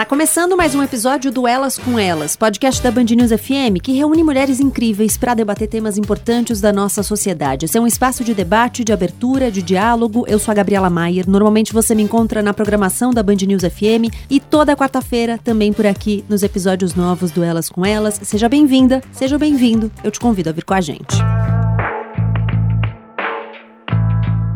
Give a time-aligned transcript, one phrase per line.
[0.00, 3.92] Tá começando mais um episódio do Elas com Elas, podcast da Band News FM que
[3.92, 7.66] reúne mulheres incríveis para debater temas importantes da nossa sociedade.
[7.66, 10.24] Esse é um espaço de debate, de abertura, de diálogo.
[10.26, 11.28] Eu sou a Gabriela Maier.
[11.28, 15.86] Normalmente você me encontra na programação da Band News FM e toda quarta-feira também por
[15.86, 18.18] aqui nos episódios novos do Elas com Elas.
[18.22, 19.92] Seja bem-vinda, seja bem-vindo.
[20.02, 21.18] Eu te convido a vir com a gente.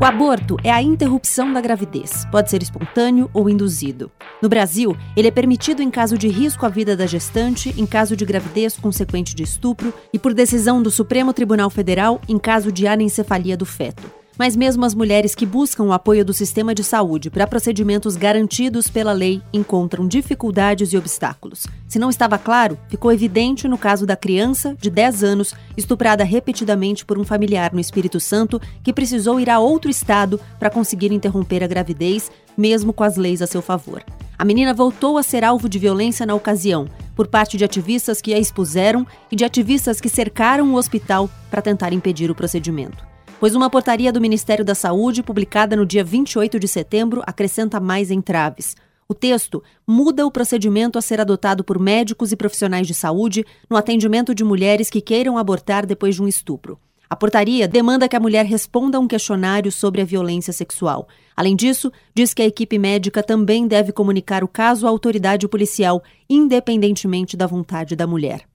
[0.00, 2.26] O aborto é a interrupção da gravidez.
[2.30, 4.11] Pode ser espontâneo ou induzido.
[4.43, 8.16] No Brasil, ele é permitido em caso de risco à vida da gestante, em caso
[8.16, 12.88] de gravidez consequente de estupro e, por decisão do Supremo Tribunal Federal, em caso de
[12.88, 14.24] anencefalia do feto.
[14.36, 18.88] Mas mesmo as mulheres que buscam o apoio do sistema de saúde para procedimentos garantidos
[18.88, 21.68] pela lei encontram dificuldades e obstáculos.
[21.86, 27.04] Se não estava claro, ficou evidente no caso da criança, de 10 anos, estuprada repetidamente
[27.04, 31.62] por um familiar no Espírito Santo, que precisou ir a outro estado para conseguir interromper
[31.62, 34.02] a gravidez, mesmo com as leis a seu favor.
[34.36, 38.34] A menina voltou a ser alvo de violência na ocasião, por parte de ativistas que
[38.34, 43.13] a expuseram e de ativistas que cercaram o hospital para tentar impedir o procedimento
[43.45, 48.11] pois uma portaria do Ministério da Saúde, publicada no dia 28 de setembro, acrescenta mais
[48.11, 48.75] entraves.
[49.06, 53.77] O texto muda o procedimento a ser adotado por médicos e profissionais de saúde no
[53.77, 56.78] atendimento de mulheres que queiram abortar depois de um estupro.
[57.11, 61.06] A portaria demanda que a mulher responda a um questionário sobre a violência sexual.
[61.37, 66.03] Além disso, diz que a equipe médica também deve comunicar o caso à autoridade policial,
[66.31, 68.47] independentemente da vontade da mulher.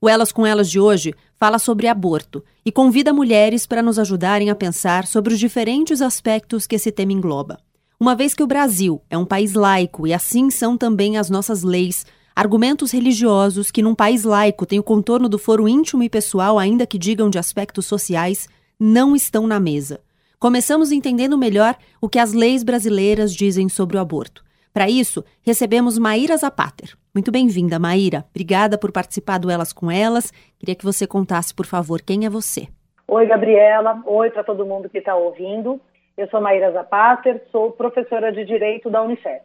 [0.00, 4.48] O Elas com Elas de hoje fala sobre aborto e convida mulheres para nos ajudarem
[4.48, 7.58] a pensar sobre os diferentes aspectos que esse tema engloba.
[7.98, 11.64] Uma vez que o Brasil é um país laico e assim são também as nossas
[11.64, 16.60] leis, argumentos religiosos que num país laico têm o contorno do foro íntimo e pessoal,
[16.60, 20.00] ainda que digam de aspectos sociais, não estão na mesa.
[20.38, 24.44] Começamos entendendo melhor o que as leis brasileiras dizem sobre o aborto.
[24.72, 26.96] Para isso, recebemos Maíra Zapater.
[27.14, 28.24] Muito bem-vinda, Maíra.
[28.30, 30.30] Obrigada por participar do Elas com Elas.
[30.58, 32.68] Queria que você contasse, por favor, quem é você.
[33.08, 34.02] Oi, Gabriela.
[34.06, 35.80] Oi para todo mundo que está ouvindo.
[36.16, 39.42] Eu sou Maíra Zapater, sou professora de Direito da Unicef.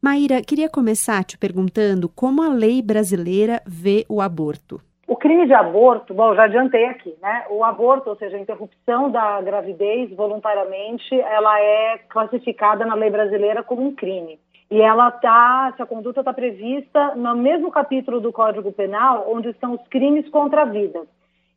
[0.00, 4.80] Maíra, queria começar te perguntando como a lei brasileira vê o aborto.
[5.06, 7.44] O crime de aborto, bom, já adiantei aqui, né?
[7.50, 13.62] O aborto, ou seja, a interrupção da gravidez voluntariamente, ela é classificada na lei brasileira
[13.62, 14.40] como um crime.
[14.72, 19.74] E ela tá, essa conduta está prevista no mesmo capítulo do Código Penal, onde estão
[19.74, 21.02] os crimes contra a vida.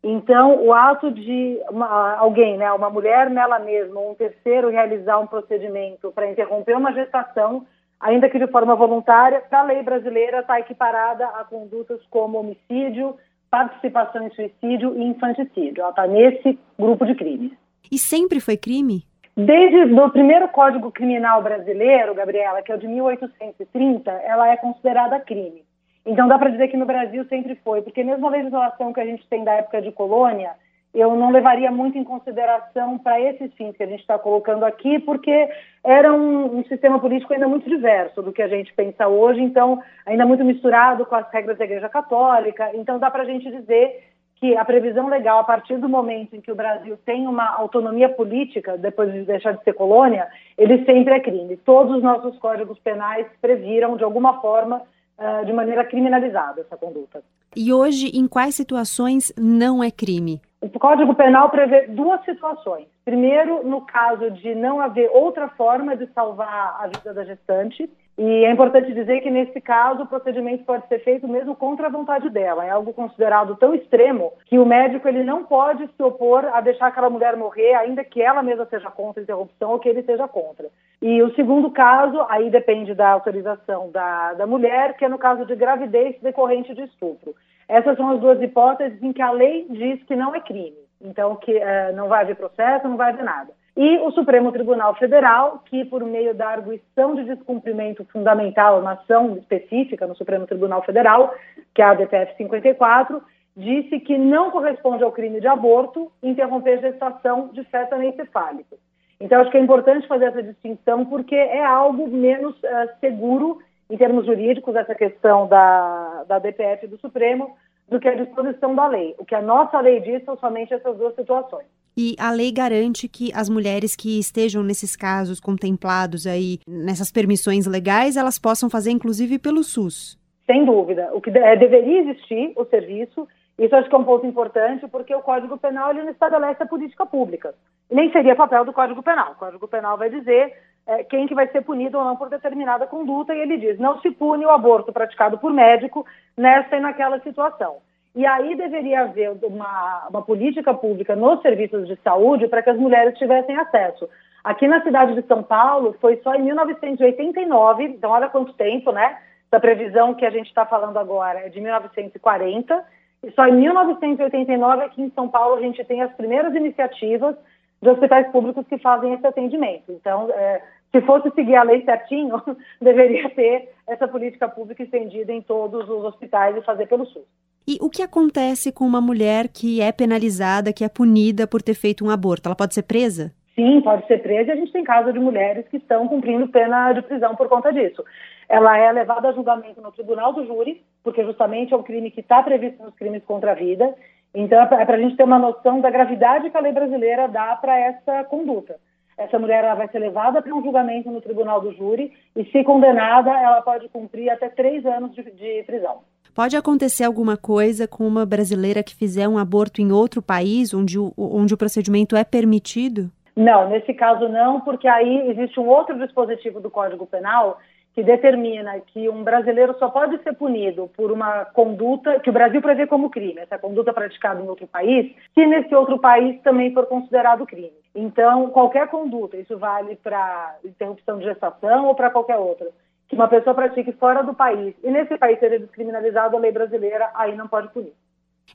[0.04, 5.28] Então, o ato de uma, alguém, né, uma mulher nela mesma, um terceiro, realizar um
[5.28, 7.66] procedimento para interromper uma gestação,
[8.02, 13.16] ainda que de forma voluntária, para a lei brasileira está equiparada a condutas como homicídio,
[13.50, 15.80] participação em suicídio e infanticídio.
[15.80, 17.54] Ela está nesse grupo de crimes.
[17.90, 19.06] E sempre foi crime?
[19.38, 25.20] Desde o primeiro Código Criminal brasileiro, Gabriela, que é o de 1830, ela é considerada
[25.20, 25.64] crime.
[26.06, 29.06] Então dá para dizer que no Brasil sempre foi, porque mesmo a legislação que a
[29.06, 30.52] gente tem da época de colônia,
[30.94, 35.00] eu não levaria muito em consideração para esses fins que a gente está colocando aqui,
[35.00, 35.50] porque
[35.84, 39.84] era um, um, sistema político ainda muito diverso do que a gente pensa hoje, então
[40.06, 42.72] ainda muito misturado com as regras da Igreja Católica.
[42.74, 44.15] Então dá para a gente dizer
[44.46, 48.08] que a previsão legal, a partir do momento em que o Brasil tem uma autonomia
[48.08, 51.58] política, depois de deixar de ser colônia, ele sempre é crime.
[51.58, 54.84] Todos os nossos códigos penais previram, de alguma forma,
[55.18, 57.24] uh, de maneira criminalizada essa conduta.
[57.56, 60.40] E hoje, em quais situações não é crime?
[60.62, 62.86] O Código Penal prevê duas situações.
[63.04, 68.46] Primeiro, no caso de não haver outra forma de salvar a vida da gestante, e
[68.46, 72.30] é importante dizer que, nesse caso, o procedimento pode ser feito mesmo contra a vontade
[72.30, 72.66] dela.
[72.66, 76.88] É algo considerado tão extremo que o médico ele não pode se opor a deixar
[76.88, 80.30] aquela mulher morrer, ainda que ela mesma seja contra a interrupção ou que ele seja
[80.30, 80.70] contra.
[81.02, 85.46] E o segundo caso, aí depende da autorização da, da mulher, que é no caso
[85.46, 87.36] de gravidez decorrente de estupro.
[87.68, 90.78] Essas são as duas hipóteses em que a lei diz que não é crime.
[91.02, 94.96] Então, que uh, não vai haver processo, não vai haver nada e o Supremo Tribunal
[94.96, 100.82] Federal, que por meio da arguição de descumprimento fundamental, uma ação específica no Supremo Tribunal
[100.84, 101.34] Federal,
[101.74, 103.22] que é a DPF 54,
[103.56, 108.78] disse que não corresponde ao crime de aborto interromper gestação de feto anencefálico.
[109.20, 113.98] Então, acho que é importante fazer essa distinção porque é algo menos uh, seguro em
[113.98, 117.56] termos jurídicos, essa questão da, da DPF do Supremo,
[117.88, 119.16] do que a disposição da lei.
[119.20, 121.68] O que a nossa lei diz são somente essas duas situações.
[121.98, 127.66] E a lei garante que as mulheres que estejam nesses casos contemplados aí, nessas permissões
[127.66, 130.20] legais, elas possam fazer inclusive pelo SUS.
[130.46, 131.10] Sem dúvida.
[131.14, 133.28] O que é, deveria existir o serviço,
[133.58, 136.68] isso acho que é um ponto importante, porque o Código Penal ele não estabelece a
[136.68, 137.56] política pública.
[137.90, 139.32] Nem seria papel do Código Penal.
[139.32, 140.54] O Código Penal vai dizer
[140.86, 144.00] é, quem que vai ser punido ou não por determinada conduta, e ele diz, não
[144.02, 146.06] se pune o aborto praticado por médico
[146.38, 147.78] nessa e naquela situação.
[148.16, 152.78] E aí deveria haver uma, uma política pública nos serviços de saúde para que as
[152.78, 154.10] mulheres tivessem acesso.
[154.42, 159.18] Aqui na cidade de São Paulo foi só em 1989, então olha quanto tempo, né?
[159.52, 162.86] Essa previsão que a gente está falando agora é de 1940,
[163.24, 167.36] e só em 1989 aqui em São Paulo a gente tem as primeiras iniciativas
[167.82, 169.92] de hospitais públicos que fazem esse atendimento.
[169.92, 172.42] Então, é, se fosse seguir a lei certinho,
[172.80, 177.26] deveria ter essa política pública estendida em todos os hospitais e fazer pelo SUS.
[177.68, 181.74] E o que acontece com uma mulher que é penalizada, que é punida por ter
[181.74, 182.48] feito um aborto?
[182.48, 183.34] Ela pode ser presa?
[183.56, 186.94] Sim, pode ser presa e a gente tem casos de mulheres que estão cumprindo pena
[186.94, 188.04] de prisão por conta disso.
[188.48, 192.20] Ela é levada a julgamento no tribunal do júri, porque justamente é um crime que
[192.20, 193.96] está previsto nos crimes contra a vida.
[194.36, 197.28] Então, é para é a gente ter uma noção da gravidade que a lei brasileira
[197.28, 198.76] dá para essa conduta.
[199.18, 202.64] Essa mulher ela vai ser levada para um julgamento no tribunal do júri e, se
[202.64, 206.02] condenada, ela pode cumprir até três anos de, de prisão.
[206.36, 211.00] Pode acontecer alguma coisa com uma brasileira que fizer um aborto em outro país, onde
[211.00, 213.10] o, onde o procedimento é permitido?
[213.34, 217.58] Não, nesse caso não, porque aí existe um outro dispositivo do Código Penal
[217.94, 222.62] que determina que um brasileiro só pode ser punido por uma conduta que o Brasil
[222.62, 226.86] prevê como crime, essa conduta praticada em outro país, se nesse outro país também for
[226.86, 227.72] considerado crime.
[227.96, 232.68] Então, qualquer conduta, isso vale para interrupção de gestação ou para qualquer outra,
[233.08, 237.10] que uma pessoa pratique fora do país e nesse país seja descriminalizado, a lei brasileira
[237.14, 237.94] aí não pode punir.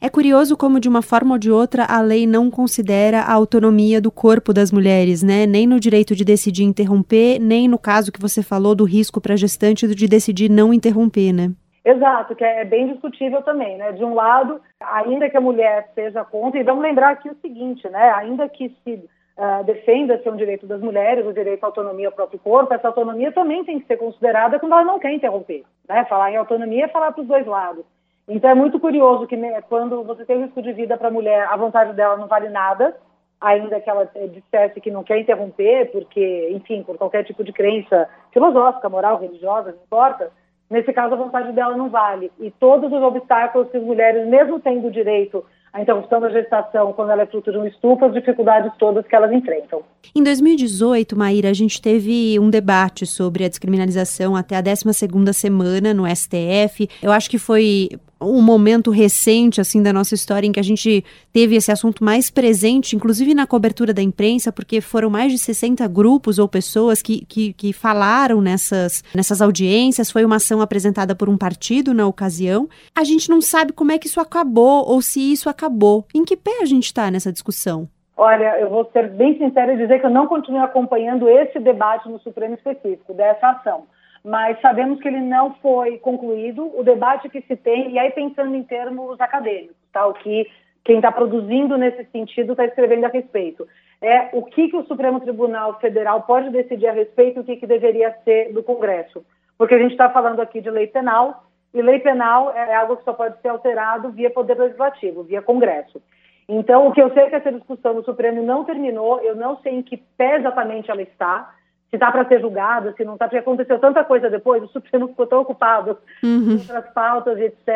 [0.01, 4.01] É curioso como, de uma forma ou de outra, a lei não considera a autonomia
[4.01, 5.47] do corpo das mulheres, né?
[5.47, 9.35] Nem no direito de decidir interromper, nem no caso que você falou do risco para
[9.35, 11.51] a gestante de decidir não interromper, né?
[11.85, 13.93] Exato, que é bem discutível também, né?
[13.93, 17.89] De um lado, ainda que a mulher seja contra, e vamos lembrar aqui o seguinte,
[17.89, 18.11] né?
[18.13, 19.03] Ainda que se
[19.41, 23.33] uh, defenda-se um direito das mulheres, o direito à autonomia ao próprio corpo, essa autonomia
[23.33, 26.05] também tem que ser considerada quando ela não quer interromper, né?
[26.05, 27.85] Falar em autonomia é falar para os dois lados.
[28.29, 31.49] Então é muito curioso que né, quando você tem risco de vida para a mulher,
[31.51, 32.95] a vontade dela não vale nada,
[33.41, 38.09] ainda que ela dissesse que não quer interromper, porque, enfim, por qualquer tipo de crença
[38.33, 40.31] filosófica, moral, religiosa, não importa.
[40.69, 42.31] Nesse caso, a vontade dela não vale.
[42.39, 47.11] E todos os obstáculos que as mulheres, mesmo tendo direito a interrupção da gestação quando
[47.11, 49.83] ela é fruto de um estupro, as dificuldades todas que elas enfrentam.
[50.15, 55.95] Em 2018, Maíra, a gente teve um debate sobre a descriminalização até a 12ª semana
[55.95, 56.89] no STF.
[57.03, 57.91] Eu acho que foi
[58.21, 62.31] um momento recente assim da nossa história em que a gente teve esse assunto mais
[62.31, 67.25] presente, inclusive na cobertura da imprensa, porque foram mais de 60 grupos ou pessoas que,
[67.25, 70.11] que, que falaram nessas, nessas audiências.
[70.11, 72.69] Foi uma ação apresentada por um partido na ocasião.
[72.95, 76.05] A gente não sabe como é que isso acabou ou se isso acabou.
[76.15, 77.89] Em que pé a gente está nessa discussão?
[78.17, 82.07] Olha, eu vou ser bem sincera e dizer que eu não continuo acompanhando esse debate
[82.07, 83.85] no Supremo específico dessa ação
[84.25, 86.71] mas sabemos que ele não foi concluído.
[86.79, 90.07] O debate que se tem, e aí pensando em termos acadêmicos, tá?
[90.07, 90.47] o que
[90.85, 93.67] quem está produzindo nesse sentido está escrevendo a respeito.
[94.01, 97.57] É o que, que o Supremo Tribunal Federal pode decidir a respeito e o que,
[97.57, 99.25] que deveria ser do Congresso.
[99.59, 103.05] Porque a gente está falando aqui de lei penal, e lei penal é algo que
[103.05, 106.01] só pode ser alterado via Poder Legislativo, via Congresso.
[106.49, 109.59] Então, o que eu sei é que essa discussão no Supremo não terminou, eu não
[109.59, 111.55] sei em que pé exatamente ela está,
[111.91, 115.09] se está para ser julgado, se não está, porque aconteceu tanta coisa depois, o Supremo
[115.09, 116.47] ficou tão ocupado uhum.
[116.47, 117.69] com outras pautas, etc.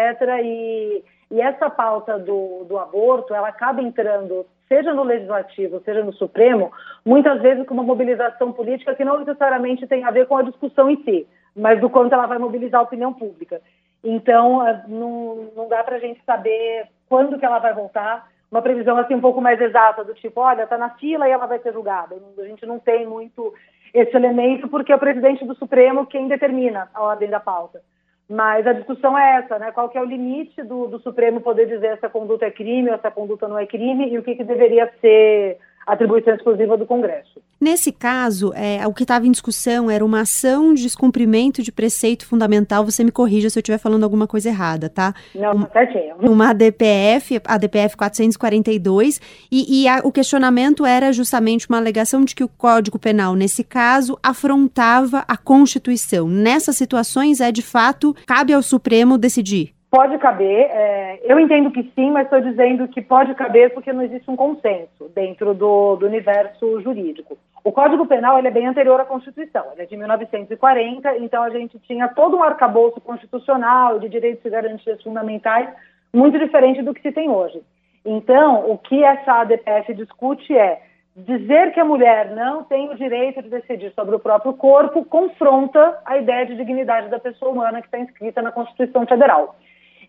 [0.43, 6.13] E, e essa pauta do, do aborto, ela acaba entrando, seja no Legislativo, seja no
[6.13, 6.71] Supremo,
[7.05, 10.89] muitas vezes com uma mobilização política que não necessariamente tem a ver com a discussão
[10.89, 13.61] em si, mas do quanto ela vai mobilizar a opinião pública.
[14.03, 18.63] Então, eh, não, não dá para a gente saber quando que ela vai voltar, uma
[18.63, 21.59] previsão assim um pouco mais exata, do tipo, olha, está na fila e ela vai
[21.59, 22.15] ser julgada.
[22.39, 23.53] A gente não tem muito
[23.95, 27.81] esse elemento, porque é o presidente do Supremo quem determina a ordem da pauta.
[28.29, 29.71] Mas a discussão é essa, né?
[29.71, 32.95] Qual que é o limite do, do Supremo poder dizer essa conduta é crime ou
[32.97, 37.43] essa conduta não é crime e o que, que deveria ser atribuição exclusiva do Congresso.
[37.61, 42.27] Nesse caso, é, o que estava em discussão era uma ação de descumprimento de preceito
[42.27, 42.85] fundamental.
[42.85, 45.15] Você me corrija se eu estiver falando alguma coisa errada, tá?
[45.35, 46.17] Não, tá certinho.
[46.21, 52.35] Uma ADPF, a ADPF 442, e, e a, o questionamento era justamente uma alegação de
[52.35, 56.29] que o Código Penal, nesse caso, afrontava a Constituição.
[56.29, 59.75] Nessas situações, é de fato, cabe ao Supremo decidir.
[59.97, 64.03] Pode caber, é, eu entendo que sim, mas estou dizendo que pode caber porque não
[64.03, 67.39] existe um consenso dentro do, do universo jurídico.
[67.63, 71.79] O Código Penal é bem anterior à Constituição, ele é de 1940, então a gente
[71.79, 75.69] tinha todo um arcabouço constitucional de direitos e garantias fundamentais
[76.13, 77.63] muito diferente do que se tem hoje.
[78.05, 80.83] Então, o que essa ADPF discute é
[81.15, 86.01] dizer que a mulher não tem o direito de decidir sobre o próprio corpo confronta
[86.05, 89.55] a ideia de dignidade da pessoa humana que está inscrita na Constituição Federal.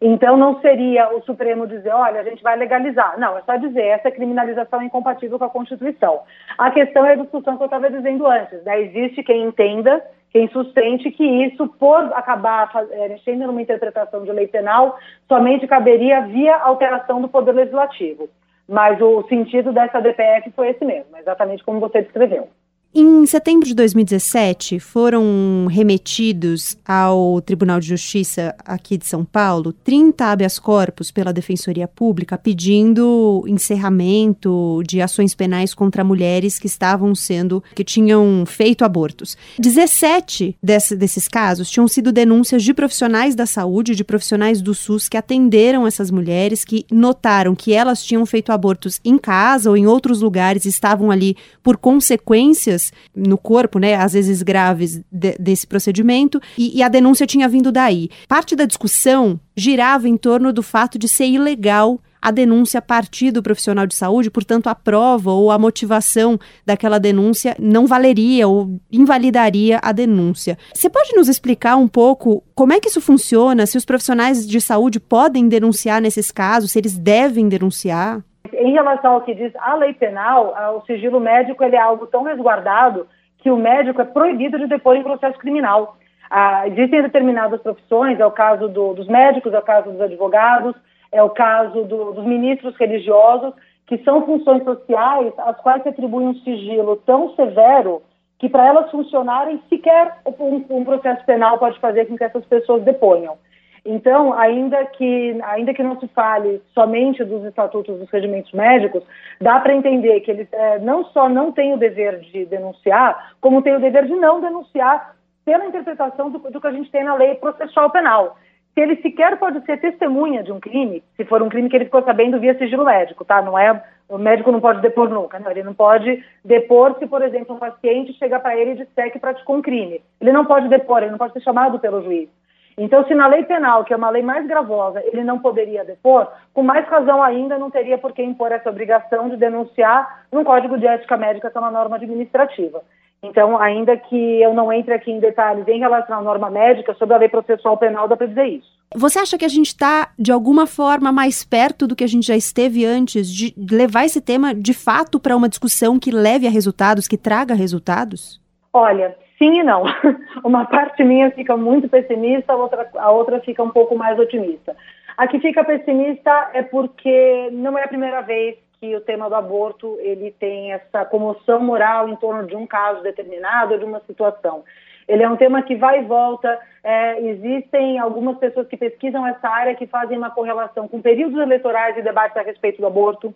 [0.02, 3.20] Então, não seria o Supremo dizer, olha, a gente vai legalizar.
[3.20, 6.22] Não, é só dizer, essa criminalização é incompatível com a Constituição.
[6.58, 8.64] A questão é a discussão que eu estava dizendo antes.
[8.64, 8.82] Né?
[8.82, 14.48] Existe quem entenda, quem sustente que isso, por acabar é, mexendo numa interpretação de lei
[14.48, 14.98] penal,
[15.28, 18.28] somente caberia via alteração do Poder Legislativo.
[18.68, 22.50] Mas o sentido dessa DPF foi esse mesmo, exatamente como você descreveu.
[22.98, 30.26] Em setembro de 2017, foram remetidos ao Tribunal de Justiça aqui de São Paulo 30
[30.26, 37.62] habeas corpus pela Defensoria Pública pedindo encerramento de ações penais contra mulheres que estavam sendo,
[37.76, 39.36] que tinham feito abortos.
[39.60, 45.10] 17 desse, desses casos tinham sido denúncias de profissionais da saúde, de profissionais do SUS
[45.10, 49.86] que atenderam essas mulheres, que notaram que elas tinham feito abortos em casa ou em
[49.86, 52.85] outros lugares, estavam ali por consequências
[53.16, 57.72] no corpo, né, às vezes graves, de, desse procedimento, e, e a denúncia tinha vindo
[57.72, 58.10] daí.
[58.28, 63.30] Parte da discussão girava em torno do fato de ser ilegal a denúncia a partir
[63.30, 68.82] do profissional de saúde, portanto, a prova ou a motivação daquela denúncia não valeria ou
[68.92, 70.58] invalidaria a denúncia.
[70.74, 73.68] Você pode nos explicar um pouco como é que isso funciona?
[73.68, 78.24] Se os profissionais de saúde podem denunciar nesses casos, se eles devem denunciar?
[78.60, 82.24] Em relação ao que diz a lei penal, o sigilo médico ele é algo tão
[82.24, 83.08] resguardado
[83.40, 85.98] que o médico é proibido de depor em processo criminal.
[86.30, 90.76] Ah, existem determinadas profissões, é o caso do, dos médicos, é o caso dos advogados,
[91.12, 93.54] é o caso do, dos ministros religiosos,
[93.86, 98.02] que são funções sociais às quais se atribui um sigilo tão severo
[98.40, 102.84] que para elas funcionarem sequer um, um processo penal pode fazer com que essas pessoas
[102.84, 103.38] deponham.
[103.86, 109.04] Então, ainda que, ainda que não se fale somente dos estatutos dos regimentos médicos,
[109.40, 113.62] dá para entender que eles é, não só não têm o dever de denunciar, como
[113.62, 115.16] têm o dever de não denunciar
[115.46, 118.38] pela interpretação do, do que a gente tem na lei processual penal.
[118.74, 121.86] Se ele sequer pode ser testemunha de um crime, se for um crime que ele
[121.86, 123.40] ficou sabendo via sigilo médico, tá?
[123.42, 125.50] Não é o médico não pode depor nunca, não.
[125.50, 129.20] Ele não pode depor se, por exemplo, um paciente chega para ele e disser que
[129.20, 130.02] praticou um crime.
[130.20, 132.30] Ele não pode depor, ele não pode ser chamado pelo juiz.
[132.78, 136.28] Então, se na lei penal, que é uma lei mais gravosa, ele não poderia depor,
[136.54, 140.78] com mais razão ainda não teria por que impor essa obrigação de denunciar num Código
[140.78, 142.82] de Ética Médica, que é uma norma administrativa.
[143.24, 147.16] Então, ainda que eu não entre aqui em detalhes em relação à norma médica, sobre
[147.16, 148.68] a lei processual penal dá para dizer isso.
[148.94, 152.28] Você acha que a gente está, de alguma forma, mais perto do que a gente
[152.28, 156.52] já esteve antes de levar esse tema, de fato, para uma discussão que leve a
[156.52, 158.40] resultados, que traga resultados?
[158.72, 159.84] Olha, sim e não.
[160.44, 164.76] Uma parte minha fica muito pessimista, a outra, a outra fica um pouco mais otimista.
[165.18, 169.36] A que fica pessimista é porque não é a primeira vez que o tema do
[169.36, 174.64] aborto ele tem essa comoção moral em torno de um caso determinado, de uma situação.
[175.08, 176.60] Ele é um tema que vai e volta.
[176.84, 181.96] É, existem algumas pessoas que pesquisam essa área que fazem uma correlação com períodos eleitorais
[181.98, 183.34] e debates a respeito do aborto.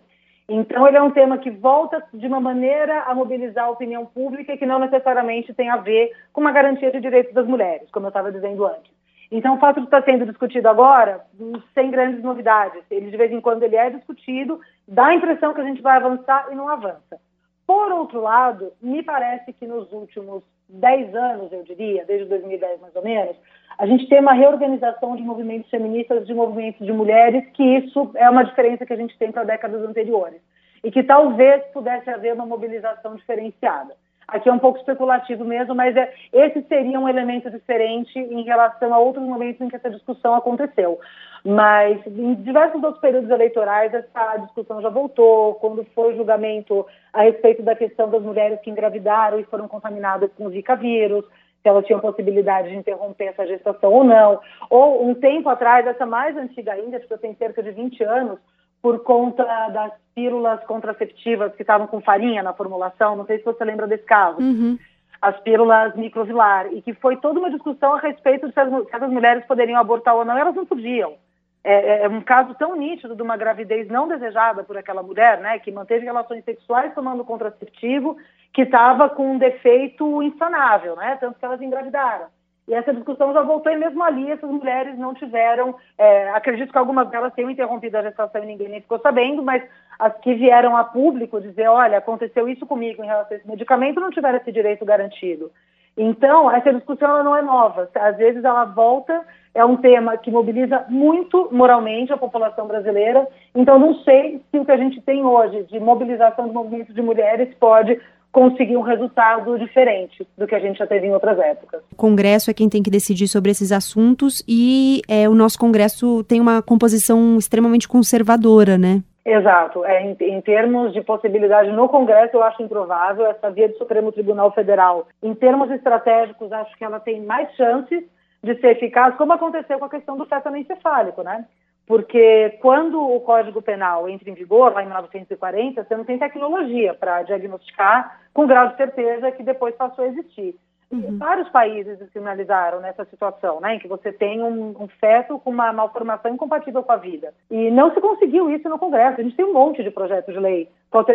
[0.52, 4.52] Então, ele é um tema que volta de uma maneira a mobilizar a opinião pública
[4.52, 8.06] e que não necessariamente tem a ver com uma garantia de direitos das mulheres, como
[8.06, 8.90] eu estava dizendo antes.
[9.30, 11.24] Então, o fato de estar sendo discutido agora,
[11.72, 15.60] sem grandes novidades, ele de vez em quando ele é discutido, dá a impressão que
[15.60, 17.20] a gente vai avançar e não avança.
[17.64, 22.94] Por outro lado, me parece que nos últimos 10 anos, eu diria, desde 2010 mais
[22.94, 23.36] ou menos,
[23.78, 28.28] a gente tem uma reorganização de movimentos feministas, de movimentos de mulheres, que isso é
[28.28, 30.40] uma diferença que a gente tem para décadas anteriores.
[30.82, 33.94] E que talvez pudesse haver uma mobilização diferenciada.
[34.32, 38.94] Aqui é um pouco especulativo mesmo, mas é, esse seria um elemento diferente em relação
[38.94, 40.98] a outros momentos em que essa discussão aconteceu.
[41.44, 45.54] Mas em diversos outros períodos eleitorais, essa discussão já voltou.
[45.54, 50.30] Quando foi o julgamento a respeito da questão das mulheres que engravidaram e foram contaminadas
[50.36, 51.24] com o Zika vírus,
[51.62, 54.40] se elas tinham possibilidade de interromper essa gestação ou não.
[54.68, 58.38] Ou um tempo atrás, essa mais antiga ainda, acho que tem cerca de 20 anos,
[58.82, 63.16] por conta das pílulas contraceptivas que estavam com farinha na formulação.
[63.16, 64.40] Não sei se você lembra desse caso.
[64.40, 64.78] Uhum.
[65.20, 66.72] As pílulas microvilar.
[66.72, 69.78] E que foi toda uma discussão a respeito de se as, se as mulheres poderiam
[69.78, 70.36] abortar ou não.
[70.36, 71.14] Elas não podiam.
[71.62, 75.40] É, é, é, um caso tão nítido de uma gravidez não desejada por aquela mulher,
[75.40, 78.16] né, que manteve relações sexuais tomando contraceptivo,
[78.52, 82.26] que estava com um defeito insanável, né, tanto que elas engravidaram.
[82.70, 86.78] E essa discussão já voltou e mesmo ali essas mulheres não tiveram, é, acredito que
[86.78, 89.60] algumas delas tenham interrompido a gestação e ninguém nem ficou sabendo, mas
[89.98, 93.98] as que vieram a público dizer, olha, aconteceu isso comigo em relação a esse medicamento,
[93.98, 95.50] não tiveram esse direito garantido.
[95.96, 97.90] Então, essa discussão não é nova.
[97.92, 99.20] Às vezes ela volta
[99.52, 103.26] é um tema que mobiliza muito moralmente a população brasileira.
[103.52, 107.02] Então, não sei se o que a gente tem hoje de mobilização do movimento de
[107.02, 108.00] mulheres pode
[108.32, 111.82] conseguir um resultado diferente do que a gente já teve em outras épocas.
[111.92, 116.22] O Congresso é quem tem que decidir sobre esses assuntos e é, o nosso Congresso
[116.24, 119.02] tem uma composição extremamente conservadora, né?
[119.24, 119.84] Exato.
[119.84, 124.10] É, em, em, termos de possibilidade no Congresso, eu acho improvável essa via do Supremo
[124.12, 125.06] Tribunal Federal.
[125.22, 128.02] Em termos estratégicos, acho que ela tem mais chances
[128.42, 131.44] de ser eficaz, como aconteceu com a questão do feto encefálico, né?
[131.90, 136.94] Porque quando o Código Penal entra em vigor, lá em 1940, você não tem tecnologia
[136.94, 140.54] para diagnosticar com grau de certeza que depois passou a existir.
[140.88, 141.18] Uhum.
[141.18, 145.72] Vários países descriminalizaram nessa situação, né, em que você tem um, um, feto com uma
[145.72, 147.34] malformação incompatível com a vida.
[147.50, 149.20] E não se conseguiu isso no Congresso.
[149.20, 150.68] A gente tem um monte de projetos de lei,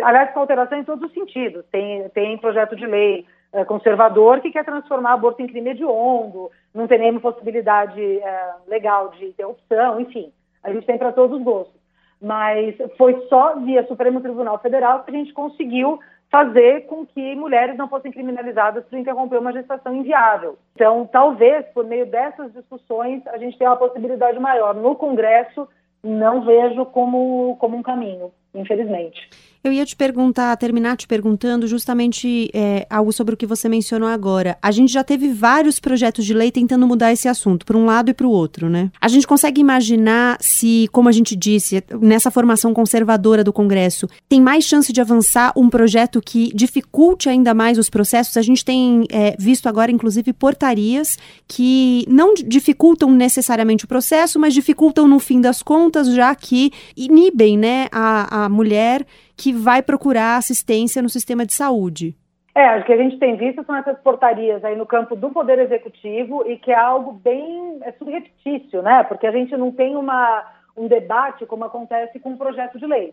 [0.04, 1.64] aliás, com alteração em todos os sentidos.
[1.72, 6.86] Tem, tem projeto de lei é, conservador que quer transformar aborto em crime hediondo, não
[6.86, 10.30] tem nenhuma possibilidade é, legal de interrupção, enfim.
[10.66, 11.80] A gente tem para todos os gostos.
[12.20, 17.76] Mas foi só via Supremo Tribunal Federal que a gente conseguiu fazer com que mulheres
[17.76, 20.58] não fossem criminalizadas por interromper uma gestação inviável.
[20.74, 24.74] Então, talvez, por meio dessas discussões, a gente tenha uma possibilidade maior.
[24.74, 25.68] No Congresso,
[26.02, 29.28] não vejo como, como um caminho, infelizmente.
[29.66, 34.08] Eu ia te perguntar, terminar te perguntando justamente é, algo sobre o que você mencionou
[34.08, 34.56] agora.
[34.62, 38.08] A gente já teve vários projetos de lei tentando mudar esse assunto, para um lado
[38.08, 38.92] e para o outro, né?
[39.00, 44.40] A gente consegue imaginar se, como a gente disse, nessa formação conservadora do Congresso, tem
[44.40, 48.36] mais chance de avançar um projeto que dificulte ainda mais os processos?
[48.36, 54.54] A gente tem é, visto agora, inclusive, portarias que não dificultam necessariamente o processo, mas
[54.54, 59.04] dificultam no fim das contas, já que inibem né, a, mulher
[59.36, 62.14] que vai procurar assistência no sistema de saúde.
[62.54, 65.58] É, o que a gente tem visto são essas portarias aí no campo do Poder
[65.58, 69.04] Executivo e que é algo bem é subreptício, né?
[69.04, 70.42] Porque a gente não tem uma,
[70.74, 73.12] um debate como acontece com um projeto de lei.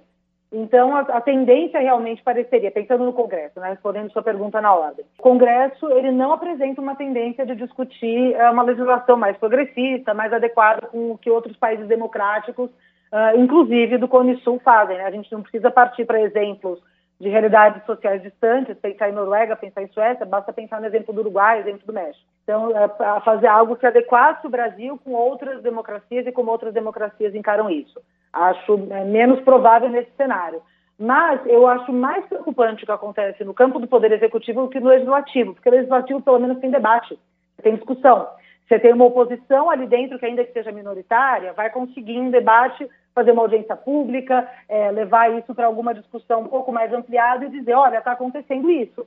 [0.49, 5.03] Então, a, a, tendência realmente pareceria, pensando no Congresso, né, respondendo sua pergunta na ordem,
[5.17, 10.31] o Congresso ele não apresenta uma tendência de discutir é, uma legislação mais progressista, mais
[10.31, 12.69] adequada com o que outros países democráticos
[13.13, 14.97] uh, inclusive do Cone Sul, fazem.
[14.97, 15.05] Né?
[15.05, 16.79] A gente não precisa partir para exemplos
[17.21, 21.21] de realidades sociais distantes, pensar em Noruega, pensar em Suécia, basta pensar no exemplo do
[21.21, 22.25] Uruguai, exemplo do México.
[22.43, 27.33] Então, é fazer algo que adequasse o Brasil com outras democracias e como outras democracias
[27.33, 28.01] encaram isso.
[28.33, 30.61] Acho é, menos provável nesse cenário.
[30.99, 34.79] Mas eu acho mais preocupante o que acontece no campo do Poder Executivo do que
[34.79, 37.17] no Legislativo, porque o Legislativo, pelo menos, tem debate,
[37.61, 38.27] tem discussão.
[38.67, 42.89] Você tem uma oposição ali dentro, que ainda que seja minoritária, vai conseguir um debate
[43.13, 47.49] fazer uma audiência pública, é, levar isso para alguma discussão um pouco mais ampliada e
[47.49, 49.05] dizer, olha, está acontecendo isso.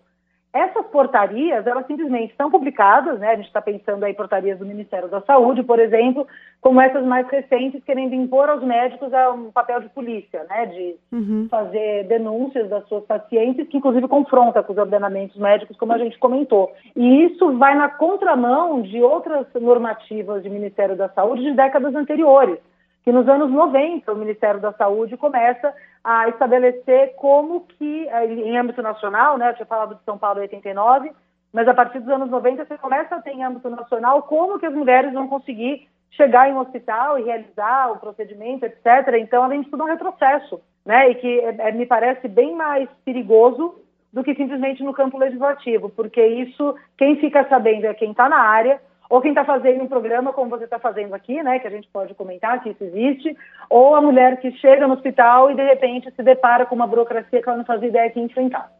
[0.56, 3.32] Essas portarias, elas simplesmente estão publicadas, né?
[3.32, 6.26] A gente está pensando aí portarias do Ministério da Saúde, por exemplo,
[6.62, 10.66] como essas mais recentes, querendo impor aos médicos um papel de polícia, né?
[10.66, 11.46] De uhum.
[11.50, 16.18] fazer denúncias das suas pacientes, que inclusive confronta com os ordenamentos médicos, como a gente
[16.18, 16.72] comentou.
[16.94, 22.58] E isso vai na contramão de outras normativas de Ministério da Saúde de décadas anteriores
[23.06, 28.58] que nos anos 90 o Ministério da Saúde começa a estabelecer como que, eh, em
[28.58, 31.12] âmbito nacional, né, eu tinha falado de São Paulo em 89,
[31.52, 34.66] mas a partir dos anos 90 você começa a ter em âmbito nacional como que
[34.66, 39.14] as mulheres vão conseguir chegar em um hospital e realizar o procedimento, etc.
[39.20, 43.76] Então, além de tudo, um retrocesso, né, e que é, me parece bem mais perigoso
[44.12, 48.40] do que simplesmente no campo legislativo, porque isso, quem fica sabendo é quem está na
[48.40, 51.70] área, ou quem está fazendo um programa como você está fazendo aqui, né, que a
[51.70, 53.36] gente pode comentar que isso existe,
[53.70, 57.42] ou a mulher que chega no hospital e de repente se depara com uma burocracia
[57.42, 58.70] que ela não fazia ideia que enfrentar.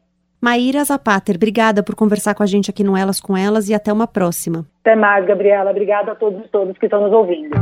[0.40, 3.92] Maíra Zapater, obrigada por conversar com a gente aqui no Elas com Elas e até
[3.92, 4.66] uma próxima.
[4.80, 5.70] Até mais, Gabriela.
[5.70, 7.56] Obrigada a todos e todas que estão nos ouvindo.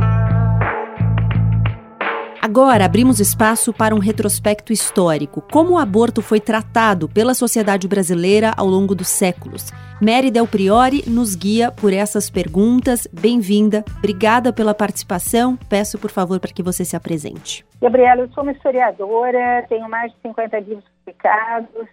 [2.45, 8.53] Agora abrimos espaço para um retrospecto histórico, como o aborto foi tratado pela sociedade brasileira
[8.55, 9.71] ao longo dos séculos.
[9.99, 13.07] Mary Del Priori nos guia por essas perguntas.
[13.11, 15.57] Bem-vinda, obrigada pela participação.
[15.67, 17.65] Peço, por favor, para que você se apresente.
[17.81, 20.94] Gabriela, eu sou uma historiadora, tenho mais de 50 livros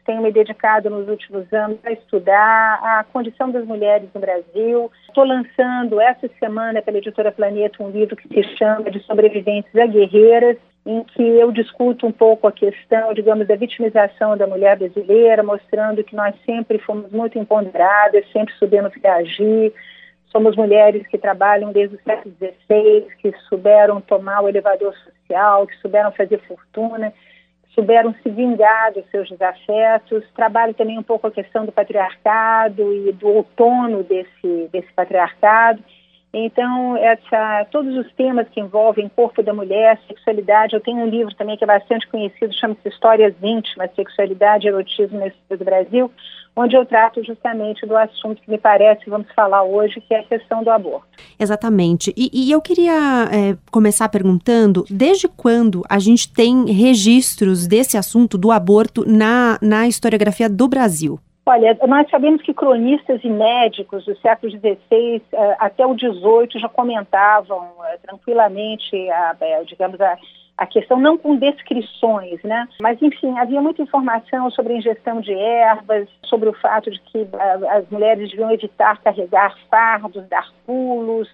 [0.07, 4.91] tenho me dedicado nos últimos anos a estudar a condição das mulheres no Brasil.
[5.07, 9.87] Estou lançando essa semana pela editora Planeta um livro que se chama De Sobreviventes a
[9.87, 15.43] Guerreiras, em que eu discuto um pouco a questão, digamos, da vitimização da mulher brasileira,
[15.43, 19.73] mostrando que nós sempre fomos muito empoderadas, sempre soubemos reagir.
[20.31, 25.77] Somos mulheres que trabalham desde o século XVI, que souberam tomar o elevador social, que
[25.77, 27.13] souberam fazer fortuna,
[27.75, 30.25] souberam se vingar dos seus desafetos.
[30.35, 35.83] Trabalho também um pouco a questão do patriarcado e do outono desse, desse patriarcado
[36.35, 41.35] Então, essa, todos os temas que envolvem corpo da mulher, sexualidade, eu tenho um livro
[41.35, 46.11] também que é bastante conhecido, chama-se Histórias Íntimas, Sexualidade e Erotismo na História do Brasil,
[46.57, 50.25] onde eu trato justamente do assunto que me parece vamos falar hoje, que é a
[50.25, 51.07] questão do aborto.
[51.39, 52.15] Exatamente.
[52.17, 58.39] E, e eu queria é, começar perguntando, desde quando a gente tem registros desse assunto
[58.39, 61.19] do aborto na, na historiografia do Brasil?
[61.45, 66.69] Olha, nós sabemos que cronistas e médicos do século XVI eh, até o XVIII já
[66.69, 70.17] comentavam eh, tranquilamente, a, eh, digamos, a,
[70.57, 72.69] a questão não com descrições, né?
[72.81, 77.27] Mas enfim, havia muita informação sobre a ingestão de ervas, sobre o fato de que
[77.71, 81.29] as mulheres deviam evitar carregar fardos, dar pulos,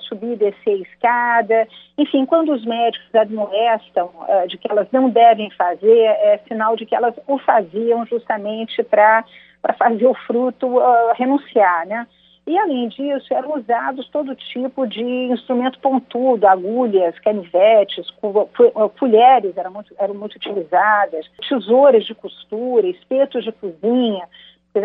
[0.00, 1.68] subir e descer a escada.
[1.96, 4.10] Enfim, quando os médicos admoestam
[4.48, 9.24] de que elas não devem fazer, é sinal de que elas o faziam justamente para
[9.78, 12.06] fazer o fruto uh, renunciar, né?
[12.46, 18.10] E, além disso, eram usados todo tipo de instrumento pontudo, agulhas, canivetes,
[18.98, 24.26] colheres eram muito, eram muito utilizadas, tesouras de costura, espetos de cozinha.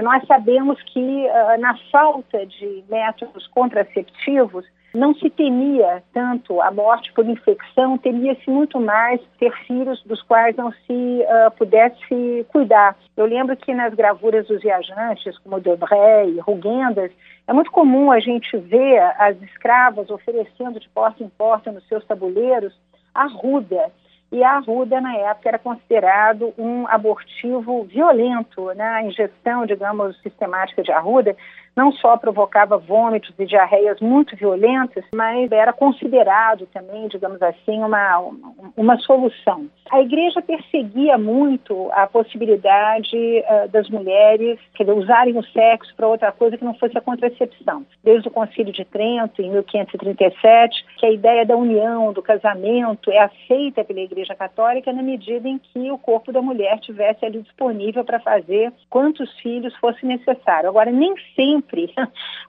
[0.04, 1.28] Nós sabemos que,
[1.60, 8.80] na falta de métodos contraceptivos, não se temia tanto a morte por infecção, temia-se muito
[8.80, 12.96] mais ter filhos dos quais não se uh, pudesse cuidar.
[13.16, 17.12] Eu lembro que nas gravuras dos viajantes, como Debré e Rugendas,
[17.48, 22.06] é muito comum a gente ver as escravas oferecendo de porta em porta nos seus
[22.06, 22.74] tabuleiros
[23.14, 23.92] a ruda.
[24.32, 28.66] E a arruda, na época, era considerado um abortivo violento.
[28.74, 28.84] Né?
[28.84, 31.36] A ingestão, digamos, sistemática de arruda
[31.76, 38.32] não só provocava vômitos e diarreias muito violentas, mas era considerado também, digamos assim, uma,
[38.78, 39.68] uma solução.
[39.92, 46.32] A igreja perseguia muito a possibilidade uh, das mulheres dizer, usarem o sexo para outra
[46.32, 47.86] coisa que não fosse a contracepção.
[48.04, 53.20] Desde o Concílio de Trento, em 1537, que a ideia da união, do casamento, é
[53.20, 58.04] aceita pela Igreja Católica na medida em que o corpo da mulher tivesse ali disponível
[58.04, 60.70] para fazer quantos filhos fosse necessário.
[60.70, 61.94] Agora, nem sempre sempre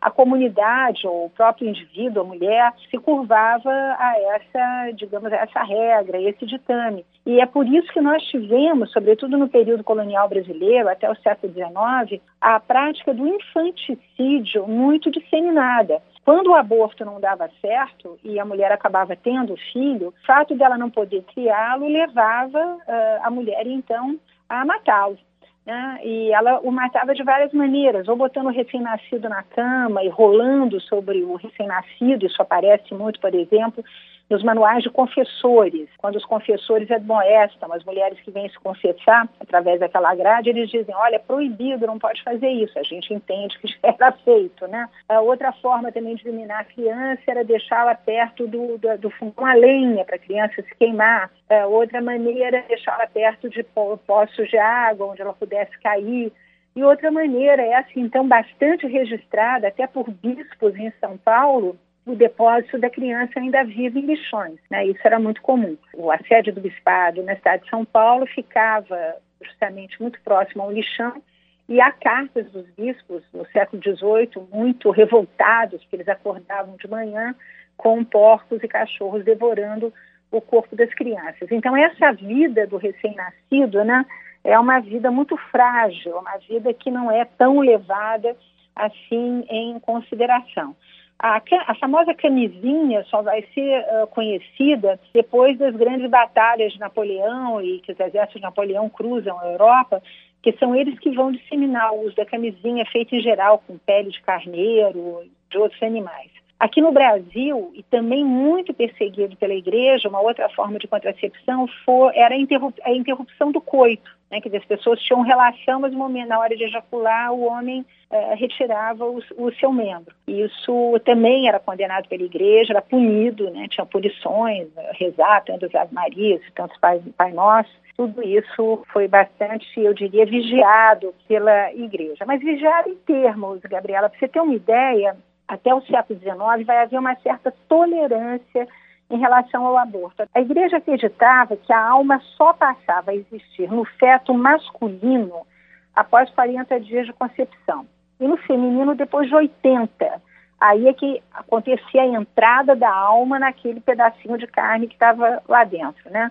[0.01, 5.63] a comunidade ou o próprio indivíduo, a mulher, se curvava a essa, digamos, a essa
[5.63, 7.05] regra, a esse ditame.
[7.25, 11.53] E é por isso que nós tivemos, sobretudo no período colonial brasileiro, até o século
[11.53, 16.01] XIX, a prática do infanticídio muito disseminada.
[16.25, 20.55] Quando o aborto não dava certo e a mulher acabava tendo o filho, o fato
[20.55, 25.19] dela não poder criá-lo levava uh, a mulher, então, a matá-lo.
[25.67, 25.99] Né?
[26.05, 30.81] E ela o matava de várias maneiras, ou botando o recém-nascido na cama e rolando
[30.81, 33.85] sobre o recém-nascido, isso aparece muito, por exemplo,
[34.29, 39.79] nos manuais de confessores, quando os confessores admoestam as mulheres que vêm se confessar através
[39.79, 42.79] daquela grade, eles dizem, olha, é proibido, não pode fazer isso.
[42.79, 44.89] A gente entende que era feito, né?
[45.09, 49.55] A outra forma também de eliminar a criança era deixá-la perto do, do, do uma
[49.55, 51.31] lenha para a criança se queimar.
[51.49, 56.33] A outra maneira é deixá-la perto de poços de água, onde ela pudesse cair.
[56.75, 62.15] E outra maneira, é assim, então, bastante registrada, até por bispos em São Paulo, o
[62.15, 64.59] depósito da criança ainda viva em lixões.
[64.71, 64.87] Né?
[64.87, 65.77] Isso era muito comum.
[65.93, 71.21] O assédio do bispado na cidade de São Paulo ficava justamente muito próximo ao lixão
[71.69, 77.35] e há cartas dos bispos no século XVIII muito revoltados, que eles acordavam de manhã
[77.77, 79.93] com porcos e cachorros devorando
[80.31, 81.51] o corpo das crianças.
[81.51, 84.07] Então essa vida do recém-nascido, né,
[84.45, 88.37] é uma vida muito frágil, uma vida que não é tão levada
[88.77, 90.77] assim em consideração.
[91.19, 97.63] A, a, famosa camisinha só vai ser uh, conhecida depois das grandes batalhas de Napoleão
[97.63, 100.03] e que os exércitos de Napoleão cruzam a Europa,
[100.43, 104.11] que são eles que vão disseminar o uso da camisinha feita em geral com pele
[104.11, 106.31] de carneiro de outros animais.
[106.59, 112.17] Aqui no Brasil, e também muito perseguido pela igreja, uma outra forma de contracepção foi,
[112.17, 114.11] era a, interrup, a interrupção do coito.
[114.31, 114.41] Né?
[114.41, 118.35] Quer dizer, as pessoas tinham relação, mas momento, na hora de ejacular, o homem eh,
[118.37, 120.15] retirava o, o, seu membro.
[120.27, 123.67] Isso também era condenado pela igreja, era punido, né?
[123.69, 127.71] tinha punições, rezar tantas Ave Marias, tantos Pai, Pai Nosso.
[127.97, 132.25] Tudo isso foi bastante, eu diria, vigiado pela igreja.
[132.27, 135.17] Mas vigiado em termos, Gabriela, para você ter uma ideia,
[135.49, 138.67] até o século XIX, vai haver uma certa tolerância
[139.09, 140.25] em relação ao aborto.
[140.35, 145.47] A igreja acreditava que a alma só passava a existir no feto masculino
[145.95, 147.87] após 40 dias de concepção
[148.19, 150.23] e no feminino depois de 80.
[150.61, 155.65] Aí é que acontecia a entrada da alma naquele pedacinho de carne que estava lá
[155.65, 156.31] dentro, né?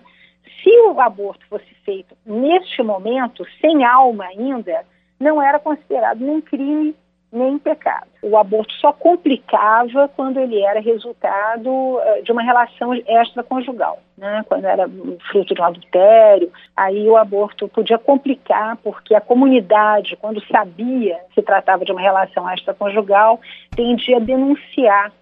[0.62, 4.84] Se o aborto fosse feito neste momento, sem alma ainda,
[5.18, 6.94] não era considerado nem crime
[7.36, 8.06] nem pecado.
[8.22, 14.44] O aborto só complicava quando ele era resultado uh, de uma relação extraconjugal, né?
[14.48, 14.88] quando era
[15.30, 21.42] fruto de um adultério, aí o aborto podia complicar, porque a comunidade, quando sabia se
[21.42, 23.40] tratava de uma relação extraconjugal,
[23.74, 25.12] tendia a denunciar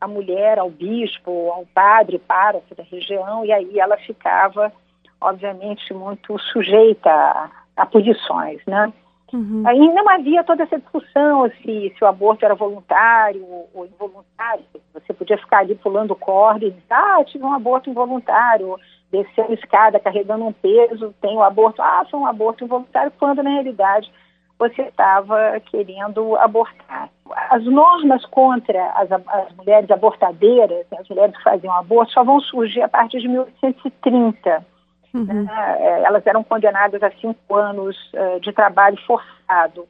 [0.00, 4.72] a mulher ao bispo, ao padre, pároco da região, e aí ela ficava,
[5.20, 8.92] obviamente, muito sujeita a, a punições, né?
[9.34, 9.64] Uhum.
[9.66, 13.44] Aí não havia toda essa discussão se, se o aborto era voluntário
[13.74, 14.64] ou involuntário.
[14.92, 18.78] Você podia ficar ali pulando corda e dizer, ah, tive um aborto involuntário,
[19.10, 23.42] descendo escada carregando um peso, tem o um aborto, ah, foi um aborto involuntário, quando
[23.42, 24.08] na realidade
[24.56, 27.10] você estava querendo abortar.
[27.50, 32.82] As normas contra as, as mulheres abortadeiras, as mulheres que faziam aborto, só vão surgir
[32.82, 34.64] a partir de 1830
[35.14, 35.44] Uhum.
[35.44, 35.76] Né?
[35.78, 39.82] É, elas eram condenadas a cinco anos uh, de trabalho forçado.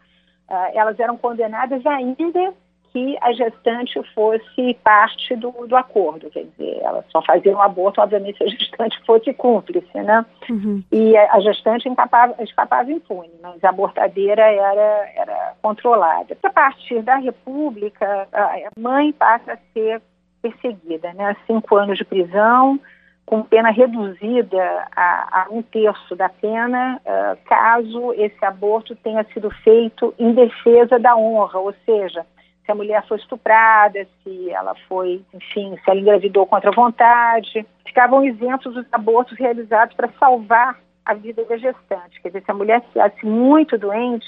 [0.49, 2.53] Uh, elas eram condenadas ainda
[2.93, 8.39] que a gestante fosse parte do, do acordo, quer dizer, elas só faziam aborto, obviamente,
[8.39, 10.25] se a gestante fosse cúmplice, né?
[10.49, 10.81] Uhum.
[10.93, 16.37] E a, a gestante escapava, escapava impune, mas a abortadeira era, era controlada.
[16.41, 20.01] A partir da República, a mãe passa a ser
[20.41, 21.35] perseguida, né?
[21.49, 22.79] Cinco anos de prisão,
[23.27, 29.51] com pena reduzida a, a um terço da pena, uh, caso esse aborto tenha sido
[29.63, 32.27] feito em defesa da honra, ou seja,
[32.65, 37.67] se a mulher foi estuprada, se ela foi, enfim, se ela engravidou contra a vontade,
[37.87, 42.21] ficavam isentos os abortos realizados para salvar a vida da gestante.
[42.23, 44.27] Quer dizer, se a mulher estivesse muito doente,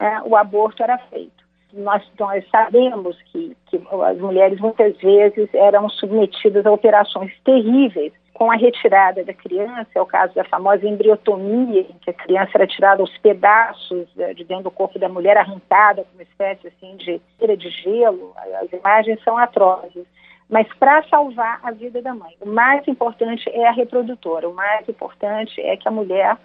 [0.00, 1.44] né, o aborto era feito.
[1.72, 8.50] Nós, nós sabemos que, que as mulheres muitas vezes eram submetidas a operações terríveis com
[8.50, 12.66] a retirada da criança, é o caso da famosa embriotomia, em que a criança era
[12.66, 16.96] tirada aos pedaços eh, de dentro do corpo da mulher, arrancada como uma espécie assim
[16.96, 18.34] de cera de gelo.
[18.62, 20.04] As imagens são atrozes.
[20.50, 24.86] Mas para salvar a vida da mãe, o mais importante é a reprodutora, o mais
[24.86, 26.36] importante é que a mulher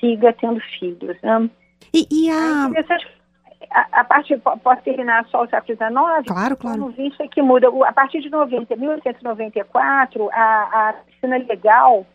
[0.00, 1.18] siga tendo filhos.
[1.22, 1.50] Né?
[1.92, 2.64] E, e a...
[2.64, 3.06] É interessante
[3.70, 6.26] a, a parte, posso terminar só o século XIX?
[6.26, 6.78] Claro, claro.
[6.78, 7.68] No 20 é que muda.
[7.86, 12.06] A partir de 90, 1894, a, a medicina legal,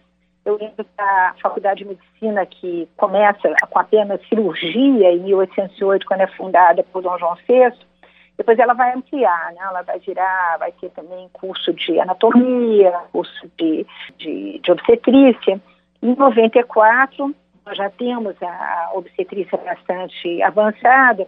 [0.45, 6.27] eu lembro da Faculdade de Medicina, que começa com apenas cirurgia em 1808, quando é
[6.27, 7.73] fundada por Dom João VI,
[8.37, 9.61] depois ela vai ampliar, né?
[9.61, 13.85] ela vai virar, vai ter também curso de anatomia, curso de,
[14.17, 15.61] de, de obstetrícia.
[16.01, 21.27] Em 94, nós já temos a obstetrícia bastante avançada,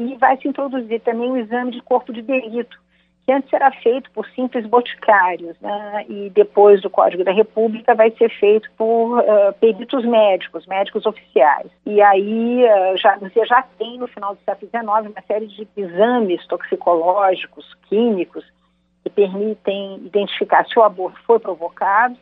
[0.00, 2.78] e vai se introduzir também o exame de corpo de delito,
[3.24, 6.04] que antes era feito por simples boticários, né?
[6.08, 11.70] e depois do Código da República vai ser feito por uh, peritos médicos, médicos oficiais.
[11.86, 15.68] E aí uh, já, você já tem no final do século XIX uma série de
[15.76, 18.44] exames toxicológicos, químicos,
[19.04, 22.16] que permitem identificar se o aborto foi provocado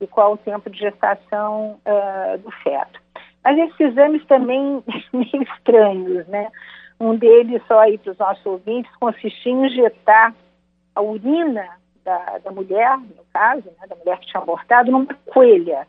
[0.00, 3.00] e qual o tempo de gestação uh, do feto.
[3.44, 6.48] Mas esses exames também meio estranhos, né?
[7.00, 10.34] Um deles, só aí para os nossos ouvintes, consistia em injetar
[10.94, 11.66] a urina
[12.04, 15.86] da, da mulher, no caso, né, da mulher que tinha abortado, numa coelha.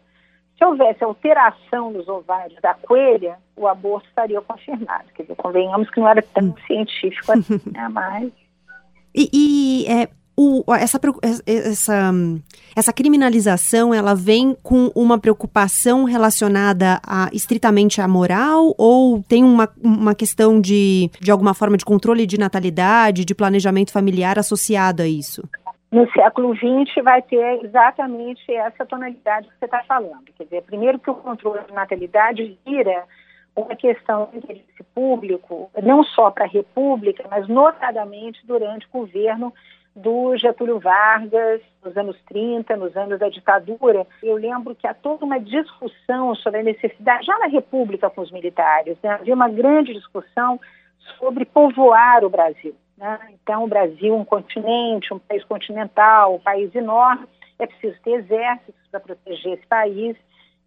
[0.57, 5.05] Se houvesse alteração nos ovários da coelha, o aborto estaria confirmado.
[5.13, 6.55] Quer dizer, convenhamos que não era tão hum.
[6.65, 8.31] científico assim, né, mas...
[9.13, 10.99] E, e é, o, essa,
[11.45, 12.11] essa,
[12.75, 19.69] essa criminalização ela vem com uma preocupação relacionada a, estritamente à moral ou tem uma,
[19.83, 25.07] uma questão de, de alguma forma de controle de natalidade, de planejamento familiar associado a
[25.07, 25.43] isso?
[25.91, 30.23] No século XX vai ter exatamente essa tonalidade que você está falando.
[30.37, 33.03] Quer dizer, primeiro que o controle de natalidade vira
[33.53, 39.53] uma questão de interesse público, não só para a República, mas notadamente durante o governo
[39.95, 44.07] do Getúlio Vargas, nos anos 30, nos anos da ditadura.
[44.23, 48.31] Eu lembro que há toda uma discussão sobre a necessidade, já na República com os
[48.31, 49.11] militares, né?
[49.11, 50.59] havia uma grande discussão
[51.17, 52.75] sobre povoar o Brasil.
[52.97, 53.19] Né?
[53.31, 57.27] Então, o Brasil, um continente, um país continental, um país enorme,
[57.59, 60.15] é preciso ter exércitos para proteger esse país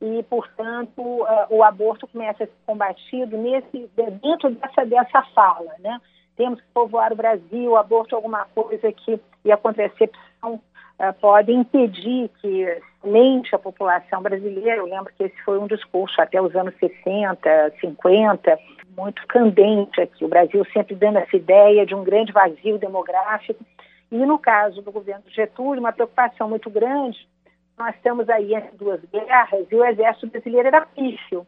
[0.01, 5.99] e, portanto, uh, o aborto começa a ser combatido nesse, dentro dessa, dessa fala, né?
[6.37, 11.53] Temos que povoar o Brasil, aborto é alguma coisa que, e a contracepção uh, pode
[11.53, 14.77] impedir que mente a população brasileira.
[14.77, 18.59] Eu lembro que esse foi um discurso até os anos 60, 50,
[18.97, 20.25] muito candente aqui.
[20.25, 23.65] O Brasil sempre dando essa ideia de um grande vazio demográfico.
[24.11, 27.29] E no caso do governo Getúlio, uma preocupação muito grande.
[27.77, 31.47] Nós estamos aí entre duas guerras e o exército brasileiro era pífio.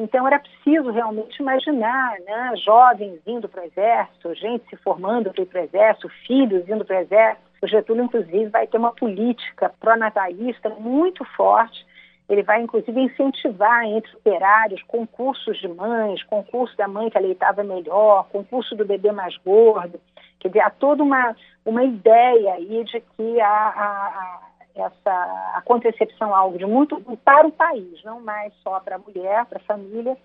[0.00, 5.42] Então era preciso realmente imaginar né, jovens indo para o exército, gente se formando para
[5.42, 7.50] ir para o exército, filhos indo para o exército.
[7.62, 11.86] O Getúlio, inclusive, vai ter uma política pró-natalista muito forte.
[12.30, 18.26] Ele vai, inclusive, incentivar entre operários concursos de mães, concurso da mãe que aleitava melhor,
[18.30, 20.00] concurso do bebê mais gordo.
[20.38, 21.36] Quer dizer, há toda uma,
[21.66, 24.49] uma ideia aí de que a, a, a
[24.80, 29.44] essa a contracepção algo de muito para o país, não mais só para a mulher,
[29.46, 30.16] para a família,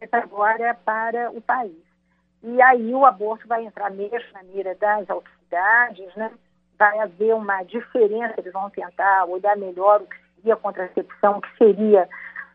[0.00, 1.82] mas agora para o país.
[2.42, 6.30] E aí o aborto vai entrar mesmo na mira das autoridades, né?
[6.78, 11.56] vai haver uma diferença, eles vão tentar olhar melhor o que seria contracepção, o que
[11.56, 12.08] seria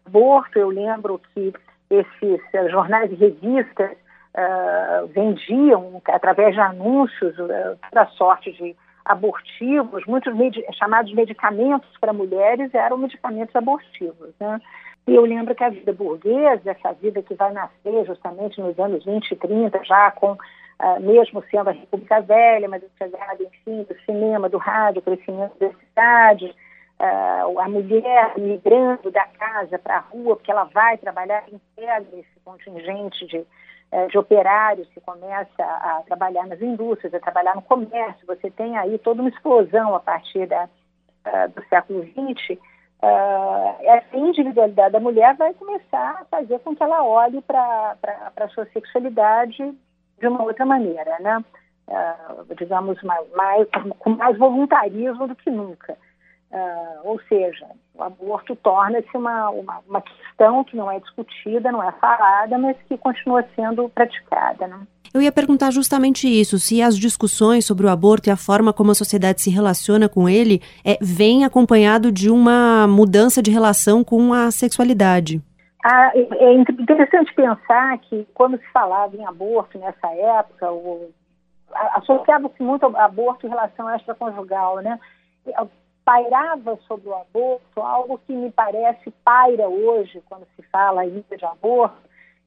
[0.06, 0.60] aborto.
[0.60, 1.54] Eu lembro que
[1.90, 8.76] esses uh, jornais e revistas uh, vendiam, através de anúncios, uh, toda sorte de
[9.10, 14.30] abortivos, muitos med chamados medicamentos para mulheres eram medicamentos abortivos.
[14.40, 14.62] Né?
[15.08, 19.04] E eu lembro que a vida burguesa, essa vida que vai nascer justamente nos anos
[19.04, 24.00] 20 e 30, já com, uh, mesmo sendo a República Velha, mas chegada, enfim, do
[24.06, 26.56] cinema, do rádio, crescimento da cidade,
[27.00, 32.40] uh, a mulher migrando da casa para a rua, porque ela vai trabalhar, integra esse
[32.46, 33.44] contingente de
[34.10, 38.28] de operários que começa a trabalhar nas indústrias, a trabalhar no comércio.
[38.28, 42.60] Você tem aí toda uma explosão a partir da, uh, do século XX.
[43.02, 47.98] Uh, essa individualidade da mulher vai começar a fazer com que ela olhe para
[48.38, 49.74] a sua sexualidade
[50.20, 51.44] de uma outra maneira, né?
[52.56, 55.98] Digamos, mais, mais, com mais voluntarismo do que nunca.
[56.52, 61.84] Uh, ou seja, o aborto torna-se uma, uma, uma, questão que não é discutida, não
[61.84, 64.66] é falada, mas que continua sendo praticada.
[64.66, 64.80] Né?
[65.14, 68.90] Eu ia perguntar justamente isso, se as discussões sobre o aborto e a forma como
[68.90, 74.34] a sociedade se relaciona com ele é, vem acompanhado de uma mudança de relação com
[74.34, 75.40] a sexualidade.
[75.86, 80.68] Ah, é, é interessante pensar que quando se falava em aborto nessa época,
[81.96, 85.00] associava-se muito ao aborto em relação extraconjugal, né?
[86.10, 91.46] Pairava sobre o aborto algo que me parece paira hoje, quando se fala ainda de
[91.46, 92.02] aborto,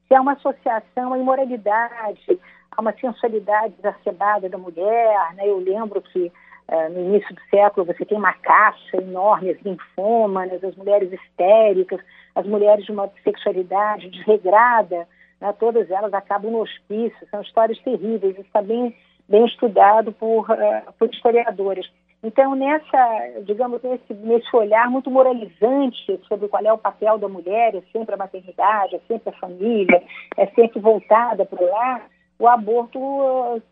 [0.05, 5.33] que é uma associação à imoralidade, a uma sensualidade exacerbada da mulher.
[5.35, 5.47] Né?
[5.47, 6.29] Eu lembro que
[6.67, 12.01] uh, no início do século você tem uma caça enorme, as linfômanas, as mulheres histéricas,
[12.35, 15.07] as mulheres de uma sexualidade desregrada,
[15.39, 15.53] né?
[15.57, 18.93] todas elas acabam no hospício, são histórias terríveis, isso está bem,
[19.29, 21.89] bem estudado por, uh, por historiadores.
[22.23, 27.75] Então, nessa, digamos, nesse, nesse olhar muito moralizante sobre qual é o papel da mulher,
[27.75, 30.01] é sempre a maternidade, é sempre a família,
[30.37, 32.07] é sempre voltada para o lar,
[32.39, 32.99] o aborto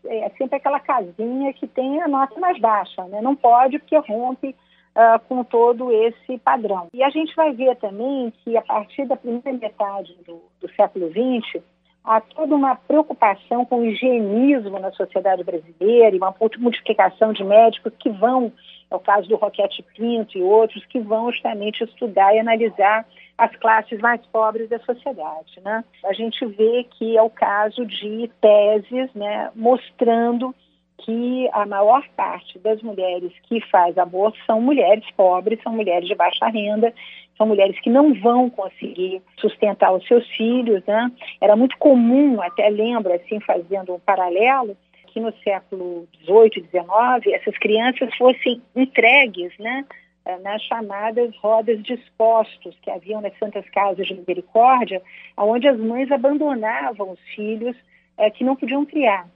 [0.06, 3.20] é sempre aquela casinha que tem a nota mais baixa, né?
[3.22, 4.54] Não pode porque rompe
[4.94, 6.88] uh, com todo esse padrão.
[6.92, 11.10] E a gente vai ver também que a partir da primeira metade do, do século
[11.10, 11.62] XX,
[12.04, 17.92] há toda uma preocupação com o higienismo na sociedade brasileira e uma multiplicação de médicos
[17.98, 18.52] que vão,
[18.90, 23.06] é o caso do Roquete Pinto e outros, que vão justamente estudar e analisar
[23.38, 25.60] as classes mais pobres da sociedade.
[25.64, 25.84] Né?
[26.04, 30.54] A gente vê que é o caso de teses né, mostrando
[30.98, 36.14] que a maior parte das mulheres que faz aborto são mulheres pobres, são mulheres de
[36.14, 36.92] baixa renda,
[37.42, 41.10] são mulheres que não vão conseguir sustentar os seus filhos, né?
[41.40, 44.76] Era muito comum, até lembro, assim, fazendo um paralelo,
[45.08, 49.84] que no século XVIII XIX essas crianças fossem entregues, né?
[50.24, 55.02] Eh, nas chamadas rodas de expostos que haviam nas Santas Casas de Misericórdia,
[55.36, 57.76] onde as mães abandonavam os filhos
[58.16, 59.26] é, que não podiam criar.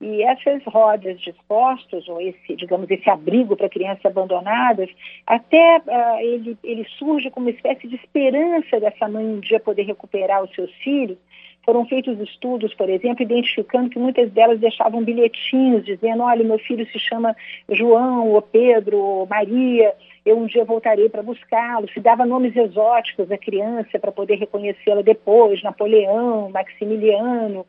[0.00, 4.90] E essas rodas de expostos, ou esse, digamos, esse abrigo para crianças abandonadas,
[5.26, 9.84] até uh, ele, ele surge como uma espécie de esperança dessa mãe um dia poder
[9.84, 11.16] recuperar os seus filhos.
[11.64, 16.86] Foram feitos estudos, por exemplo, identificando que muitas delas deixavam bilhetinhos dizendo: olha, meu filho
[16.92, 17.34] se chama
[17.70, 19.92] João, ou Pedro, ou Maria,
[20.24, 21.88] eu um dia voltarei para buscá-lo.
[21.88, 27.66] Se dava nomes exóticos à criança para poder reconhecê-la depois: Napoleão, Maximiliano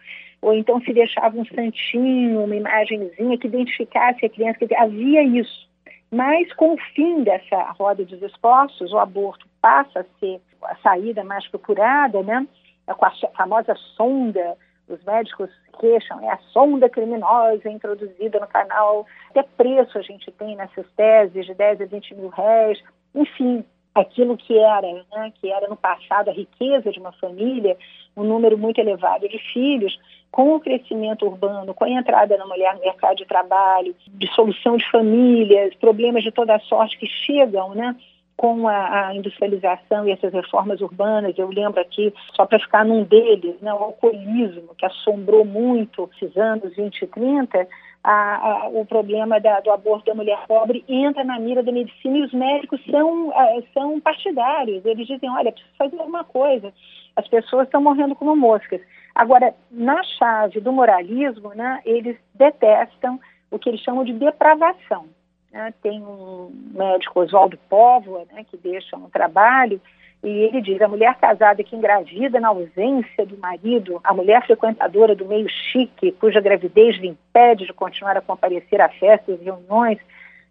[0.48, 5.68] ou então se deixava um santinho, uma imagenzinha que identificasse a criança, que havia isso.
[6.10, 11.22] Mas com o fim dessa roda dos expostos, o aborto passa a ser a saída
[11.26, 12.48] mais procurada, né?
[12.88, 14.56] É com a famosa sonda,
[14.88, 15.50] os médicos
[15.82, 19.06] queixam, é a sonda criminosa introduzida no canal.
[19.32, 22.82] Até preço a gente tem nessas teses, de 10 a 20 mil réis.
[23.14, 27.78] Enfim, aquilo que era, né, que era no passado a riqueza de uma família,
[28.18, 29.98] um número muito elevado de filhos,
[30.32, 34.90] com o crescimento urbano, com a entrada da mulher no mercado de trabalho, dissolução de
[34.92, 37.96] famílias, problemas de toda sorte que chegam né,
[38.36, 43.04] com a, a, industrialização e essas reformas urbanas, eu lembro aqui, só para ficar num
[43.04, 47.68] deles, né, o alcoolismo, que assombrou muito esses anos 20 e 30,
[48.04, 52.20] a, a, o problema da, do aborto da mulher pobre entra na mira da medicina
[52.20, 53.34] e os médicos são,
[53.74, 54.86] são partidários.
[54.86, 56.72] Eles dizem, olha, precisa fazer alguma coisa.
[57.18, 58.80] As pessoas estão morrendo como moscas.
[59.14, 63.20] Agora, na chave do moralismo, né, eles detestam
[63.52, 65.08] o que eles chamam de depravação.
[65.52, 65.74] Né?
[65.82, 69.82] Tem um médico, Oswaldo Póvoa, né, que deixa um trabalho
[70.24, 75.16] e ele diz: a mulher casada que engravida na ausência do marido, a mulher frequentadora
[75.16, 80.00] do meio chique, cuja gravidez lhe impede de continuar a comparecer a festas e reuniões,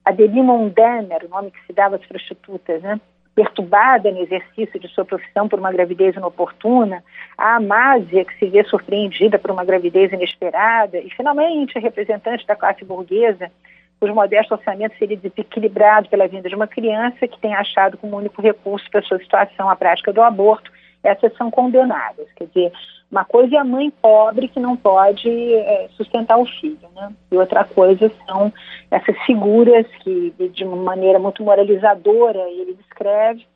[0.05, 3.01] a demi mondaine, era o nome que se dava às prostitutas, né?
[3.37, 7.05] Perturbada no exercício de sua profissão por uma gravidez inoportuna,
[7.37, 12.57] a amásia que se vê surpreendida por uma gravidez inesperada, e finalmente a representante da
[12.57, 13.53] classe burguesa
[14.01, 18.43] cujo modesto orçamento seria desequilibrado pela vinda de uma criança que tem achado como único
[18.43, 20.71] recurso para sua situação a prática do aborto,
[21.07, 22.27] essas são condenadas.
[22.37, 22.73] Quer dizer,
[23.11, 27.13] uma coisa é a mãe pobre que não pode é, sustentar o filho, né?
[27.31, 28.53] E outra coisa são
[28.91, 33.47] essas figuras que, de uma maneira muito moralizadora, ele descreve,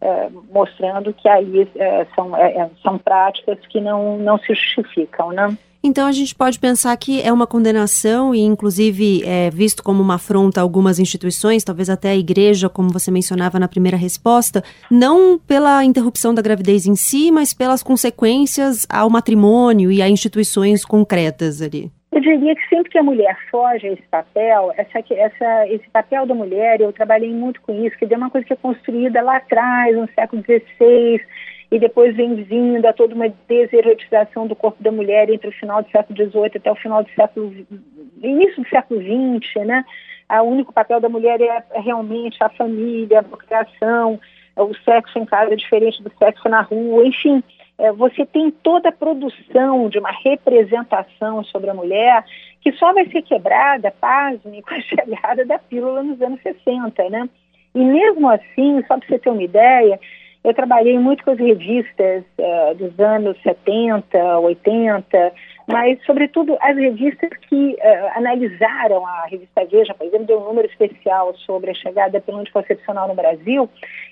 [0.00, 5.30] é, mostrando que aí é, são, é, é, são práticas que não, não se justificam,
[5.30, 5.56] né?
[5.86, 10.16] Então a gente pode pensar que é uma condenação e, inclusive, é visto como uma
[10.16, 15.38] afronta a algumas instituições, talvez até a igreja, como você mencionava na primeira resposta, não
[15.38, 21.62] pela interrupção da gravidez em si, mas pelas consequências ao matrimônio e a instituições concretas
[21.62, 21.88] ali.
[22.10, 26.26] Eu diria que sempre que a mulher foge a esse papel, essa, essa, esse papel
[26.26, 29.36] da mulher, eu trabalhei muito com isso, que é uma coisa que é construída lá
[29.36, 31.20] atrás, no século XVI,
[31.70, 35.82] e depois vem vindo a toda uma deserotização do corpo da mulher entre o final
[35.82, 37.52] do século XVIII até o final do século
[38.22, 39.84] início do século XX, né?
[40.30, 44.18] O único papel da mulher é, é realmente a família, a procriação,
[44.56, 47.42] o sexo em casa é diferente do sexo na rua, enfim,
[47.78, 52.24] é, você tem toda a produção de uma representação sobre a mulher
[52.62, 57.28] que só vai ser quebrada, pasme, com a chegada da pílula nos anos 60, né?
[57.74, 60.00] E mesmo assim, só para você ter uma ideia,
[60.46, 65.32] eu trabalhei muito com as revistas uh, dos anos 70, 80,
[65.66, 70.68] mas, sobretudo, as revistas que uh, analisaram a revista Veja, por exemplo, deu um número
[70.68, 73.68] especial sobre a chegada pelo anticoncepcional no Brasil.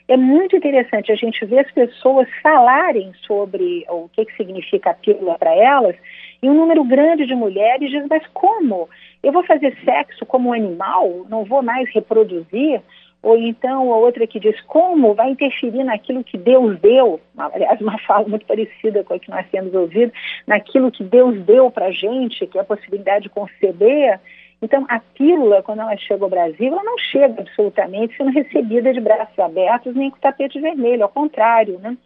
[0.09, 4.95] É muito interessante a gente ver as pessoas falarem sobre o que, que significa a
[4.95, 5.95] pílula para elas,
[6.43, 8.89] e um número grande de mulheres diz, mas como?
[9.23, 11.25] Eu vou fazer sexo como um animal?
[11.31, 12.83] Não vou mais reproduzir?
[13.25, 17.99] Ou então a outra que diz como vai interferir naquilo que Deus deu, aliás, uma
[18.01, 20.13] fala muito parecida com a que nós temos ouvido,
[20.47, 24.21] naquilo que Deus deu para a gente, que é a possibilidade de conceber.
[24.61, 29.01] Então, a pílula, quando ela chega ao Brasil, ela não chega absolutamente sendo recebida de
[29.01, 31.97] braços abertos nem com tapete vermelho, ao contrário, né?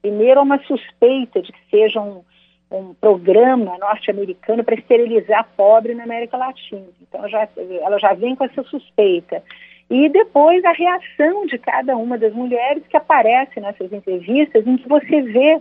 [0.00, 2.22] Primeiro, há uma suspeita de que seja um,
[2.70, 6.86] um programa norte-americano para esterilizar pobre na América Latina.
[7.02, 7.46] Então, já,
[7.82, 9.42] ela já vem com essa suspeita
[9.92, 14.88] e depois a reação de cada uma das mulheres que aparece nessas entrevistas, em que
[14.88, 15.60] você vê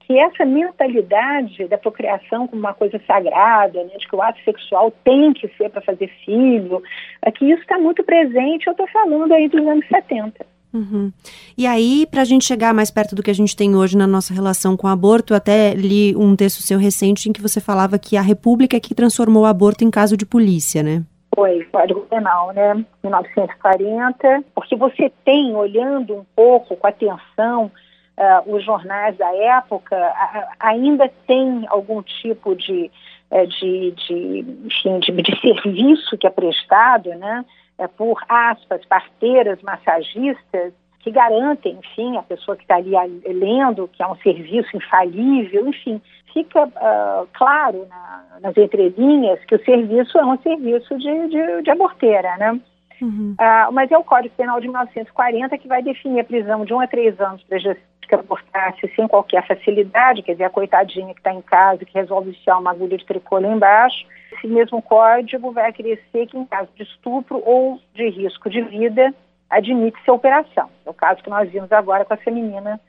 [0.00, 4.90] que essa mentalidade da procriação como uma coisa sagrada, né, de que o ato sexual
[5.04, 6.82] tem que ser para fazer filho,
[7.22, 10.44] é que isso está muito presente, eu estou falando aí dos anos 70.
[10.74, 11.12] Uhum.
[11.56, 14.08] E aí, para a gente chegar mais perto do que a gente tem hoje na
[14.08, 17.60] nossa relação com o aborto, eu até li um texto seu recente em que você
[17.60, 21.04] falava que a República é que transformou o aborto em caso de polícia, né?
[21.38, 22.74] Foi Código Penal, né,
[23.04, 30.54] 1940, porque você tem, olhando um pouco com atenção uh, os jornais da época, uh,
[30.58, 32.90] ainda tem algum tipo de,
[33.30, 37.44] uh, de, de, enfim, de, de, serviço que é prestado, né,
[37.78, 42.90] é por aspas, parteiras, massagistas, que garantem, enfim, a pessoa que está ali
[43.24, 46.02] lendo que é um serviço infalível, enfim,
[46.38, 51.70] fica uh, claro na, nas entrelinhas que o serviço é um serviço de, de, de
[51.70, 52.60] aborteira, né?
[53.00, 53.34] Uhum.
[53.38, 56.80] Uh, mas é o Código Penal de 1940 que vai definir a prisão de um
[56.80, 61.32] a três anos para que abortasse sem qualquer facilidade, quer dizer, a coitadinha que está
[61.32, 64.06] em casa, que resolve enfiar uma agulha de tricô lá embaixo.
[64.32, 69.14] Esse mesmo código vai acrescer que em caso de estupro ou de risco de vida,
[69.50, 70.70] admite-se a operação.
[70.86, 72.80] É o caso que nós vimos agora com essa menina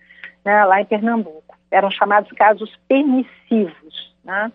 [0.45, 1.48] né, lá em Pernambuco.
[1.71, 4.15] Eram chamados casos permissivos.
[4.23, 4.51] Né?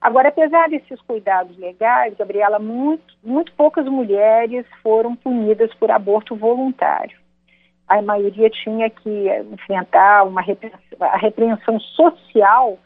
[0.00, 7.18] Agora, apesar desses cuidados legais, Gabriela, muito, muito poucas mulheres foram punidas por aborto voluntário.
[7.86, 12.78] A maioria tinha que enfrentar uma repreensão, a repreensão social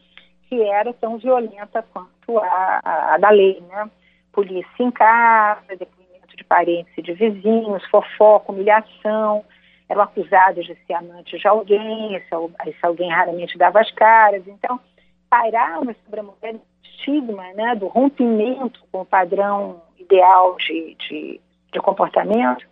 [0.49, 3.91] que era tão violenta quanto a, a, a da lei, né?
[4.33, 6.05] Polícia em casa, depois
[6.35, 9.45] de parentes e de vizinhos, fofoca, humilhação.
[9.95, 12.29] Eram acusadas de ser amantes de alguém, esse,
[12.67, 14.47] esse alguém raramente dava as caras.
[14.47, 14.79] Então,
[15.31, 21.41] pairava sobre a mulher estigma né, do rompimento com o padrão ideal de, de,
[21.73, 22.65] de comportamento,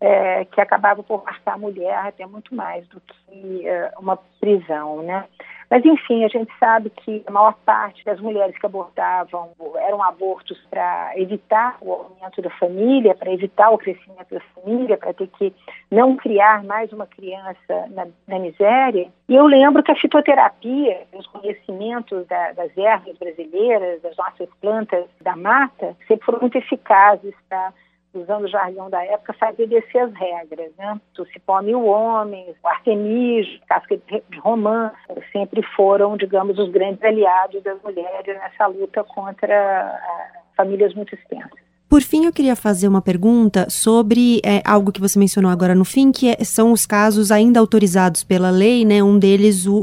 [0.00, 5.02] é, que acabava por marcar a mulher até muito mais do que é, uma prisão,
[5.02, 5.24] né?
[5.72, 10.58] Mas, enfim, a gente sabe que a maior parte das mulheres que abortavam eram abortos
[10.68, 15.50] para evitar o aumento da família, para evitar o crescimento da família, para ter que
[15.90, 19.08] não criar mais uma criança na, na, miséria.
[19.26, 25.06] E eu lembro que a fitoterapia, os conhecimentos da, das ervas brasileiras, das nossas plantas
[25.22, 27.72] da mata, sempre foram muito eficazes para
[28.14, 31.00] usando o jargão da época, fazer descer as regras, né?
[31.18, 34.92] O cipó mil homens, o artemis, casca de romã,
[35.32, 41.71] sempre foram, digamos, os grandes aliados das mulheres nessa luta contra uh, famílias muito extensas.
[41.92, 45.84] Por fim, eu queria fazer uma pergunta sobre é, algo que você mencionou agora no
[45.84, 49.02] fim, que é, são os casos ainda autorizados pela lei, né?
[49.02, 49.74] Um deles, o,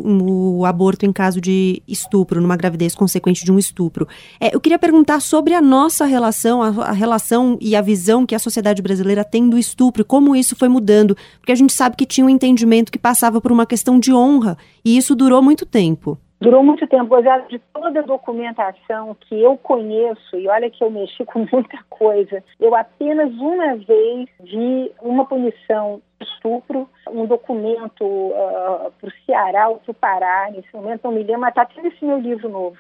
[0.58, 4.08] o aborto em caso de estupro, numa gravidez consequente de um estupro.
[4.40, 8.34] É, eu queria perguntar sobre a nossa relação, a, a, relação e a visão que
[8.34, 12.08] a sociedade brasileira tem do estupro, como isso foi mudando, porque a gente sabe que
[12.08, 16.18] tinha um entendimento que passava por uma questão de honra, e isso durou muito tempo.
[16.42, 20.90] Durou muito tempo, gozado de toda a documentação que eu conheço, e olha que eu
[20.90, 28.92] mexi com muita coisa, eu apenas uma vez vi uma punição estupro, um documento uh,
[29.00, 31.82] para o Ceará ou para o Pará, nesse momento não me lembro, mas está até
[31.82, 32.78] nesse meu livro novo,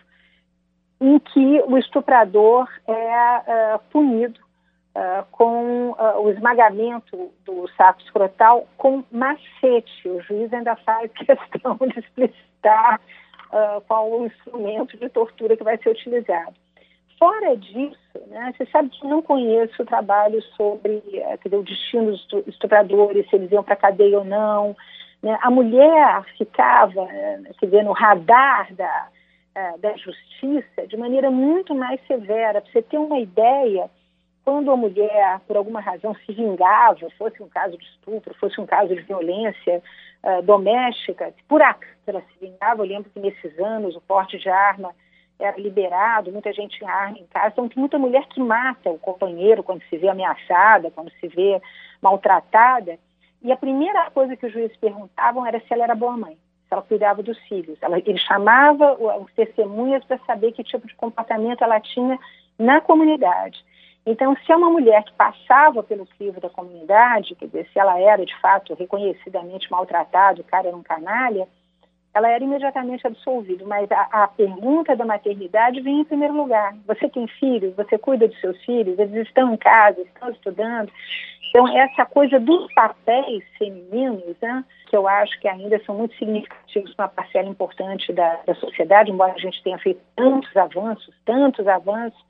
[1.01, 4.39] em que o estuprador é uh, punido
[4.89, 10.09] Uh, com uh, o esmagamento do saco escrotal com macete.
[10.09, 12.99] O juiz ainda faz questão de explicitar
[13.51, 16.53] uh, qual o instrumento de tortura que vai ser utilizado.
[17.17, 17.97] Fora disso,
[18.27, 21.01] né, você sabe que não conheço o trabalho sobre
[21.43, 24.75] dizer, o destino dos estupradores, se eles iam para a cadeia ou não.
[25.21, 25.37] Né?
[25.41, 29.07] A mulher ficava uh, dizer, no radar da,
[29.57, 32.61] uh, da justiça de maneira muito mais severa.
[32.61, 33.89] Para você ter uma ideia,
[34.45, 38.65] quando a mulher, por alguma razão, se vingava, fosse um caso de estupro, fosse um
[38.65, 39.83] caso de violência
[40.23, 44.93] uh, doméstica, por ela se vingava, eu lembro que nesses anos o porte de arma
[45.39, 48.99] era liberado, muita gente tinha arma em casa, então tem muita mulher que mata o
[48.99, 51.61] companheiro quando se vê ameaçada, quando se vê
[52.01, 52.99] maltratada,
[53.41, 56.73] e a primeira coisa que os juízes perguntavam era se ela era boa mãe, se
[56.73, 57.77] ela cuidava dos filhos.
[57.81, 62.19] Ela, ele chamava os testemunhas para saber que tipo de comportamento ela tinha
[62.57, 63.63] na comunidade.
[64.05, 67.99] Então, se é uma mulher que passava pelo crivo da comunidade, quer dizer, se ela
[67.99, 71.47] era de fato reconhecidamente maltratada, o cara era um canalha,
[72.13, 73.63] ela era imediatamente absolvida.
[73.65, 76.75] Mas a, a, pergunta da maternidade vem em primeiro lugar.
[76.87, 77.75] Você tem filhos?
[77.75, 78.97] Você cuida dos seus filhos?
[78.97, 80.01] Eles estão em casa?
[80.01, 80.91] Estão estudando?
[81.49, 86.93] Então, essa coisa dos papéis femininos, né, que eu acho que ainda são muito significativos
[86.93, 91.67] para uma parcela importante da, da sociedade, embora a gente tenha feito tantos avanços, tantos
[91.67, 92.23] avanços,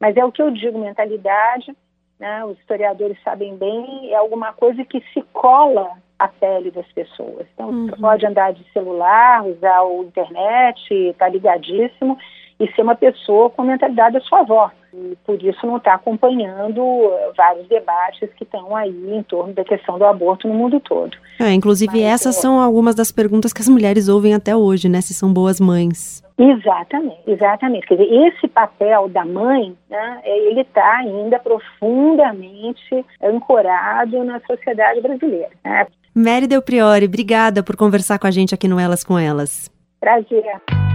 [0.00, 1.74] mas é o que eu digo, mentalidade,
[2.18, 7.46] né, os historiadores sabem bem, é alguma coisa que se cola à pele das pessoas.
[7.54, 7.88] Então, uhum.
[8.00, 12.18] pode andar de celular, usar o internet, estar tá ligadíssimo
[12.60, 14.70] e ser uma pessoa com mentalidade da sua avó.
[14.92, 19.62] E por isso não está acompanhando eh, vários debates que estão aí em torno da
[19.62, 21.16] questão do aborto no mundo todo.
[21.38, 22.40] É, inclusive, Mas, essas é...
[22.40, 25.00] são algumas das perguntas que as mulheres ouvem até hoje, né?
[25.00, 26.22] Se são boas mães.
[26.38, 27.86] Exatamente, exatamente.
[27.86, 35.50] Quer dizer, esse papel da mãe, né, ele está ainda profundamente ancorado na sociedade brasileira.
[35.64, 35.86] Né?
[36.14, 39.68] Mary Del Priori, obrigada por conversar com a gente aqui no Elas com Elas.
[40.00, 40.87] Prazer.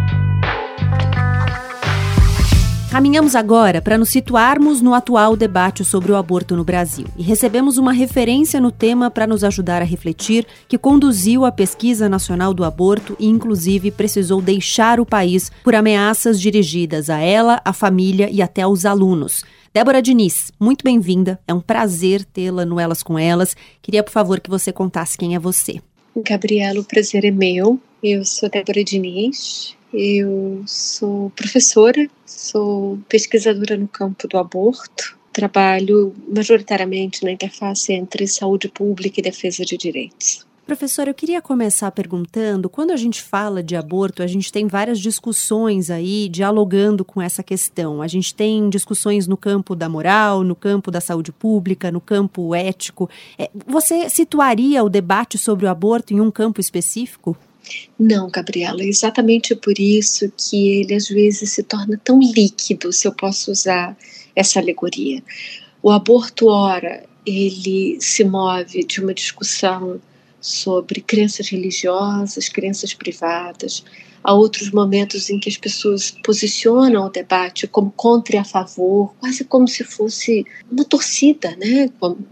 [2.94, 7.80] Caminhamos agora para nos situarmos no atual debate sobre o aborto no Brasil e recebemos
[7.80, 12.64] uma referência no tema para nos ajudar a refletir, que conduziu a pesquisa nacional do
[12.64, 18.44] aborto e, inclusive, precisou deixar o país por ameaças dirigidas a ela, à família e
[18.44, 19.44] até aos alunos.
[19.74, 21.40] Débora Diniz, muito bem-vinda.
[21.48, 23.58] É um prazer tê-la no Elas com Elas.
[23.82, 25.82] Queria, por favor, que você contasse quem é você.
[26.16, 27.80] Gabriela, o prazer é meu.
[28.04, 37.24] Eu sou Débora Diniz, eu sou professora, sou pesquisadora no campo do aborto, trabalho majoritariamente
[37.24, 40.46] na interface entre saúde pública e defesa de direitos.
[40.66, 44.98] Professora, eu queria começar perguntando: quando a gente fala de aborto, a gente tem várias
[44.98, 48.02] discussões aí dialogando com essa questão.
[48.02, 52.56] A gente tem discussões no campo da moral, no campo da saúde pública, no campo
[52.56, 53.10] ético.
[53.38, 57.36] É, você situaria o debate sobre o aborto em um campo específico?
[57.98, 63.08] Não, Gabriela, é exatamente por isso que ele às vezes se torna tão líquido, se
[63.08, 63.98] eu posso usar
[64.36, 65.24] essa alegoria.
[65.82, 70.02] O aborto, ora, ele se move de uma discussão
[70.42, 73.84] sobre crenças religiosas, crenças privadas,
[74.24, 79.14] Há outros momentos em que as pessoas posicionam o debate como contra e a favor,
[79.20, 81.90] quase como se fosse uma torcida, né?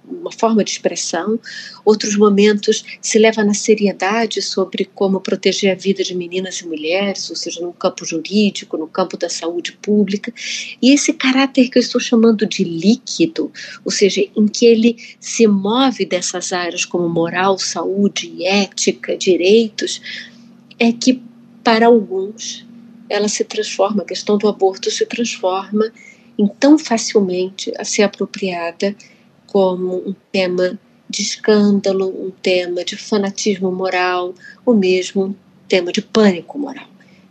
[0.07, 1.37] uma forma de expressão.
[1.83, 7.29] Outros momentos se leva na seriedade sobre como proteger a vida de meninas e mulheres,
[7.29, 10.33] ou seja, no campo jurídico, no campo da saúde pública.
[10.81, 13.51] E esse caráter que eu estou chamando de líquido,
[13.83, 20.01] ou seja, em que ele se move dessas áreas como moral, saúde, ética, direitos,
[20.79, 21.21] é que
[21.63, 22.65] para alguns,
[23.09, 25.91] ela se transforma, a questão do aborto se transforma
[26.37, 28.95] em tão facilmente a ser apropriada
[29.47, 34.33] como um tema de escândalo, um tema de fanatismo moral,
[34.65, 35.35] ou mesmo um
[35.67, 36.87] tema de pânico moral,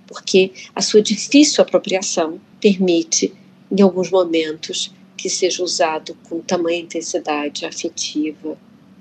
[0.06, 3.32] porque a sua difícil apropriação permite,
[3.70, 8.56] em alguns momentos, que seja usado com tamanha intensidade afetiva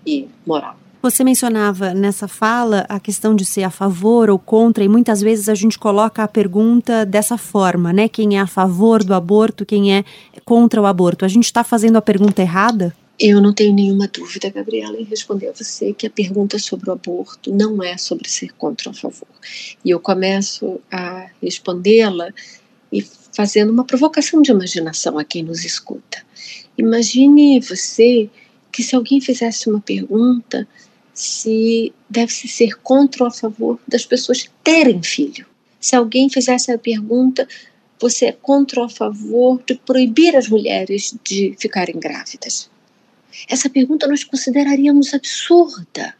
[0.05, 0.77] e moral.
[1.01, 5.47] Você mencionava nessa fala a questão de ser a favor ou contra, e muitas vezes
[5.47, 8.09] a gente coloca a pergunta dessa forma, né?
[8.09, 10.03] Quem é a favor do aborto, quem é
[10.43, 11.23] contra o aborto.
[11.23, 12.93] A gente está fazendo a pergunta errada?
[13.17, 16.93] Eu não tenho nenhuma dúvida, Gabriela, em responder a você que a pergunta sobre o
[16.93, 19.27] aborto não é sobre ser contra ou a favor.
[19.85, 22.33] E eu começo a respondê-la
[22.91, 23.01] e
[23.33, 26.17] fazendo uma provocação de imaginação a quem nos escuta.
[26.77, 28.29] Imagine você
[28.69, 30.67] que se alguém fizesse uma pergunta
[31.19, 35.45] se deve-se ser contra ou a favor das pessoas terem filho.
[35.77, 37.45] Se alguém fizesse a pergunta,
[37.99, 42.69] você é contra ou a favor de proibir as mulheres de ficarem grávidas?
[43.49, 46.15] Essa pergunta nós consideraríamos absurda.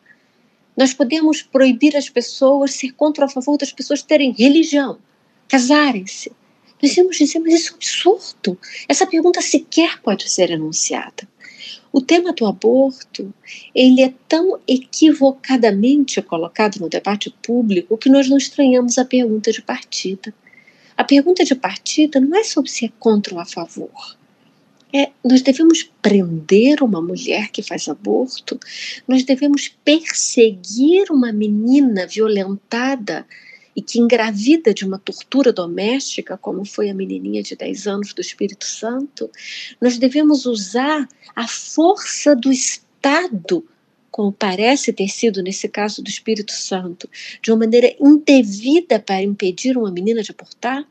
[0.76, 4.98] Nós podemos proibir as pessoas, ser contra ou a favor das pessoas terem religião,
[5.48, 6.30] casarem-se.
[6.82, 8.60] Nós íamos dizer, mas isso é absurdo.
[8.86, 11.26] Essa pergunta sequer pode ser enunciada.
[11.92, 13.34] O tema do aborto,
[13.74, 19.62] ele é tão equivocadamente colocado no debate público que nós não estranhamos a pergunta de
[19.62, 20.34] partida.
[20.96, 24.18] A pergunta de partida não é sobre se é contra ou a favor.
[24.94, 28.60] É, nós devemos prender uma mulher que faz aborto,
[29.08, 33.26] nós devemos perseguir uma menina violentada
[33.80, 38.20] e que engravida de uma tortura doméstica, como foi a menininha de 10 anos do
[38.20, 39.32] Espírito Santo,
[39.80, 43.66] nós devemos usar a força do Estado,
[44.12, 47.10] como parece ter sido nesse caso do Espírito Santo,
[47.42, 50.86] de uma maneira indevida para impedir uma menina de abortar?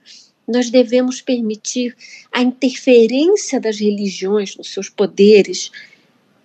[0.47, 1.95] Nós devemos permitir
[2.33, 5.71] a interferência das religiões nos seus poderes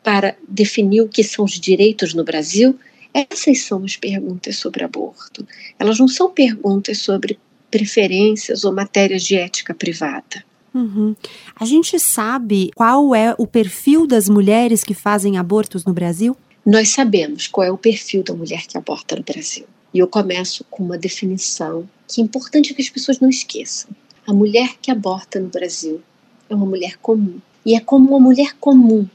[0.04, 2.78] para definir o que são os direitos no Brasil?
[3.14, 5.46] Essas são as perguntas sobre aborto.
[5.78, 7.38] Elas não são perguntas sobre
[7.70, 10.44] preferências ou matérias de ética privada.
[10.74, 11.16] Uhum.
[11.56, 16.36] A gente sabe qual é o perfil das mulheres que fazem abortos no Brasil?
[16.66, 19.66] Nós sabemos qual é o perfil da mulher que aborta no Brasil.
[19.94, 23.92] E eu começo com uma definição que é importante que as pessoas não esqueçam.
[24.26, 26.02] A mulher que aborta no Brasil
[26.50, 27.40] é uma mulher comum.
[27.66, 29.08] E é como uma mulher comum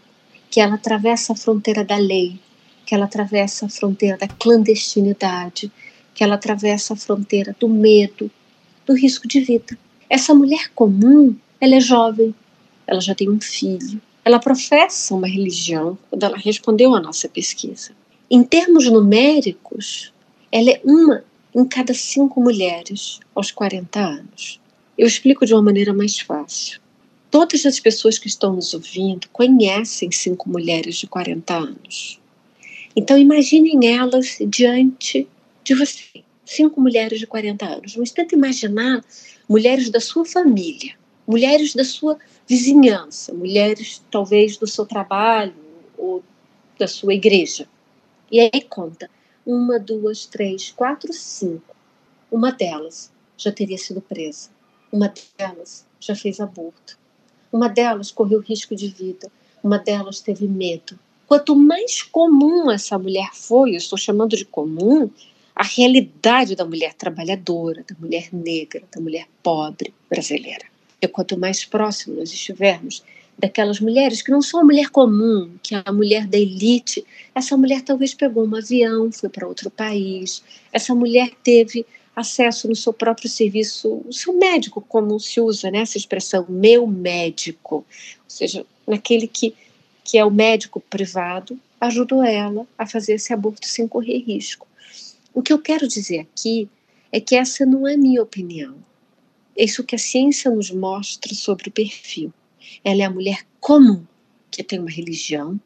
[0.51, 2.39] que ela atravessa a fronteira da lei,
[2.89, 5.71] que ela atravessa a fronteira da clandestinidade,
[6.15, 8.31] que ela atravessa a fronteira do medo,
[8.87, 9.79] do risco de vida.
[10.09, 12.35] Essa mulher comum, ela é jovem,
[12.87, 17.91] ela já tem um filho, ela professa uma religião quando ela respondeu à nossa pesquisa.
[18.31, 20.11] Em termos numéricos,
[20.51, 21.23] ela é uma
[21.55, 24.59] em cada cinco mulheres aos 40 anos.
[24.97, 26.81] Eu explico de uma maneira mais fácil.
[27.31, 32.19] Todas as pessoas que estão nos ouvindo conhecem cinco mulheres de 40 anos.
[32.97, 35.29] Então, imaginem elas diante
[35.63, 37.97] de você, cinco mulheres de 40 anos.
[37.97, 39.05] Mas tenta imaginar
[39.49, 40.95] mulheres da sua família,
[41.27, 45.55] mulheres da sua vizinhança, mulheres talvez do seu trabalho
[45.97, 46.23] ou
[46.79, 47.69] da sua igreja.
[48.31, 49.11] E aí conta:
[49.45, 51.77] uma, duas, três, quatro, cinco.
[52.31, 54.51] Uma delas já teria sido presa.
[54.93, 56.99] Uma delas já fez aborto.
[57.53, 59.31] Uma delas correu risco de vida.
[59.63, 60.99] Uma delas teve medo.
[61.29, 65.11] Quanto mais comum essa mulher foi, eu estou chamando de comum,
[65.55, 70.65] a realidade da mulher trabalhadora, da mulher negra, da mulher pobre brasileira.
[71.03, 73.05] E quanto mais próximo nós estivermos
[73.39, 77.05] daquelas mulheres que não são a mulher comum, que é a mulher da elite,
[77.35, 81.85] essa mulher talvez pegou um avião, foi para outro país, essa mulher teve
[82.17, 86.87] acesso no seu próprio serviço, o seu médico, como se usa né, essa expressão, meu
[86.87, 87.85] médico, ou
[88.27, 89.55] seja, naquele que
[90.09, 94.67] que é o médico privado, ajudou ela a fazer esse aborto sem correr risco.
[95.35, 96.67] O que eu quero dizer aqui
[97.13, 98.77] é que essa não é minha opinião.
[99.55, 102.33] É isso que a ciência nos mostra sobre o perfil.
[102.83, 104.03] Ela é a mulher comum,
[104.51, 105.61] que tem uma religião,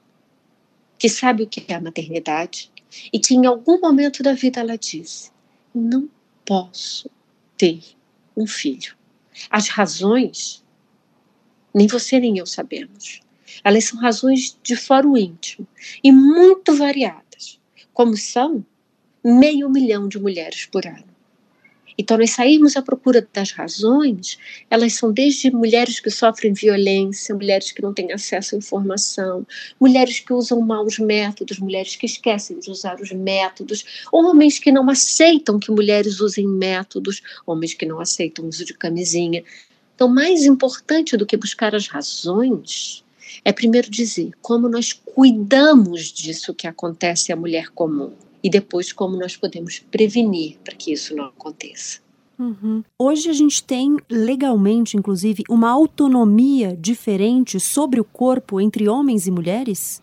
[0.98, 2.68] que sabe o que é a maternidade,
[3.12, 5.30] e que em algum momento da vida ela disse:
[5.72, 6.10] não
[6.44, 7.08] posso
[7.56, 7.80] ter
[8.36, 8.96] um filho.
[9.48, 10.64] As razões,
[11.72, 13.22] nem você nem eu sabemos.
[13.64, 15.66] Elas são razões de foro íntimo
[16.02, 17.60] e muito variadas,
[17.92, 18.64] como são
[19.24, 21.12] meio milhão de mulheres por ano.
[21.96, 24.38] Então, nós sairmos à procura das razões,
[24.70, 29.46] elas são desde mulheres que sofrem violência, mulheres que não têm acesso à informação,
[29.78, 34.88] mulheres que usam maus métodos, mulheres que esquecem de usar os métodos, homens que não
[34.88, 39.44] aceitam que mulheres usem métodos, homens que não aceitam o uso de camisinha.
[39.94, 43.04] Então, mais importante do que buscar as razões
[43.44, 48.12] é primeiro dizer como nós cuidamos disso que acontece à mulher comum
[48.42, 52.00] e depois como nós podemos prevenir para que isso não aconteça.
[52.38, 52.82] Uhum.
[52.98, 59.30] Hoje a gente tem legalmente, inclusive, uma autonomia diferente sobre o corpo entre homens e
[59.30, 60.02] mulheres?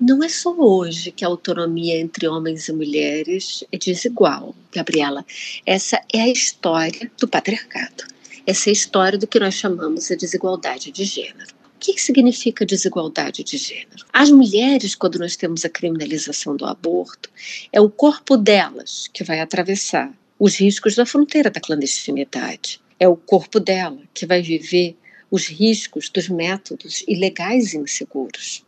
[0.00, 5.24] Não é só hoje que a autonomia entre homens e mulheres é desigual, Gabriela.
[5.64, 8.04] Essa é a história do patriarcado.
[8.46, 11.53] Essa é a história do que nós chamamos de desigualdade de gênero
[11.92, 14.06] que significa desigualdade de gênero?
[14.12, 17.30] As mulheres, quando nós temos a criminalização do aborto,
[17.72, 22.80] é o corpo delas que vai atravessar os riscos da fronteira da clandestinidade.
[22.98, 24.96] É o corpo dela que vai viver
[25.30, 28.64] os riscos dos métodos ilegais e inseguros.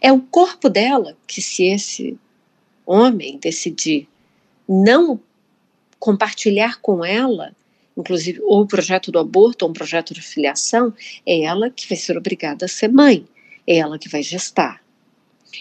[0.00, 2.18] É o corpo dela que, se esse
[2.86, 4.08] homem decidir
[4.68, 5.20] não
[5.98, 7.54] compartilhar com ela
[7.96, 10.92] inclusive o projeto do aborto ou um projeto de filiação,
[11.24, 13.26] é ela que vai ser obrigada a ser mãe,
[13.66, 14.84] é ela que vai gestar.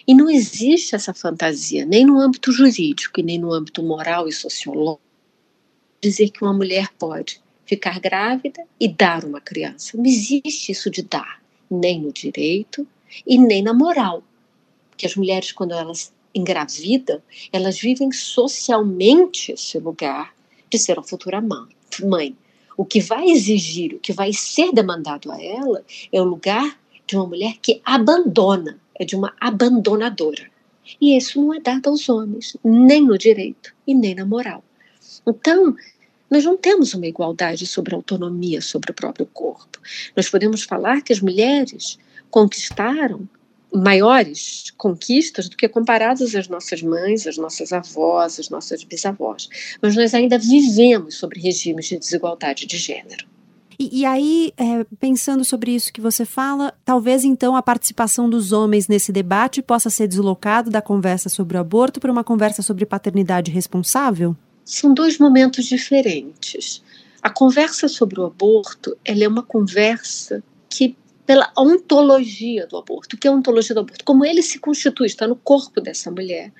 [0.05, 4.33] E não existe essa fantasia, nem no âmbito jurídico e nem no âmbito moral e
[4.33, 5.01] sociológico,
[6.01, 9.95] dizer que uma mulher pode ficar grávida e dar uma criança.
[9.95, 12.86] Não existe isso de dar, nem no direito
[13.25, 14.21] e nem na moral.
[14.89, 17.21] Porque as mulheres, quando elas engravidam,
[17.51, 20.36] elas vivem socialmente esse lugar
[20.69, 22.36] de ser a futura mãe mãe.
[22.77, 26.77] O que vai exigir, o que vai ser demandado a ela é o lugar
[27.07, 30.49] de uma mulher que abandona, é de uma abandonadora.
[30.99, 34.63] E isso não é dado aos homens, nem no direito e nem na moral.
[35.25, 35.75] Então,
[36.29, 39.79] nós não temos uma igualdade sobre a autonomia sobre o próprio corpo.
[40.15, 41.97] Nós podemos falar que as mulheres
[42.29, 43.27] conquistaram
[43.76, 49.49] maiores conquistas do que comparadas às nossas mães, às nossas avós, às nossas bisavós.
[49.82, 53.26] Mas nós ainda vivemos sobre regimes de desigualdade de gênero.
[53.78, 58.51] E, e aí, é, pensando sobre isso que você fala, talvez então a participação dos
[58.51, 62.86] homens nesse debate possa ser deslocado da conversa sobre o aborto para uma conversa sobre
[62.86, 64.36] paternidade responsável?
[64.63, 66.82] São dois momentos diferentes.
[67.21, 70.95] A conversa sobre o aborto, ela é uma conversa que
[71.26, 73.15] pela ontologia do aborto.
[73.15, 74.05] O que é a ontologia do aborto?
[74.05, 76.51] Como ele se constitui, está no corpo dessa mulher.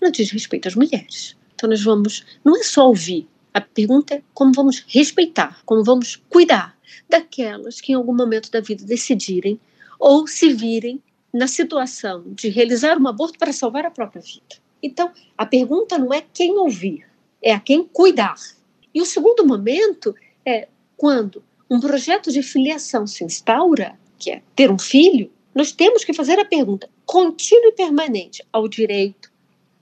[0.00, 1.36] Não diz respeito às mulheres.
[1.54, 6.16] Então nós vamos, não é só ouvir, a pergunta é como vamos respeitar, como vamos
[6.28, 6.76] cuidar
[7.08, 9.60] daquelas que em algum momento da vida decidirem
[9.98, 11.02] ou se virem
[11.32, 14.56] na situação de realizar um aborto para salvar a própria vida.
[14.82, 17.06] Então, a pergunta não é quem ouvir,
[17.42, 18.34] é a quem cuidar.
[18.94, 20.14] E o segundo momento
[20.44, 26.04] é quando um projeto de filiação se instaura, que é ter um filho, nós temos
[26.04, 29.30] que fazer a pergunta contínua e permanente ao direito,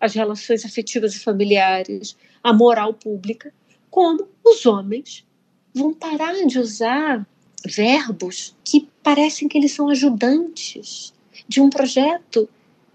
[0.01, 3.53] às relações afetivas e familiares, à moral pública,
[3.91, 5.27] como os homens
[5.75, 7.27] vão parar de usar
[7.67, 11.13] verbos que parecem que eles são ajudantes
[11.47, 12.49] de um projeto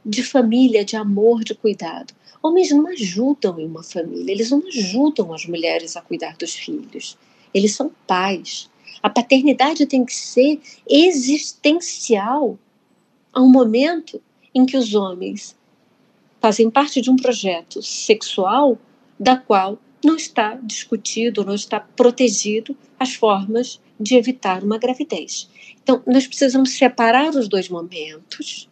[0.04, 2.14] de família, de amor, de cuidado.
[2.41, 7.18] Homens não ajudam em uma família, eles não ajudam as mulheres a cuidar dos filhos.
[7.54, 8.70] Eles são pais,
[9.02, 12.58] a paternidade tem que ser existencial
[13.34, 14.22] a um momento
[14.54, 15.56] em que os homens
[16.39, 18.78] fazem parte de um projeto sexual
[19.20, 25.50] da qual não está discutido, não está protegido as formas de evitar uma gravidez.
[25.82, 28.70] Então, nós precisamos separar os dois momentos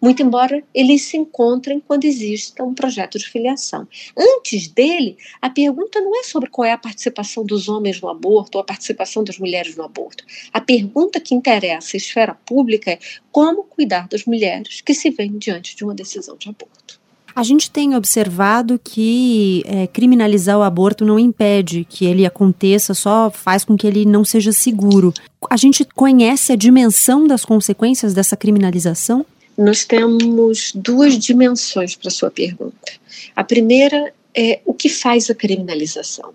[0.00, 3.86] muito embora eles se encontrem quando exista um projeto de filiação.
[4.16, 8.58] Antes dele, a pergunta não é sobre qual é a participação dos homens no aborto
[8.58, 10.24] ou a participação das mulheres no aborto.
[10.52, 12.98] A pergunta que interessa à esfera pública é
[13.30, 16.98] como cuidar das mulheres que se veem diante de uma decisão de aborto.
[17.38, 23.30] A gente tem observado que é, criminalizar o aborto não impede que ele aconteça, só
[23.30, 25.14] faz com que ele não seja seguro.
[25.48, 29.24] A gente conhece a dimensão das consequências dessa criminalização?
[29.58, 32.92] Nós temos duas dimensões para sua pergunta.
[33.34, 36.32] A primeira é o que faz a criminalização.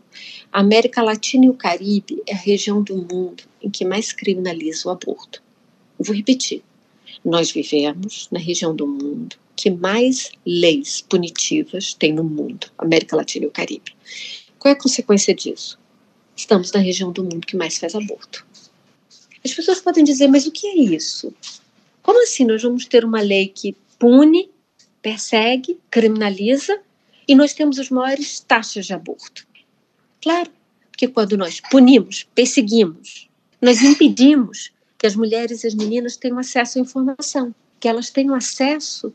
[0.51, 4.89] A América Latina e o Caribe é a região do mundo em que mais criminaliza
[4.89, 5.41] o aborto.
[5.97, 6.61] vou repetir.
[7.23, 13.45] Nós vivemos na região do mundo que mais leis punitivas tem no mundo, América Latina
[13.45, 13.95] e o Caribe.
[14.59, 15.79] Qual é a consequência disso?
[16.35, 18.45] Estamos na região do mundo que mais faz aborto.
[19.45, 21.33] As pessoas podem dizer, mas o que é isso?
[22.03, 24.51] Como assim nós vamos ter uma lei que pune,
[25.01, 26.81] persegue, criminaliza
[27.25, 29.47] e nós temos as maiores taxas de aborto?
[30.21, 30.51] Claro,
[30.91, 33.29] porque quando nós punimos, perseguimos,
[33.61, 38.35] nós impedimos que as mulheres e as meninas tenham acesso à informação, que elas tenham
[38.35, 39.13] acesso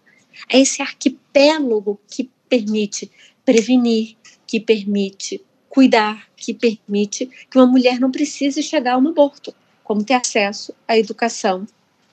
[0.50, 3.10] a esse arquipélago que permite
[3.44, 4.16] prevenir,
[4.46, 10.02] que permite cuidar, que permite que uma mulher não precise chegar a um aborto, como
[10.02, 11.66] ter acesso à educação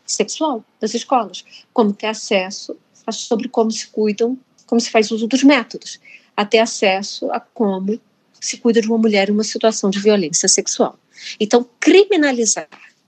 [0.05, 1.43] sexual das escolas,
[1.73, 2.75] como ter acesso
[3.05, 5.99] a sobre como se cuidam, como se faz uso dos métodos,
[6.35, 7.99] até acesso a como
[8.39, 10.97] se cuida de uma mulher em uma situação de violência sexual.
[11.39, 12.67] Então, criminalizar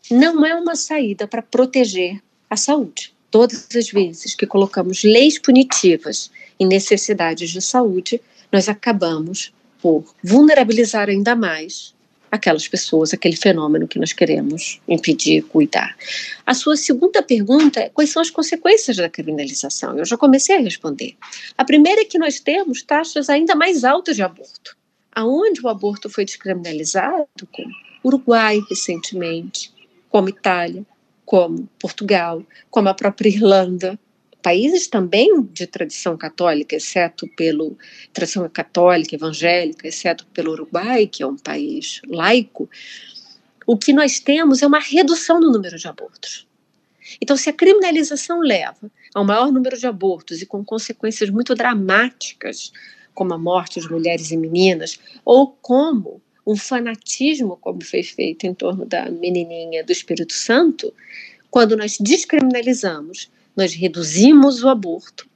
[0.09, 3.13] não é uma saída para proteger a saúde.
[3.29, 8.21] Todas as vezes que colocamos leis punitivas em necessidades de saúde,
[8.51, 11.93] nós acabamos por vulnerabilizar ainda mais
[12.31, 15.95] aquelas pessoas, aquele fenômeno que nós queremos impedir, cuidar.
[16.45, 19.97] A sua segunda pergunta é quais são as consequências da criminalização?
[19.97, 21.15] Eu já comecei a responder.
[21.57, 24.75] A primeira é que nós temos taxas ainda mais altas de aborto.
[25.11, 27.73] Aonde o aborto foi descriminalizado, como
[28.03, 29.73] Uruguai recentemente,
[30.09, 30.85] como Itália,
[31.25, 33.99] como Portugal, como a própria Irlanda,
[34.41, 37.77] países também de tradição católica, exceto pelo
[38.13, 42.69] tradição católica evangélica, exceto pelo Uruguai, que é um país laico,
[43.65, 46.47] o que nós temos é uma redução no número de abortos.
[47.21, 51.55] Então, se a criminalização leva a um maior número de abortos e com consequências muito
[51.55, 52.71] dramáticas,
[53.13, 58.53] como a morte de mulheres e meninas, ou como um fanatismo, como foi feito em
[58.53, 60.93] torno da menininha do Espírito Santo,
[61.49, 65.27] quando nós descriminalizamos nós reduzimos o aborto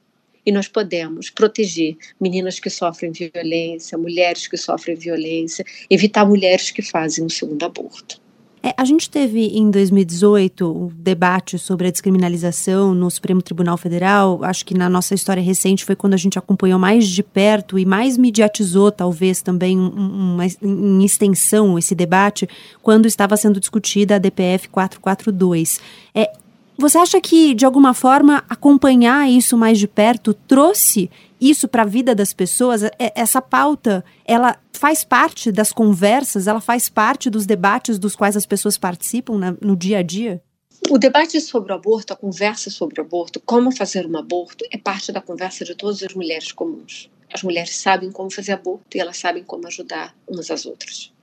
[0.45, 6.82] e nós podemos proteger meninas que sofrem violência, mulheres que sofrem violência, evitar mulheres que
[6.82, 8.22] fazem um segundo aborto.
[8.63, 14.43] É, a gente teve em 2018 um debate sobre a descriminalização no Supremo Tribunal Federal.
[14.43, 17.86] Acho que na nossa história recente foi quando a gente acompanhou mais de perto e
[17.86, 22.47] mais mediatizou, talvez também um, um, em extensão, esse debate,
[22.84, 25.80] quando estava sendo discutida a DPF 442.
[26.13, 26.32] É,
[26.78, 31.09] você acha que, de alguma forma, acompanhar isso mais de perto trouxe
[31.39, 32.82] isso para a vida das pessoas?
[32.97, 38.45] Essa pauta, ela faz parte das conversas, ela faz parte dos debates dos quais as
[38.45, 40.41] pessoas participam no dia a dia?
[40.89, 44.78] O debate sobre o aborto, a conversa sobre o aborto, como fazer um aborto, é
[44.78, 47.09] parte da conversa de todas as mulheres comuns.
[47.32, 51.13] As mulheres sabem como fazer aborto e elas sabem como ajudar umas às outras.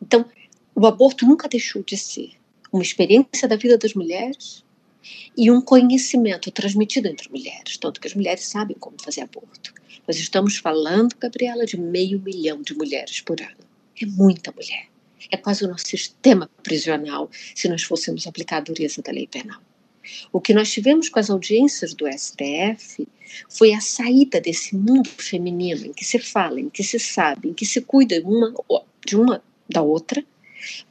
[0.00, 0.26] Então,
[0.74, 2.32] o aborto nunca deixou de ser
[2.70, 4.62] uma experiência da vida das mulheres,
[5.36, 9.74] e um conhecimento transmitido entre mulheres, tanto que as mulheres sabem como fazer aborto.
[10.06, 13.66] Nós estamos falando, Gabriela, de meio milhão de mulheres por ano.
[14.00, 14.88] É muita mulher.
[15.30, 19.60] É quase o nosso sistema prisional se nós fôssemos aplicar a dureza da lei penal.
[20.32, 23.08] O que nós tivemos com as audiências do STF
[23.48, 27.54] foi a saída desse mundo feminino em que se fala, em que se sabe, em
[27.54, 28.54] que se cuida uma
[29.04, 30.24] de uma da outra,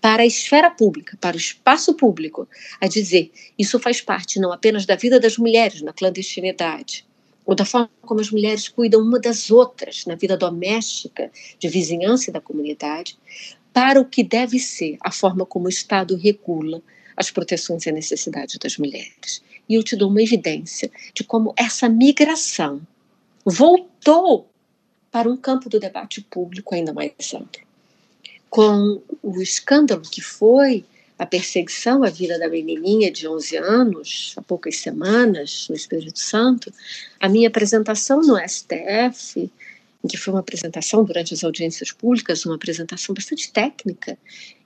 [0.01, 2.47] para a esfera pública, para o espaço público,
[2.79, 7.05] a dizer isso faz parte não apenas da vida das mulheres na clandestinidade,
[7.45, 12.29] ou da forma como as mulheres cuidam uma das outras na vida doméstica, de vizinhança
[12.29, 13.17] e da comunidade,
[13.71, 16.81] para o que deve ser a forma como o Estado regula
[17.15, 19.43] as proteções e a necessidade das mulheres.
[19.67, 22.81] E eu te dou uma evidência de como essa migração
[23.45, 24.49] voltou
[25.11, 27.64] para um campo do debate público ainda mais amplo
[28.55, 30.85] com o escândalo que foi
[31.19, 36.71] a perseguição à vida da menininha de 11 anos, há poucas semanas, no Espírito Santo,
[37.19, 39.51] a minha apresentação no STF,
[40.01, 44.17] em que foi uma apresentação durante as audiências públicas, uma apresentação bastante técnica,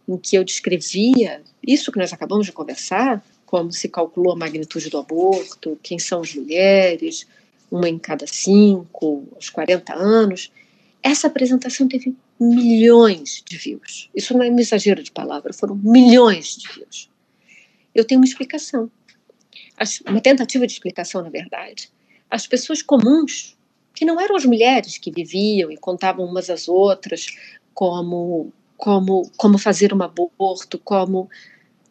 [0.07, 4.91] em que eu descrevia isso que nós acabamos de conversar, como se calculou a magnitude
[4.91, 7.25] do aborto, quem são as mulheres,
[7.71, 10.51] uma em cada cinco, aos 40 anos.
[11.01, 14.09] Essa apresentação teve milhões de views.
[14.15, 17.09] Isso não é um exagero de palavra, foram milhões de views.
[17.93, 18.89] Eu tenho uma explicação,
[20.07, 21.91] uma tentativa de explicação, na verdade.
[22.29, 23.57] As pessoas comuns,
[23.93, 27.27] que não eram as mulheres que viviam e contavam umas às outras
[27.73, 31.29] como como como fazer um aborto, como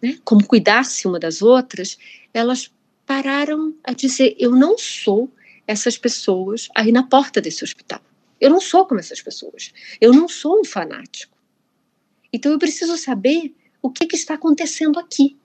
[0.00, 1.98] né, como cuidar-se uma das outras,
[2.32, 2.70] elas
[3.04, 5.30] pararam a dizer: eu não sou
[5.66, 8.00] essas pessoas aí na porta desse hospital.
[8.40, 9.72] Eu não sou como essas pessoas.
[10.00, 11.36] Eu não sou um fanático.
[12.32, 15.36] Então eu preciso saber o que, que está acontecendo aqui.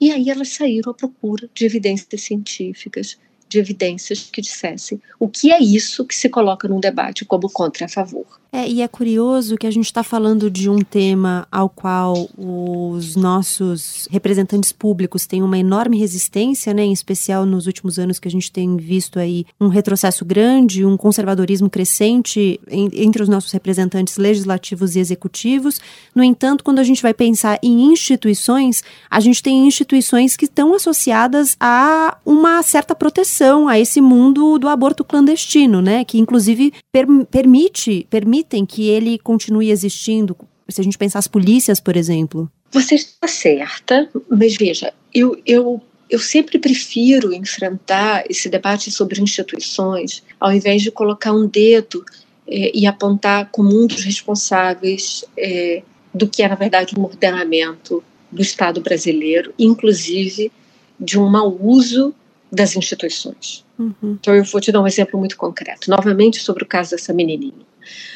[0.00, 3.18] E aí elas saíram à procura de evidências científicas,
[3.48, 7.86] de evidências que dissessem o que é isso que se coloca num debate como contra
[7.86, 8.40] a favor.
[8.56, 13.16] É, e é curioso que a gente está falando de um tema ao qual os
[13.16, 18.30] nossos representantes públicos têm uma enorme resistência, né, em especial nos últimos anos que a
[18.30, 24.94] gente tem visto aí um retrocesso grande, um conservadorismo crescente entre os nossos representantes legislativos
[24.94, 25.80] e executivos.
[26.14, 30.72] No entanto, quando a gente vai pensar em instituições, a gente tem instituições que estão
[30.74, 37.04] associadas a uma certa proteção a esse mundo do aborto clandestino, né, que inclusive per
[37.32, 40.36] permite, permite permitem que ele continue existindo?
[40.68, 42.50] Se a gente pensar as polícias, por exemplo.
[42.70, 50.22] Você está certa, mas veja, eu, eu, eu sempre prefiro enfrentar esse debate sobre instituições
[50.40, 52.04] ao invés de colocar um dedo
[52.46, 55.82] é, e apontar como um dos responsáveis é,
[56.12, 60.50] do que é, na verdade, um ordenamento do Estado brasileiro, inclusive
[60.98, 62.14] de um mau uso
[62.50, 63.64] das instituições.
[63.78, 64.16] Uhum.
[64.20, 67.64] Então, eu vou te dar um exemplo muito concreto, novamente sobre o caso dessa menininha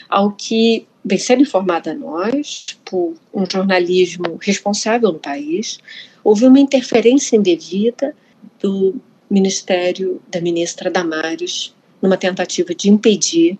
[0.09, 5.79] ao que vem sendo informada a nós, por um jornalismo responsável no país,
[6.23, 8.15] houve uma interferência indevida
[8.61, 9.01] do
[9.31, 13.59] Ministério da ministra Damares numa tentativa de impedir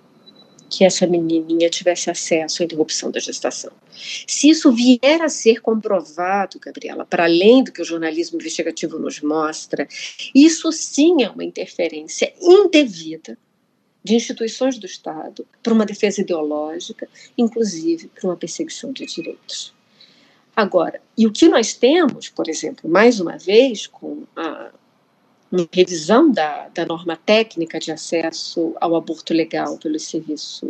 [0.71, 3.73] que essa menininha tivesse acesso à interrupção da gestação.
[4.27, 9.21] Se isso vier a ser comprovado, Gabriela, para além do que o jornalismo investigativo nos
[9.21, 9.89] mostra,
[10.35, 13.39] isso sim é uma interferência indevida
[14.09, 17.07] de instituições do Estado para uma defesa ideológica,
[17.37, 19.75] inclusive para uma perseguição de direitos.
[20.57, 24.71] Agora, e o que nós temos, por exemplo, mais uma vez, com a
[25.73, 30.63] revisão da, da norma técnica de acesso ao aborto legal pelos serviços,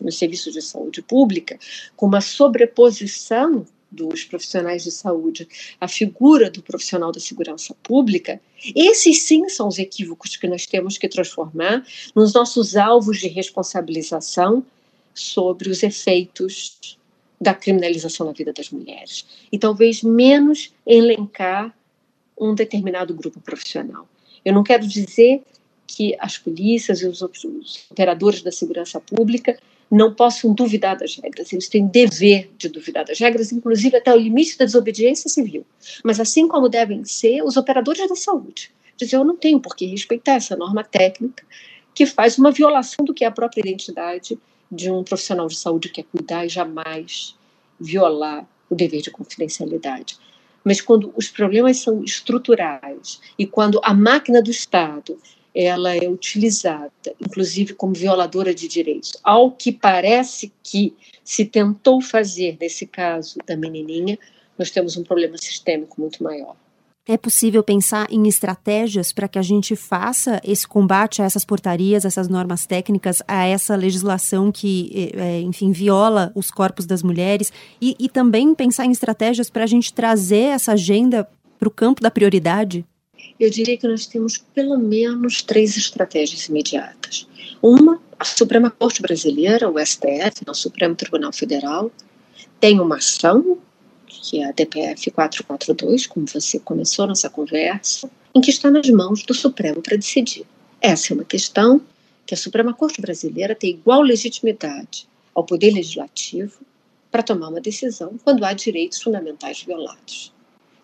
[0.00, 1.58] nos serviços de saúde pública,
[1.94, 5.46] com uma sobreposição dos profissionais de saúde
[5.80, 8.40] a figura do profissional da segurança pública,
[8.74, 14.64] esses sim são os equívocos que nós temos que transformar nos nossos alvos de responsabilização
[15.14, 16.98] sobre os efeitos
[17.40, 19.26] da criminalização na vida das mulheres.
[19.50, 21.76] E talvez menos elencar
[22.38, 24.08] um determinado grupo profissional.
[24.44, 25.42] Eu não quero dizer
[25.86, 27.20] que as polícias e os,
[27.90, 29.58] operadores da segurança pública
[29.92, 34.16] não possam duvidar das regras, eles têm dever de duvidar das regras, inclusive até o
[34.16, 35.66] limite da desobediência civil.
[36.02, 38.72] Mas assim como devem ser os operadores da saúde.
[38.96, 41.44] Dizer, eu não tenho por que respeitar essa norma técnica
[41.94, 44.38] que faz uma violação do que é a própria identidade
[44.70, 47.36] de um profissional de saúde que é cuidar e jamais
[47.78, 50.16] violar o dever de confidencialidade.
[50.64, 55.18] Mas quando os problemas são estruturais e quando a máquina do Estado
[55.54, 59.12] ela é utilizada, inclusive como violadora de direitos.
[59.22, 60.94] Ao que parece que
[61.24, 64.18] se tentou fazer nesse caso da menininha,
[64.58, 66.56] nós temos um problema sistêmico muito maior.
[67.04, 72.04] É possível pensar em estratégias para que a gente faça esse combate a essas portarias,
[72.04, 77.96] essas normas técnicas, a essa legislação que, é, enfim, viola os corpos das mulheres e,
[77.98, 81.28] e também pensar em estratégias para a gente trazer essa agenda
[81.58, 82.86] para o campo da prioridade?
[83.38, 87.26] Eu diria que nós temos pelo menos três estratégias imediatas.
[87.60, 91.90] Uma, a Suprema Corte Brasileira, o STF, o Supremo Tribunal Federal,
[92.60, 93.58] tem uma ação,
[94.06, 99.24] que é a DPF 442, como você começou nossa conversa, em que está nas mãos
[99.24, 100.46] do Supremo para decidir.
[100.80, 101.80] Essa é uma questão
[102.24, 106.60] que a Suprema Corte Brasileira tem igual legitimidade ao Poder Legislativo
[107.10, 110.32] para tomar uma decisão quando há direitos fundamentais violados.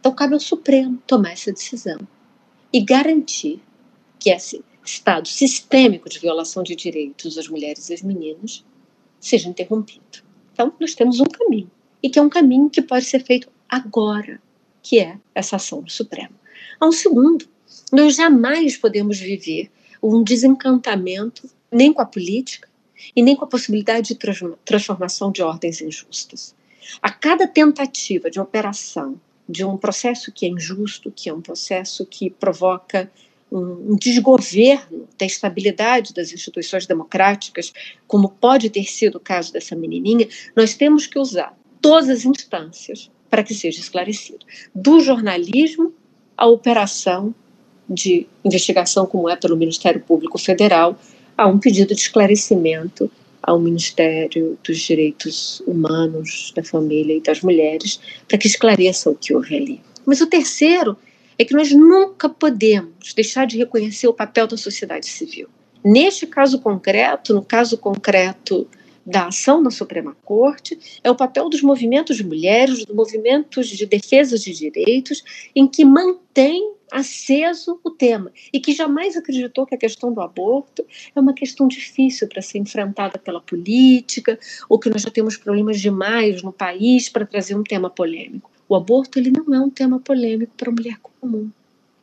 [0.00, 1.98] Então, cabe ao Supremo tomar essa decisão
[2.72, 3.60] e garantir
[4.18, 8.64] que esse estado sistêmico de violação de direitos das mulheres e das meninas
[9.20, 10.22] seja interrompido.
[10.52, 11.70] Então, nós temos um caminho,
[12.02, 14.40] e que é um caminho que pode ser feito agora,
[14.82, 16.34] que é essa ação do Supremo.
[16.82, 17.46] Um segundo,
[17.92, 19.70] nós jamais podemos viver
[20.02, 22.68] um desencantamento nem com a política
[23.14, 26.54] e nem com a possibilidade de transformação de ordens injustas.
[27.02, 32.04] A cada tentativa de operação de um processo que é injusto, que é um processo
[32.04, 33.10] que provoca
[33.50, 37.72] um, desgoverno da estabilidade das instituições democráticas,
[38.06, 43.10] como pode ter sido o caso dessa menininha, nós temos que usar todas as instâncias
[43.30, 44.44] para que seja esclarecido.
[44.74, 45.92] Do jornalismo
[46.36, 47.34] à operação
[47.88, 50.98] de investigação, como é pelo Ministério Público Federal,
[51.36, 53.10] a um pedido de esclarecimento
[53.42, 59.34] ao Ministério dos Direitos Humanos, da Família e das Mulheres, para que esclareça o que
[59.34, 59.80] houve ali.
[60.04, 60.96] Mas o terceiro
[61.38, 65.48] é que nós nunca podemos deixar de reconhecer o papel da sociedade civil.
[65.84, 68.66] Neste caso concreto, no caso concreto
[69.06, 73.86] da ação na Suprema Corte, é o papel dos movimentos de mulheres, dos movimentos de
[73.86, 75.22] defesa de direitos,
[75.54, 80.84] em que mantém aceso o tema e que jamais acreditou que a questão do aborto
[81.14, 85.80] é uma questão difícil para ser enfrentada pela política ou que nós já temos problemas
[85.80, 88.50] demais no país para trazer um tema polêmico.
[88.68, 91.50] O aborto ele não é um tema polêmico para a mulher comum.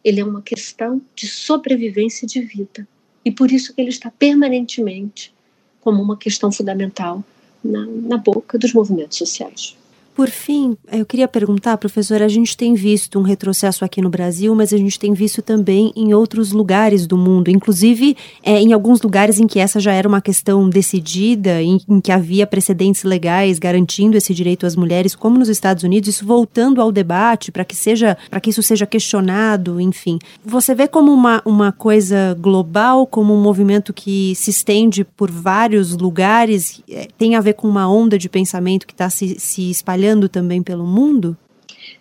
[0.04, 2.88] Ele é uma questão de sobrevivência de vida.
[3.24, 5.34] E por isso que ele está permanentemente
[5.82, 7.24] como uma questão fundamental
[7.64, 9.76] na, na boca dos movimentos sociais.
[10.16, 14.56] Por fim, eu queria perguntar, professora, a gente tem visto um retrocesso aqui no Brasil,
[14.56, 19.02] mas a gente tem visto também em outros lugares do mundo, inclusive é, em alguns
[19.02, 23.60] lugares em que essa já era uma questão decidida, em, em, que havia precedentes legais
[23.60, 27.76] garantindo esse direito às mulheres, como nos Estados Unidos, isso voltando ao debate para que
[27.76, 30.18] seja, para que isso seja questionado, enfim.
[30.46, 35.92] Você vê como uma, uma coisa global, como um movimento que se estende por vários
[35.92, 40.05] lugares, é, tem a ver com uma onda de pensamento que está se, se espalhando
[40.06, 41.36] espalhando também pelo mundo?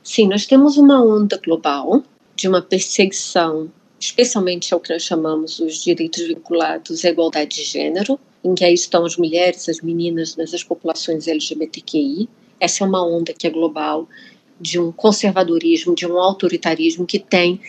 [0.02, 2.02] Sim, nós temos uma onda global
[2.36, 8.18] de uma perseguição, especialmente ao que nós chamamos os direitos vinculados à igualdade de gênero,
[8.44, 12.28] em que aí estão as mulheres, as meninas, as populações LGBTQI.
[12.60, 14.06] Essa é uma onda que é global
[14.60, 17.60] de um conservadorismo, de um autoritarismo que tem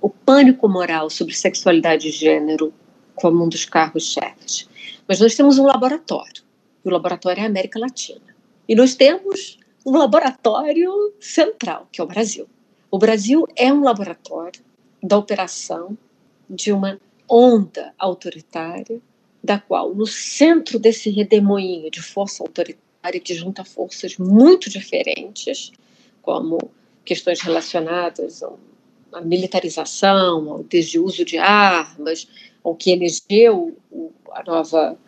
[0.00, 2.72] o pânico moral sobre sexualidade e gênero
[3.14, 4.68] como um dos carros-chefes.
[5.06, 6.42] Mas nós temos um laboratório,
[6.84, 8.34] e o laboratório é a América Latina.
[8.68, 12.48] E nós temos um laboratório central, que é o Brasil.
[12.90, 14.62] O Brasil é um laboratório
[15.02, 15.96] da operação
[16.48, 19.00] de uma onda autoritária,
[19.42, 25.70] da qual, no centro desse redemoinho de força autoritária que junta forças muito diferentes,
[26.22, 26.58] como
[27.04, 28.42] questões relacionadas
[29.12, 32.26] à militarização, ao desuso de armas,
[32.62, 33.76] ao que elegeu
[34.30, 34.98] a nova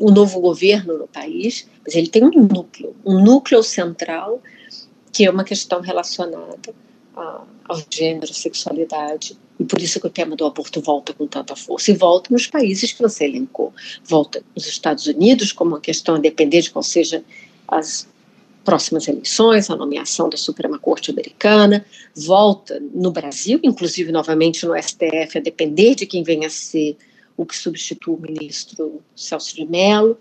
[0.00, 4.42] o novo governo no país, mas ele tem um núcleo, um núcleo central
[5.12, 6.74] que é uma questão relacionada
[7.14, 11.54] a, ao gênero, sexualidade, e por isso que o tema do aborto volta com tanta
[11.54, 11.90] força.
[11.90, 13.74] E volta nos países que você elencou.
[14.04, 17.22] Volta nos Estados Unidos, como uma questão a depender de qual seja
[17.68, 18.08] as
[18.64, 21.84] próximas eleições, a nomeação da Suprema Corte Americana,
[22.14, 26.96] volta no Brasil, inclusive novamente no STF, a depender de quem venha a ser
[27.40, 30.18] o que substitui o ministro Celso de Mello,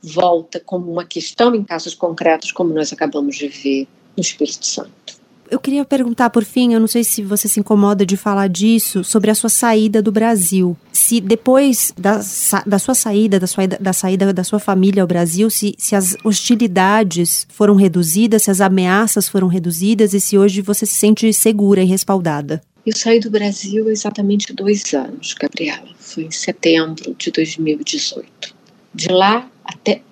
[0.00, 5.20] volta como uma questão em casos concretos, como nós acabamos de ver no Espírito Santo.
[5.50, 9.02] Eu queria perguntar, por fim, eu não sei se você se incomoda de falar disso,
[9.02, 10.76] sobre a sua saída do Brasil.
[10.92, 12.20] Se depois da,
[12.64, 16.16] da sua saída, da, sua, da saída da sua família ao Brasil, se, se as
[16.22, 21.82] hostilidades foram reduzidas, se as ameaças foram reduzidas e se hoje você se sente segura
[21.82, 22.62] e respaldada.
[22.84, 25.88] Eu saí do Brasil há exatamente dois anos, Gabriela.
[25.98, 28.54] Foi em setembro de 2018.
[28.94, 30.02] De lá até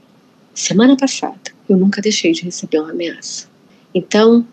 [0.54, 3.48] semana passada, eu nunca deixei de receber uma ameaça.
[3.94, 4.46] Então,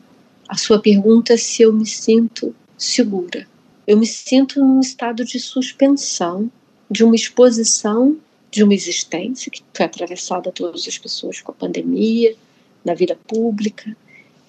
[0.47, 3.47] a sua pergunta é se eu me sinto segura.
[3.85, 6.49] Eu me sinto num estado de suspensão,
[6.89, 8.17] de uma exposição
[8.55, 12.33] de uma existência que foi atravessada todas as pessoas com a pandemia,
[12.85, 13.93] na vida pública,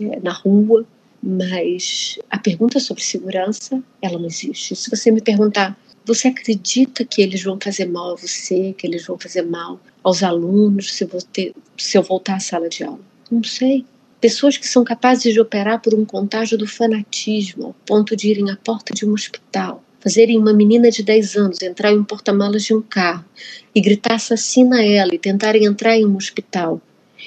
[0.01, 0.87] eh, na rua,
[1.27, 4.77] mas a pergunta sobre segurança, ela não existe.
[4.77, 9.05] Se você me perguntar, você acredita que eles vão fazer mal a você, que eles
[9.05, 13.01] vão fazer mal aos alunos se, você, se eu voltar à sala de aula?
[13.29, 13.85] Não sei.
[14.21, 18.49] Pessoas que são capazes de operar por um contágio do fanatismo, ao ponto de irem
[18.53, 22.63] à porta de um hospital, fazerem uma menina de 10 anos entrar em um porta-malas
[22.63, 23.25] de um carro
[23.75, 26.81] e gritar assassina ela e tentarem entrar em um hospital.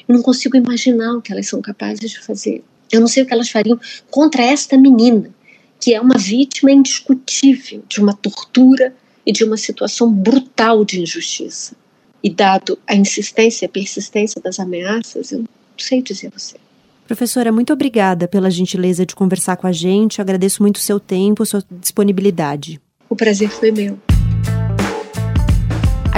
[0.08, 2.64] Eu não consigo imaginar o que elas são capazes de fazer.
[2.91, 3.79] Eu não sei o que elas fariam
[4.09, 5.29] contra esta menina,
[5.79, 8.93] que é uma vítima indiscutível de uma tortura
[9.25, 11.75] e de uma situação brutal de injustiça.
[12.24, 15.47] E dado a insistência e a persistência das ameaças, eu não
[15.78, 16.57] sei dizer a você.
[17.07, 20.20] Professora, muito obrigada pela gentileza de conversar com a gente.
[20.20, 22.79] Eu agradeço muito o seu tempo, sua disponibilidade.
[23.09, 23.97] O prazer foi meu.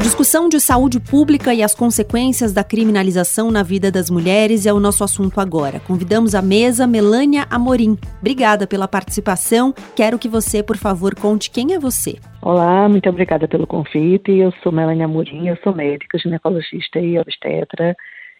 [0.02, 4.80] Discussão de saúde pública e as consequências da criminalização na vida das mulheres é o
[4.80, 5.80] nosso assunto agora.
[5.80, 7.96] Convidamos à mesa Melânia Amorim.
[8.20, 9.72] Obrigada pela participação.
[9.96, 12.18] Quero que você, por favor, conte quem é você.
[12.42, 14.32] Olá, muito obrigada pelo convite.
[14.32, 17.96] Eu sou Melânia Amorim, eu sou médica, ginecologista e obstetra.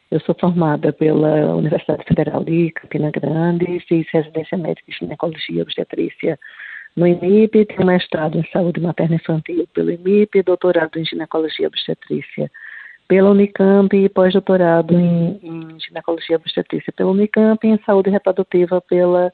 [0.10, 5.62] Eu sou formada pela Universidade Federal de Campina Grande, fiz residência médica em ginecologia e
[5.62, 6.40] obstetrícia
[6.96, 12.52] no IMIP, tenho mestrado em saúde materna infantil pelo IMIP, doutorado em ginecologia obstetrícia
[13.08, 19.32] pela Unicamp e pós-doutorado em, em ginecologia obstetrícia pela Unicamp e em saúde reprodutiva pela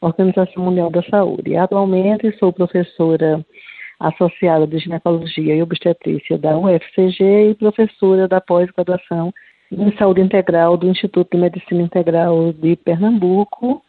[0.00, 1.56] Organização Mundial da Saúde.
[1.56, 3.44] Atualmente sou professora
[4.00, 9.32] associada de ginecologia e obstetrícia da UFCG e professora da pós-graduação
[9.70, 13.82] em saúde integral do Instituto de Medicina Integral de Pernambuco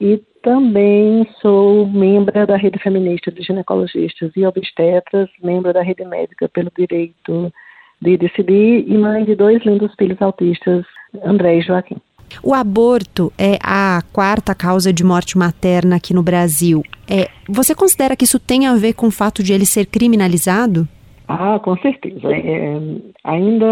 [0.00, 6.48] e também sou membro da Rede Feminista de Ginecologistas e Obstetras, membro da Rede Médica
[6.48, 7.52] pelo Direito
[8.00, 10.86] de Decidir e mãe de dois lindos filhos autistas,
[11.22, 11.98] André e Joaquim.
[12.42, 16.82] O aborto é a quarta causa de morte materna aqui no Brasil.
[17.06, 20.88] É, você considera que isso tem a ver com o fato de ele ser criminalizado?
[21.28, 22.26] Ah, com certeza.
[22.34, 22.80] É,
[23.22, 23.66] ainda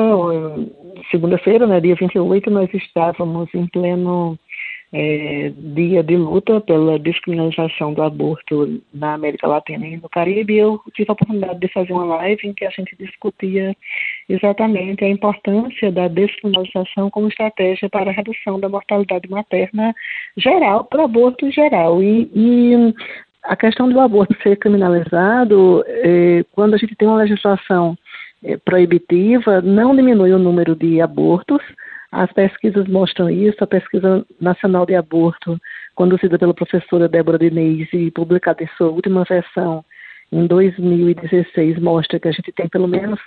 [1.11, 4.39] segunda-feira, né, dia 28, nós estávamos em pleno
[4.93, 10.81] é, dia de luta pela descriminalização do aborto na América Latina e no Caribe, eu
[10.95, 13.77] tive a oportunidade de fazer uma live em que a gente discutia
[14.29, 19.95] exatamente a importância da descriminalização como estratégia para a redução da mortalidade materna
[20.37, 22.03] geral, para o aborto geral.
[22.03, 22.95] E, e
[23.43, 27.97] a questão do aborto ser criminalizado, é, quando a gente tem uma legislação
[28.45, 31.63] é, proibitiva, não diminui o número de abortos,
[32.13, 33.63] as pesquisas mostram isso.
[33.63, 35.59] A pesquisa nacional de aborto,
[35.95, 39.85] conduzida pela professora Débora Diniz e publicada em sua última versão
[40.33, 43.21] em 2016, mostra que a gente tem pelo menos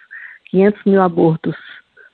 [0.52, 1.56] 500 mil abortos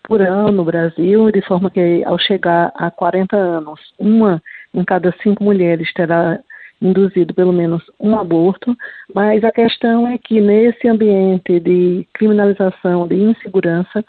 [0.03, 4.41] por ano no Brasil, de forma que ao chegar a 40 anos, uma
[4.73, 6.39] em cada cinco mulheres terá
[6.81, 8.75] induzido pelo menos um aborto,
[9.13, 14.03] mas a questão é que nesse ambiente de criminalização, de insegurança,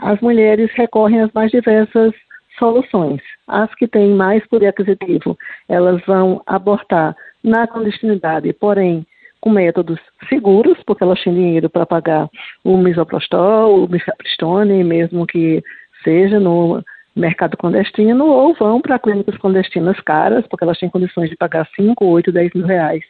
[0.00, 2.12] as mulheres recorrem às mais diversas
[2.58, 3.20] soluções.
[3.46, 5.36] As que têm mais poder aquisitivo,
[5.68, 9.06] elas vão abortar na clandestinidade, porém
[9.40, 9.98] com métodos
[10.28, 12.28] seguros, porque elas têm dinheiro para pagar
[12.62, 15.62] o misoprostol, o misapristone, mesmo que
[16.04, 16.84] seja no
[17.16, 22.04] mercado clandestino, ou vão para clínicas clandestinas caras, porque elas têm condições de pagar 5,
[22.04, 23.02] 8, 10 mil reais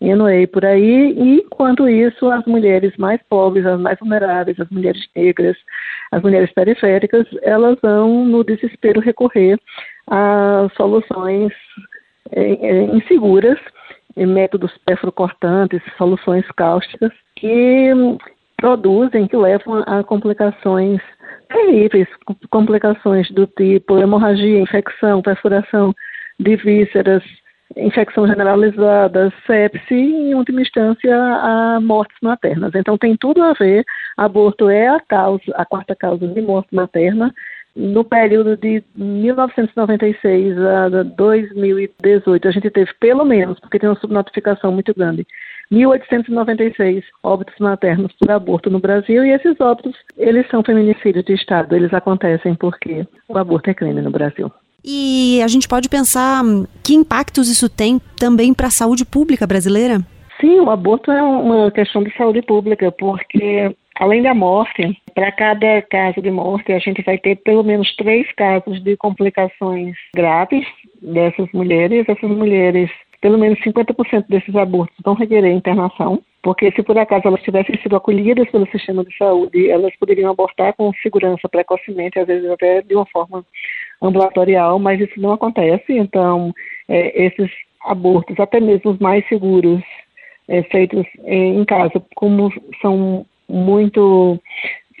[0.00, 5.06] Enoei por aí, e enquanto isso, as mulheres mais pobres, as mais vulneráveis, as mulheres
[5.14, 5.56] negras,
[6.12, 9.58] as mulheres periféricas, elas vão, no desespero, recorrer
[10.08, 11.52] a soluções
[12.32, 13.58] é, é, inseguras,
[14.16, 17.90] métodos perfurocortantes, soluções cáusticas, que
[18.56, 21.00] produzem, que levam a complicações
[21.48, 22.08] terríveis,
[22.50, 25.94] complicações do tipo hemorragia, infecção, perfuração
[26.38, 27.22] de vísceras,
[27.76, 32.72] infecção generalizada, sepse e, em última instância, a mortes maternas.
[32.74, 33.84] Então, tem tudo a ver.
[34.16, 37.32] Aborto é a causa, a quarta causa de morte materna.
[37.76, 44.70] No período de 1996 a 2018, a gente teve pelo menos, porque tem uma subnotificação
[44.70, 45.26] muito grande,
[45.72, 51.74] 1.896 óbitos maternos por aborto no Brasil e esses óbitos, eles são feminicídios de Estado,
[51.74, 54.52] eles acontecem porque o aborto é crime no Brasil.
[54.84, 56.42] E a gente pode pensar
[56.82, 60.00] que impactos isso tem também para a saúde pública brasileira?
[60.40, 65.80] Sim, o aborto é uma questão de saúde pública, porque além da morte, para cada
[65.82, 70.66] caso de morte, a gente vai ter pelo menos três casos de complicações graves
[71.00, 72.06] dessas mulheres.
[72.06, 72.90] Essas mulheres,
[73.22, 77.96] pelo menos 50% desses abortos vão requerer internação, porque se por acaso elas tivessem sido
[77.96, 82.94] acolhidas pelo sistema de saúde, elas poderiam abortar com segurança precocemente, às vezes até de
[82.94, 83.44] uma forma
[84.02, 85.92] ambulatorial, mas isso não acontece.
[85.92, 86.52] Então,
[86.88, 87.50] é, esses
[87.84, 89.82] abortos, até mesmo os mais seguros,
[90.48, 94.38] é, feitos em casa, como são muito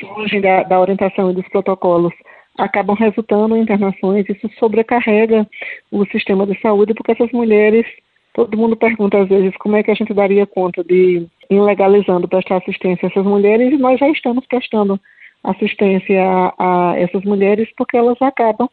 [0.00, 2.12] fogem da, da orientação e dos protocolos,
[2.58, 4.26] acabam resultando em internações.
[4.28, 5.46] Isso sobrecarrega
[5.90, 7.86] o sistema de saúde, porque essas mulheres
[8.34, 12.56] Todo mundo pergunta às vezes como é que a gente daria conta de legalizando prestar
[12.56, 15.00] assistência a essas mulheres e nós já estamos prestando
[15.44, 18.68] assistência a, a essas mulheres porque elas acabam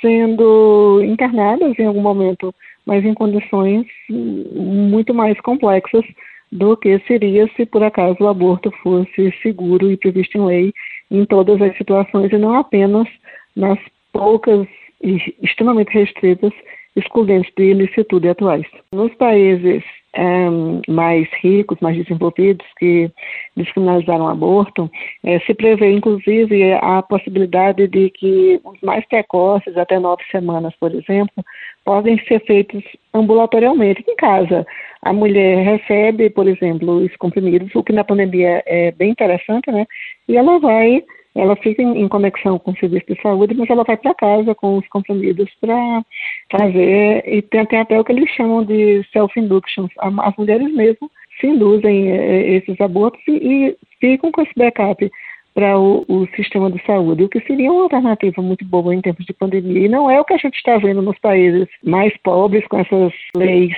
[0.00, 2.54] sendo internadas em algum momento,
[2.86, 6.04] mas em condições muito mais complexas
[6.50, 10.72] do que seria se por acaso o aborto fosse seguro e previsto em lei
[11.10, 13.08] em todas as situações e não apenas
[13.56, 13.78] nas
[14.12, 14.66] poucas
[15.02, 16.52] e extremamente restritas
[16.96, 18.66] excludentes de ilicitude atuais.
[18.92, 19.82] Nos países
[20.18, 23.10] um, mais ricos, mais desenvolvidos, que
[23.56, 24.90] descriminalizaram o aborto,
[25.24, 30.94] eh, se prevê, inclusive, a possibilidade de que os mais precoces, até nove semanas, por
[30.94, 31.44] exemplo,
[31.84, 32.82] podem ser feitos
[33.12, 34.66] ambulatorialmente, em casa.
[35.02, 39.86] A mulher recebe, por exemplo, os comprimidos, o que na pandemia é bem interessante, né?
[40.28, 41.02] E ela vai
[41.34, 44.54] ela fica em, em, conexão com o serviço de saúde, mas ela vai para casa
[44.54, 46.04] com os comprimidos para
[46.50, 49.88] fazer, e tem, tem, até o que eles chamam de self-induction.
[49.98, 55.10] As mulheres mesmo se induzem é, esses abortos e, e, ficam com esse backup
[55.54, 59.24] para o, o, sistema de saúde, o que seria uma alternativa muito boa em tempos
[59.24, 59.86] de pandemia.
[59.86, 63.12] E não é o que a gente está vendo nos países mais pobres com essas
[63.36, 63.74] leis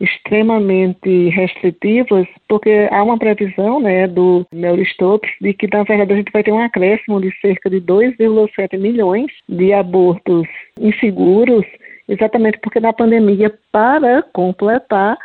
[0.00, 6.32] extremamente restritivas, porque há uma previsão né, do Neurostopes de que, na verdade, a gente
[6.32, 10.46] vai ter um acréscimo de cerca de 2,7 milhões de abortos
[10.78, 11.64] inseguros
[12.08, 15.16] exatamente porque na pandemia, para completar,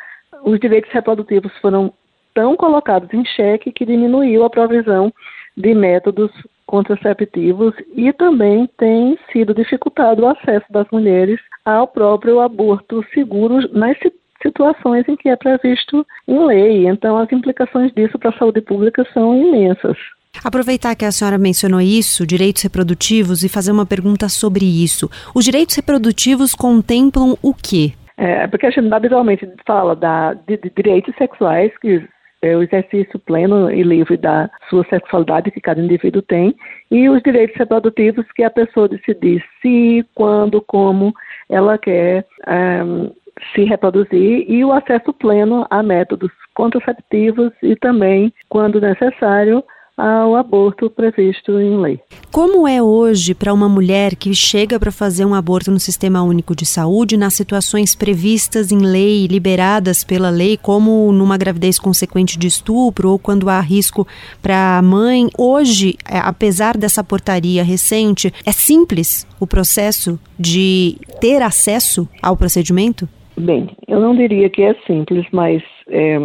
[0.44, 1.94] os direitos reprodutivos foram
[2.34, 5.14] tão colocados em xeque que diminuiu a provisão
[5.56, 6.32] de métodos
[6.66, 13.98] contraceptivos e também tem sido dificultado o acesso das mulheres ao próprio aborto seguro nas
[14.42, 16.88] situações em que é previsto em lei.
[16.88, 19.98] Então, as implicações disso para a saúde pública são imensas.
[20.44, 25.10] Aproveitar que a senhora mencionou isso, direitos reprodutivos, e fazer uma pergunta sobre isso.
[25.36, 27.94] Os direitos reprodutivos contemplam o quê?
[28.18, 32.08] É, porque a gente habitualmente fala da, de, de direitos sexuais, que
[32.42, 36.56] é o exercício pleno e livre da sua sexualidade que cada indivíduo tem,
[36.90, 41.14] e os direitos reprodutivos que a pessoa decidir se, quando, como
[41.50, 43.12] ela quer um, é,
[43.54, 49.64] se reproduzir, e o acesso pleno a métodos contraceptivos e também, quando necessário,
[49.98, 52.00] ao aborto previsto em lei.
[52.32, 56.56] Como é hoje para uma mulher que chega para fazer um aborto no Sistema Único
[56.56, 62.48] de Saúde nas situações previstas em lei, liberadas pela lei, como numa gravidez consequente de
[62.48, 64.08] estupro ou quando há risco
[64.42, 65.28] para a mãe?
[65.38, 73.08] Hoje, é, apesar dessa portaria recente, é simples o processo de ter acesso ao procedimento?
[73.38, 76.18] Bem, eu não diria que é simples, mas é,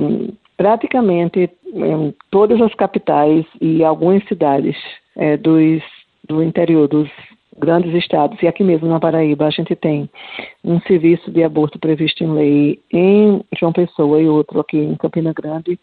[0.57, 4.77] praticamente em todas as capitais e algumas cidades
[5.17, 5.83] é, dos,
[6.27, 7.09] do interior dos
[7.59, 10.11] grandes estados, e aqui mesmo na Paraíba a gente tem
[10.63, 15.33] um serviço de aborto previsto em lei em João Pessoa e outro aqui em Campina
[15.33, 15.79] Grande.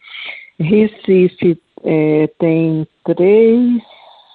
[0.60, 3.82] Recife é, tem três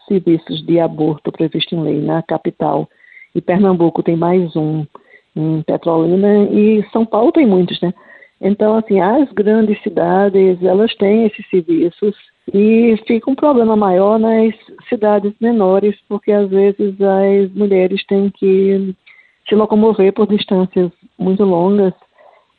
[0.08, 2.88] serviços de aborto previsto em lei na capital
[3.34, 4.84] e Pernambuco tem mais um
[5.38, 7.94] em Petrolina e São Paulo tem muitos, né?
[8.40, 12.14] Então, assim, as grandes cidades, elas têm esses serviços
[12.52, 14.54] e fica um problema maior nas
[14.88, 18.94] cidades menores, porque às vezes as mulheres têm que
[19.48, 21.92] se locomover por distâncias muito longas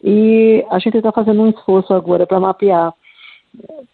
[0.04, 2.94] e a gente está fazendo um esforço agora para mapear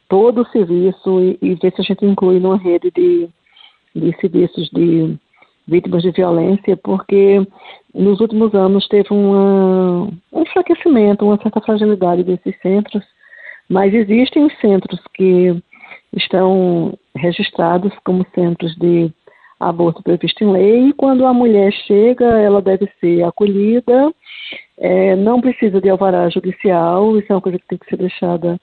[0.08, 3.30] todo o serviço e, e, ver se a gente inclui numa rede de,
[3.96, 5.18] de serviços de
[5.68, 7.46] vítimas de violência, porque
[7.94, 13.04] nos últimos anos teve uma, um enfraquecimento, uma certa fragilidade desses centros,
[13.70, 15.56] mas existem os centros que
[16.16, 19.12] estão registrados como centros de
[19.60, 24.14] aborto previsto em lei, e quando a mulher chega, ela deve ser acolhida,
[24.78, 28.60] é, não precisa de alvará judicial, isso é uma coisa que tem que ser deixada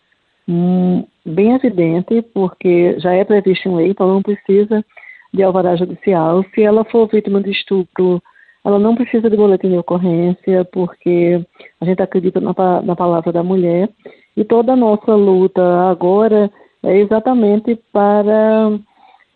[0.47, 4.85] hum, bem evidente, porque já é previsto em lei, então não precisa
[5.33, 6.45] de alvará judicial.
[6.55, 8.23] Se ela for vítima de estupro,
[8.65, 11.45] ela não precisa de boletim de ocorrência, porque
[11.81, 13.89] a gente acredita na, na palavra da mulher.
[14.37, 16.51] E toda a nossa luta agora
[16.83, 18.79] é exatamente para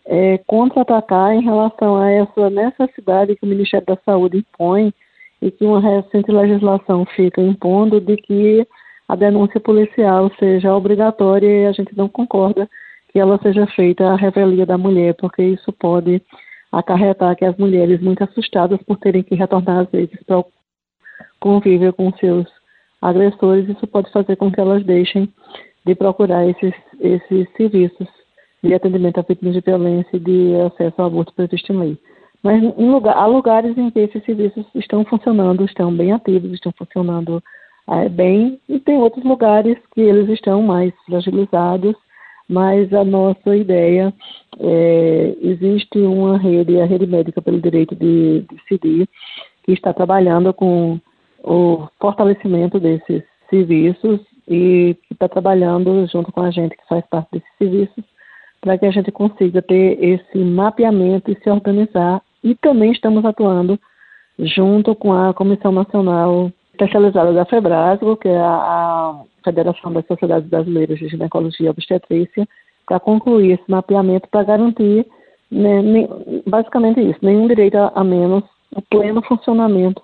[0.05, 4.93] é, contra-atacar em relação a essa necessidade que o Ministério da Saúde impõe
[5.41, 8.65] e que uma recente legislação fica impondo de que
[9.07, 12.67] a denúncia policial seja obrigatória e a gente não concorda
[13.17, 16.21] que ela seja feita a revelia da mulher, porque isso pode
[16.71, 20.45] acarretar que as mulheres, muito assustadas por terem que retornar às vezes para o
[21.39, 22.45] convívio com seus
[23.01, 25.33] agressores, isso pode fazer com que elas deixem
[25.83, 28.07] de procurar esses, esses serviços
[28.63, 31.97] de atendimento a vítimas de violência e de acesso ao aborto previsto em lei.
[32.43, 37.41] Mas lugar, há lugares em que esses serviços estão funcionando, estão bem ativos, estão funcionando
[37.89, 41.95] é, bem, e tem outros lugares que eles estão mais fragilizados
[42.47, 44.13] mas a nossa ideia
[44.59, 49.07] é, existe uma rede, a Rede Médica pelo Direito de Decidir,
[49.63, 50.99] que está trabalhando com
[51.43, 57.49] o fortalecimento desses serviços e está trabalhando junto com a gente que faz parte desses
[57.57, 58.03] serviços
[58.61, 62.21] para que a gente consiga ter esse mapeamento e se organizar.
[62.43, 63.79] E também estamos atuando
[64.39, 70.99] junto com a Comissão Nacional especializada da FEBRASGO, que é a, Federação das Sociedades Brasileiras
[70.99, 72.45] de Ginecologia e Obstetrícia,
[72.85, 75.05] para concluir esse mapeamento para garantir,
[75.49, 76.09] né, nem,
[76.45, 78.43] basicamente isso, nenhum direito a, a menos
[78.75, 80.01] o pleno funcionamento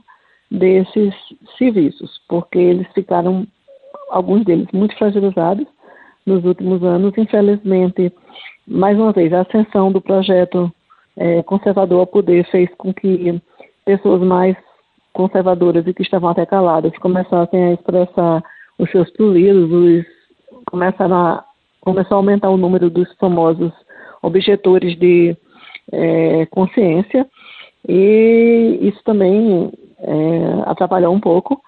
[0.50, 1.14] desses
[1.58, 3.46] serviços, porque eles ficaram,
[4.10, 5.68] alguns deles, muito fragilizados
[6.26, 7.14] nos últimos anos.
[7.18, 8.14] Infelizmente,
[8.66, 10.72] mais uma vez, a ascensão do projeto
[11.18, 13.42] é, conservador ao poder fez com que
[13.86, 14.56] pessoas mais
[15.14, 18.44] conservadoras e que estavam até caladas começassem a expressar
[18.78, 20.06] os seus pruridos, os,
[20.66, 21.46] começaram a,
[21.82, 23.72] começou a aumentar o número dos famosos
[24.22, 25.38] objetores de
[25.92, 27.28] é, consciência
[27.88, 31.62] e isso também é, atrapalhou um pouco.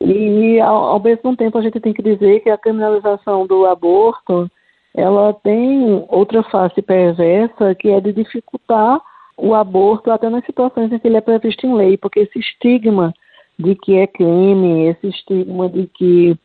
[0.00, 4.50] E ao, ao, mesmo tempo a gente tem que dizer que a criminalização do aborto
[4.94, 9.00] ela tem outra face perversa que é de dificultar
[9.36, 13.12] o aborto até nas situações em que ele é previsto em lei, porque esse estigma
[13.58, 16.38] de que é crime, esse estigma de que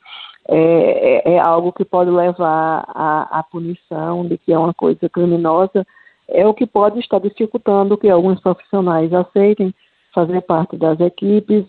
[0.48, 5.86] é, é, é algo que pode levar à, punição, de que é uma coisa criminosa,
[6.28, 9.74] é o que pode estar dificultando que alguns profissionais aceitem
[10.14, 11.66] fazer parte das equipes.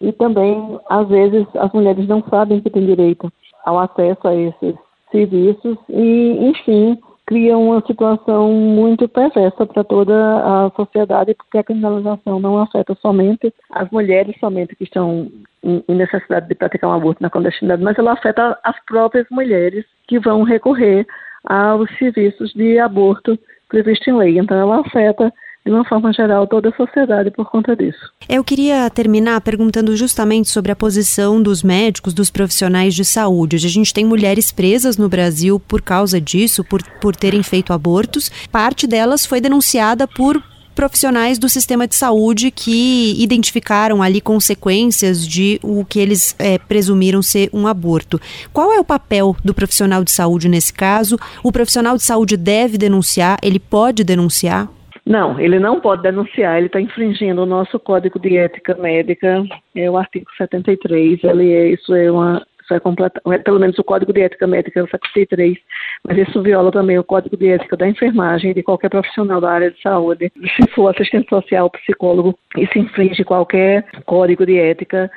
[0.00, 3.32] E também, às vezes, as mulheres não sabem que têm direito
[3.64, 4.74] ao acesso a esses
[5.10, 5.78] serviços.
[5.88, 12.58] E, enfim, cria uma situação muito perversa para toda a sociedade, porque a criminalização não
[12.58, 15.28] afeta somente as mulheres somente que estão
[15.62, 20.20] em necessidade de praticar um aborto na clandestinidade, mas ela afeta as próprias mulheres que
[20.20, 21.04] vão recorrer
[21.44, 23.36] aos serviços de aborto
[23.68, 24.38] previstos em lei.
[24.38, 25.32] Então, ela afeta
[25.66, 27.98] de uma forma geral, toda a sociedade por conta disso.
[28.28, 33.56] Eu queria terminar perguntando justamente sobre a posição dos médicos, dos profissionais de saúde.
[33.56, 38.30] A gente tem mulheres presas no Brasil por causa disso, por, por terem feito abortos.
[38.52, 40.40] Parte delas foi denunciada por
[40.72, 47.22] profissionais do sistema de saúde que identificaram ali consequências de o que eles é, presumiram
[47.22, 48.20] ser um aborto.
[48.52, 51.18] Qual é o papel do profissional de saúde nesse caso?
[51.42, 53.38] O profissional de saúde deve denunciar?
[53.42, 54.68] Ele pode denunciar?
[55.06, 59.44] Não, ele não pode denunciar, ele está infringindo o nosso Código de Ética Médica,
[59.76, 63.78] é o artigo 73, ele é, isso é uma, isso é completa, é pelo menos
[63.78, 65.56] o Código de Ética Médica é o 73,
[66.02, 69.70] mas isso viola também o Código de Ética da enfermagem de qualquer profissional da área
[69.70, 70.32] de saúde.
[70.56, 75.08] Se for assistente social, psicólogo, isso infringe qualquer código de ética,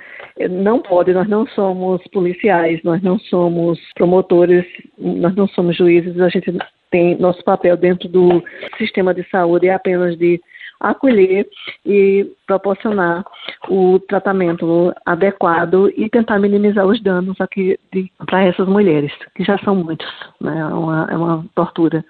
[0.51, 4.65] não pode, nós não somos policiais, nós não somos promotores,
[4.99, 6.51] nós não somos juízes, a gente
[6.91, 8.43] tem nosso papel dentro do
[8.77, 10.41] sistema de saúde é apenas de
[10.79, 11.47] acolher
[11.85, 13.25] e proporcionar
[13.67, 17.77] o tratamento adequado e tentar minimizar os danos aqui
[18.25, 20.07] para essas mulheres, que já são muitos,
[20.39, 20.57] né?
[20.57, 22.03] É uma, é uma tortura,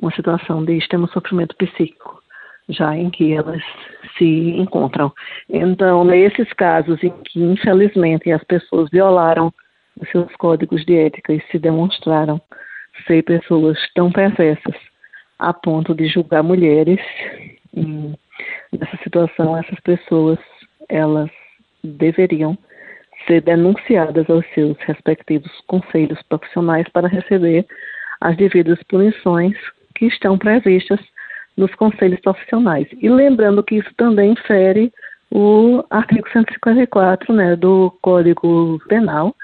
[0.00, 2.22] uma situação de extremo sofrimento psíquico,
[2.70, 3.62] já em que elas
[4.16, 5.12] se encontram.
[5.48, 9.52] Então, nesses casos em que, infelizmente, as pessoas violaram
[10.00, 12.40] os seus códigos de ética e se demonstraram
[13.06, 14.74] ser pessoas tão perversas
[15.38, 17.00] a ponto de julgar mulheres.
[17.74, 20.38] Nessa situação, essas pessoas
[20.88, 21.30] elas
[21.82, 22.56] deveriam
[23.26, 27.66] ser denunciadas aos seus respectivos conselhos profissionais para receber
[28.20, 29.54] as devidas punições
[29.94, 31.00] que estão previstas
[31.56, 32.86] nos conselhos profissionais.
[33.00, 34.92] E lembrando que isso também fere
[35.30, 39.34] o artigo 154 né, do Código Penal,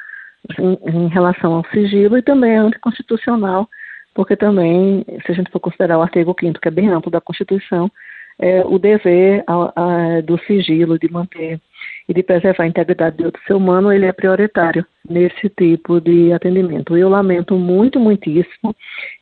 [0.58, 3.68] em, em relação ao sigilo e também é anticonstitucional,
[4.14, 7.20] porque também, se a gente for considerar o artigo 5 que é bem amplo da
[7.20, 7.90] Constituição,
[8.38, 11.60] é, o dever a, a, do sigilo de manter
[12.08, 16.96] e de preservar a integridade do ser humano, ele é prioritário nesse tipo de atendimento.
[16.96, 18.74] Eu lamento muito, muitíssimo,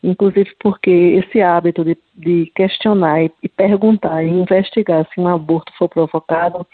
[0.03, 5.73] inclusive porque esse hábito de, de questionar e, e perguntar e investigar se um aborto
[5.77, 6.67] for provocado,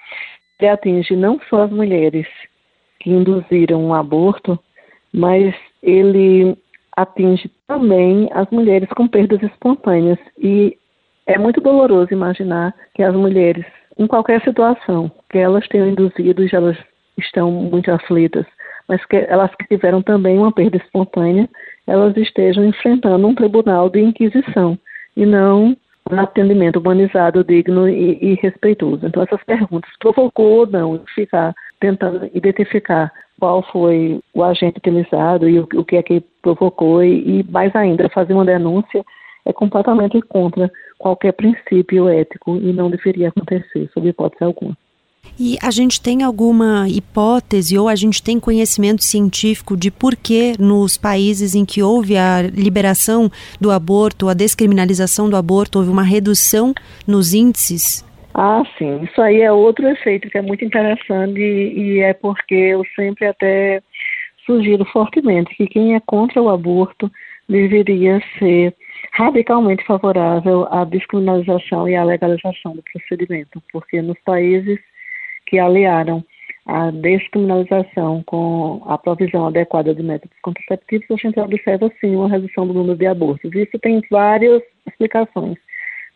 [0.60, 2.26] ele atinge não só as mulheres,
[3.00, 4.58] que induziram um aborto,
[5.12, 6.56] mas ele
[6.96, 10.18] atinge também as mulheres com perdas espontâneas.
[10.38, 10.76] E
[11.26, 13.64] é muito doloroso imaginar que as mulheres,
[13.98, 16.76] em qualquer situação, que elas tenham induzido e elas
[17.16, 18.46] estão muito aflitas,
[18.88, 21.48] mas que elas que tiveram também uma perda espontânea,
[21.86, 24.78] elas estejam enfrentando um tribunal de inquisição
[25.16, 25.76] e não
[26.10, 29.06] um atendimento humanizado, digno e, e respeitoso.
[29.06, 35.60] Então, essas perguntas, provocou ou não ficar tentando identificar qual foi o agente utilizado e
[35.60, 39.04] o, o que é que provocou e, e, mais ainda, fazer uma denúncia
[39.46, 44.76] é completamente contra qualquer princípio ético e não deveria acontecer, sob hipótese alguma.
[45.38, 50.54] E a gente tem alguma hipótese ou a gente tem conhecimento científico de por que
[50.58, 53.30] nos países em que houve a liberação
[53.60, 56.74] do aborto, a descriminalização do aborto, houve uma redução
[57.06, 59.02] nos índices ah, sim.
[59.02, 63.26] Isso aí é outro efeito que é muito interessante e, e é porque eu sempre
[63.26, 63.82] até
[64.46, 67.10] sugiro fortemente que quem é contra o aborto
[67.48, 68.74] deveria ser
[69.12, 74.78] radicalmente favorável à descriminalização e à legalização do procedimento, porque nos países
[75.46, 76.24] que aliaram
[76.66, 82.66] a descriminalização com a provisão adequada de métodos contraceptivos, a gente observa sim uma redução
[82.66, 83.54] do número de abortos.
[83.54, 85.56] Isso tem várias explicações.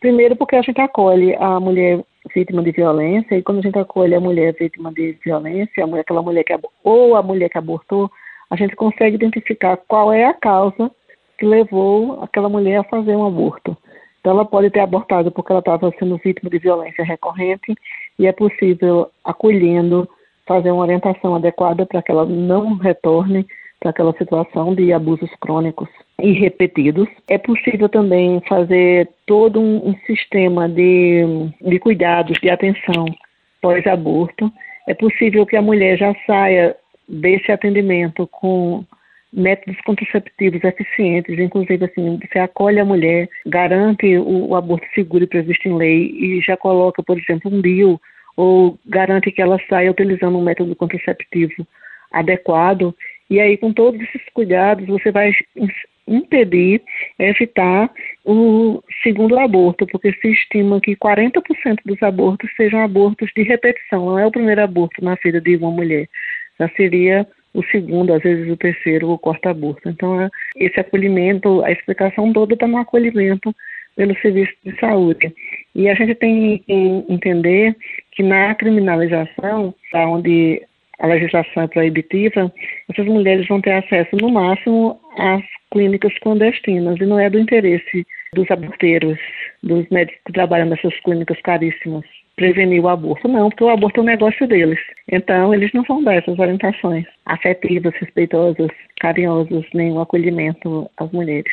[0.03, 2.03] Primeiro, porque a gente acolhe a mulher
[2.35, 6.21] vítima de violência, e quando a gente acolhe a mulher vítima de violência, mulher, aquela
[6.21, 6.53] mulher que
[6.83, 8.11] ou a mulher que abortou,
[8.49, 10.91] a gente consegue identificar qual é a causa
[11.37, 13.77] que levou aquela mulher a fazer um aborto.
[14.19, 17.73] Então, ela pode ter abortado porque ela estava sendo vítima de violência recorrente
[18.19, 20.05] e é possível, acolhendo,
[20.45, 23.47] fazer uma orientação adequada para que ela não retorne
[23.79, 25.87] para aquela situação de abusos crônicos
[26.23, 27.07] e repetidos.
[27.27, 31.23] É possível também fazer todo um, um sistema de,
[31.61, 33.05] de cuidados, de atenção
[33.61, 34.51] pós-aborto,
[34.87, 36.75] é possível que a mulher já saia
[37.07, 38.85] desse atendimento com
[39.31, 45.27] métodos contraceptivos eficientes, inclusive assim, você acolhe a mulher, garante o, o aborto seguro e
[45.27, 47.99] previsto em lei e já coloca, por exemplo, um DIU
[48.37, 51.67] ou garante que ela saia utilizando um método contraceptivo
[52.11, 52.95] adequado.
[53.29, 55.33] E aí, com todos esses cuidados, você vai
[56.07, 56.81] impedir,
[57.19, 57.89] evitar
[58.25, 61.41] o segundo aborto, porque se estima que 40%
[61.85, 65.71] dos abortos sejam abortos de repetição, não é o primeiro aborto na vida de uma
[65.71, 66.07] mulher,
[66.59, 69.87] já seria o segundo, às vezes o terceiro, o quarto aborto.
[69.87, 73.55] Então, é, esse acolhimento, a explicação toda está no acolhimento
[73.95, 75.31] pelo serviço de saúde.
[75.75, 76.73] E a gente tem que
[77.07, 77.75] entender
[78.11, 80.63] que na criminalização, onde
[80.99, 82.51] a legislação é proibitiva,
[82.89, 85.43] essas mulheres vão ter acesso no máximo às
[85.73, 89.17] clínicas clandestinas e não é do interesse dos aborteiros,
[89.61, 92.05] dos médicos que trabalham nessas clínicas caríssimas
[92.35, 94.79] prevenir o aborto, não, porque o aborto é um negócio deles.
[95.11, 98.69] Então, eles não vão dar essas orientações afetivas, respeitosas,
[98.99, 101.51] carinhosas, o acolhimento às mulheres.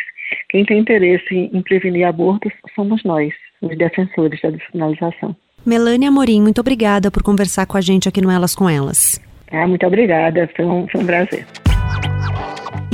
[0.49, 5.37] Quem tem interesse em prevenir abortos somos nós, os defensores da despenalização.
[5.67, 9.21] Melania Amorim, muito obrigada por conversar com a gente aqui no Elas com Elas.
[9.53, 11.45] Ah, muito obrigada, foi um, foi um prazer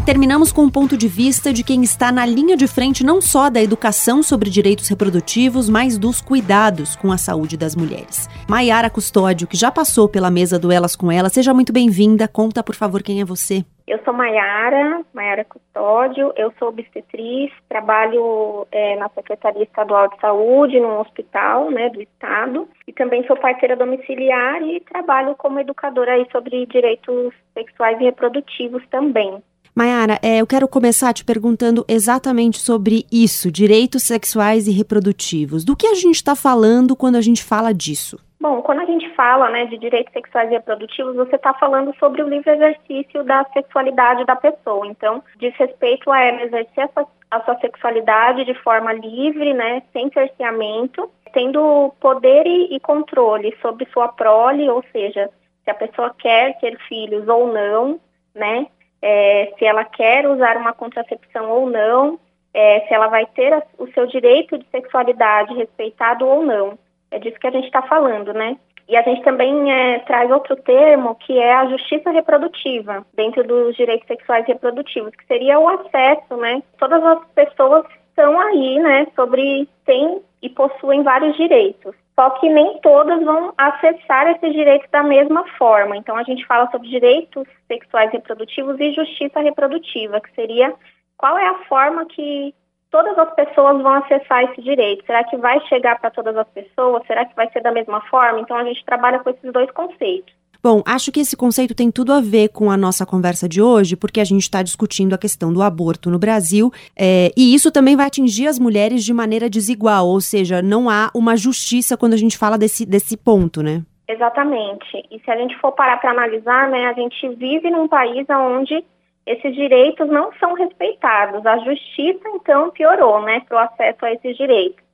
[0.07, 3.51] terminamos com um ponto de vista de quem está na linha de frente não só
[3.51, 8.29] da educação sobre direitos reprodutivos, mas dos cuidados com a saúde das mulheres.
[8.49, 12.29] Maiara Custódio, que já passou pela mesa do Elas com Ela, seja muito bem-vinda.
[12.29, 13.65] Conta, por favor, quem é você.
[13.85, 20.79] Eu sou Maiara, Maiara Custódio, eu sou obstetriz, trabalho é, na Secretaria Estadual de Saúde,
[20.79, 26.27] num hospital né, do Estado, e também sou parceira domiciliar e trabalho como educadora aí
[26.31, 29.43] sobre direitos sexuais e reprodutivos também.
[29.77, 35.67] Mayara, é, eu quero começar te perguntando exatamente sobre isso, direitos sexuais e reprodutivos.
[35.67, 38.19] Do que a gente está falando quando a gente fala disso?
[38.41, 42.23] Bom, quando a gente fala né, de direitos sexuais e reprodutivos, você está falando sobre
[42.23, 44.87] o livre exercício da sexualidade da pessoa.
[44.87, 49.83] Então, diz respeito a ela exercer a sua, a sua sexualidade de forma livre, né,
[49.93, 55.29] sem cerceamento, tendo poder e, e controle sobre sua prole, ou seja,
[55.65, 58.01] se a pessoa quer ter filhos ou não,
[58.35, 58.69] né,
[59.03, 62.19] é, se ela quer usar uma contracepção ou não,
[62.53, 66.79] é, se ela vai ter a, o seu direito de sexualidade respeitado ou não.
[67.11, 68.57] É disso que a gente está falando, né?
[68.89, 73.75] E a gente também é, traz outro termo que é a justiça reprodutiva, dentro dos
[73.77, 76.63] direitos sexuais reprodutivos, que seria o acesso, né?
[76.79, 81.95] Todas as pessoas estão aí, né, sobre, têm e possuem vários direitos.
[82.19, 85.97] Só que nem todas vão acessar esses direitos da mesma forma.
[85.97, 90.75] Então, a gente fala sobre direitos sexuais reprodutivos e justiça reprodutiva, que seria
[91.19, 92.55] qual é a forma que
[92.91, 95.05] todas as pessoas vão acessar esse direito.
[95.05, 97.07] Será que vai chegar para todas as pessoas?
[97.07, 98.41] Será que vai ser da mesma forma?
[98.41, 100.35] Então, a gente trabalha com esses dois conceitos.
[100.69, 103.95] Bom, acho que esse conceito tem tudo a ver com a nossa conversa de hoje,
[103.95, 107.95] porque a gente está discutindo a questão do aborto no Brasil, é, e isso também
[107.95, 112.17] vai atingir as mulheres de maneira desigual, ou seja, não há uma justiça quando a
[112.17, 113.85] gente fala desse, desse ponto, né?
[114.09, 115.07] Exatamente.
[115.09, 118.85] E se a gente for parar para analisar, né, a gente vive num país onde
[119.25, 121.47] esses direitos não são respeitados.
[121.47, 124.85] A justiça, então, piorou, né, para o acesso a esses direitos.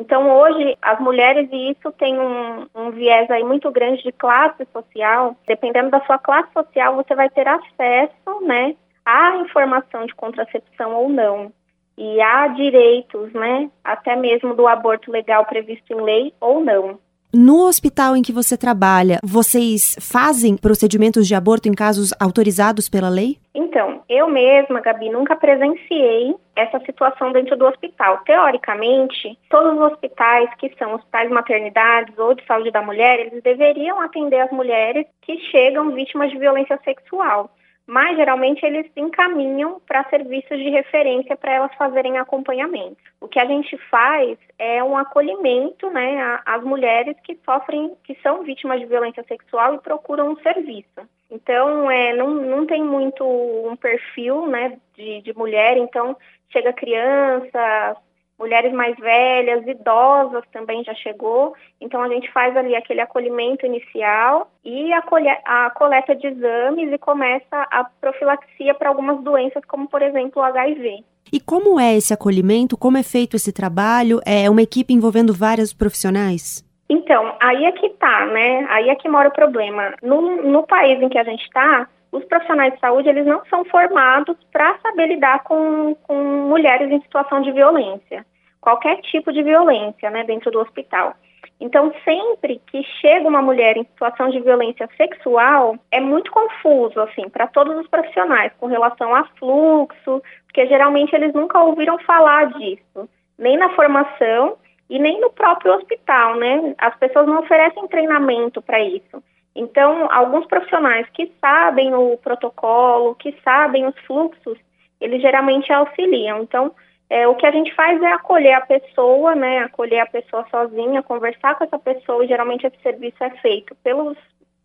[0.00, 4.66] Então, hoje, as mulheres, e isso tem um, um, viés aí muito grande de classe
[4.72, 8.74] social, dependendo da sua classe social, você vai ter acesso, né,
[9.04, 11.52] à informação de contracepção ou não.
[11.98, 16.98] E há direitos, né, até mesmo do aborto legal previsto em lei ou não.
[17.32, 23.08] No hospital em que você trabalha, vocês fazem procedimentos de aborto em casos autorizados pela
[23.08, 23.38] lei?
[23.54, 28.18] Então, eu mesma, Gabi, nunca presenciei essa situação dentro do hospital.
[28.24, 34.00] Teoricamente, todos os hospitais que são hospitais maternidades ou de saúde da mulher, eles deveriam
[34.00, 37.48] atender as mulheres que chegam vítimas de violência sexual
[37.90, 42.98] mas geralmente eles encaminham para serviços de referência para elas fazerem acompanhamento.
[43.20, 48.44] O que a gente faz é um acolhimento né, às mulheres que sofrem, que são
[48.44, 51.00] vítimas de violência sexual e procuram um serviço.
[51.28, 56.16] Então, é, não, não tem muito um perfil né, de, de mulher, então
[56.52, 57.96] chega criança,
[58.40, 61.54] mulheres mais velhas, idosas também já chegou.
[61.78, 65.02] Então a gente faz ali aquele acolhimento inicial e a,
[65.44, 70.44] a coleta de exames e começa a profilaxia para algumas doenças, como por exemplo o
[70.44, 71.04] HIV.
[71.30, 72.78] E como é esse acolhimento?
[72.78, 74.20] Como é feito esse trabalho?
[74.26, 76.64] É uma equipe envolvendo vários profissionais?
[76.88, 78.66] Então, aí é que tá, né?
[78.70, 79.94] Aí é que mora o problema.
[80.02, 83.64] No, no país em que a gente está, os profissionais de saúde eles não são
[83.64, 86.14] formados para saber lidar com, com
[86.48, 88.26] mulheres em situação de violência,
[88.60, 91.14] qualquer tipo de violência, né, dentro do hospital.
[91.60, 97.28] Então, sempre que chega uma mulher em situação de violência sexual, é muito confuso, assim,
[97.28, 103.08] para todos os profissionais, com relação a fluxo, porque geralmente eles nunca ouviram falar disso,
[103.38, 104.56] nem na formação
[104.88, 106.74] e nem no próprio hospital, né?
[106.78, 109.22] As pessoas não oferecem treinamento para isso.
[109.60, 114.56] Então, alguns profissionais que sabem o protocolo, que sabem os fluxos,
[114.98, 116.40] eles geralmente auxiliam.
[116.40, 116.72] Então,
[117.10, 119.58] é, o que a gente faz é acolher a pessoa, né?
[119.58, 122.26] Acolher a pessoa sozinha, conversar com essa pessoa.
[122.26, 124.16] Geralmente esse serviço é feito pelos,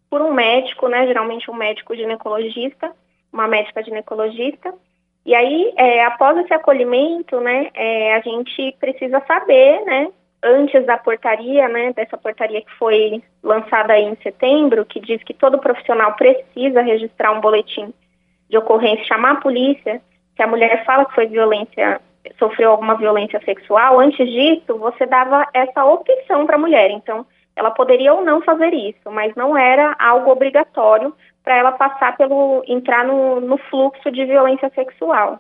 [0.10, 1.06] por um médico, né?
[1.08, 2.90] Geralmente um médico ginecologista,
[3.34, 4.74] uma médica ginecologista.
[5.26, 7.70] E aí, é, após esse acolhimento, né?
[7.74, 10.10] É, a gente precisa saber, né?
[10.48, 11.92] Antes da portaria, né?
[11.94, 17.32] Dessa portaria que foi lançada aí em setembro, que diz que todo profissional precisa registrar
[17.32, 17.92] um boletim
[18.48, 20.00] de ocorrência, chamar a polícia.
[20.36, 22.00] Se a mulher fala que foi violência
[22.38, 26.92] sofreu alguma violência sexual, antes disso, você dava essa opção para a mulher.
[26.92, 31.14] Então, ela poderia ou não fazer isso, mas não era algo obrigatório
[31.44, 35.40] para ela passar pelo entrar no, no fluxo de violência sexual.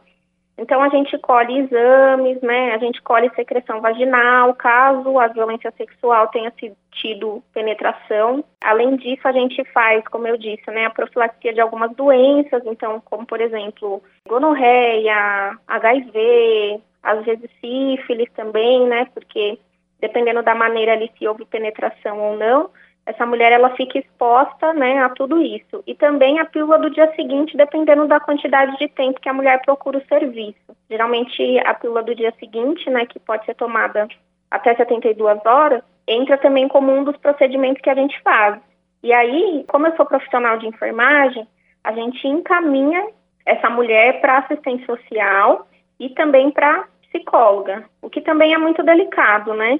[0.57, 2.73] Então a gente colhe exames, né?
[2.73, 6.51] A gente colhe secreção vaginal, caso a violência sexual tenha
[6.91, 8.43] tido penetração.
[8.63, 13.01] Além disso, a gente faz, como eu disse, né, a profilaxia de algumas doenças, então,
[13.03, 19.07] como por exemplo, gonorreia, HIV, às vezes sífilis também, né?
[19.13, 19.59] Porque
[19.99, 22.69] dependendo da maneira ali se houve penetração ou não,
[23.05, 25.83] essa mulher ela fica exposta né, a tudo isso.
[25.85, 29.61] E também a pílula do dia seguinte, dependendo da quantidade de tempo que a mulher
[29.63, 30.75] procura o serviço.
[30.89, 34.07] Geralmente a pílula do dia seguinte, né, que pode ser tomada
[34.49, 38.59] até 72 horas, entra também como um dos procedimentos que a gente faz.
[39.03, 41.47] E aí, como eu sou profissional de enfermagem,
[41.83, 43.05] a gente encaminha
[43.45, 45.67] essa mulher para assistente social
[45.99, 49.79] e também para psicóloga, o que também é muito delicado, né?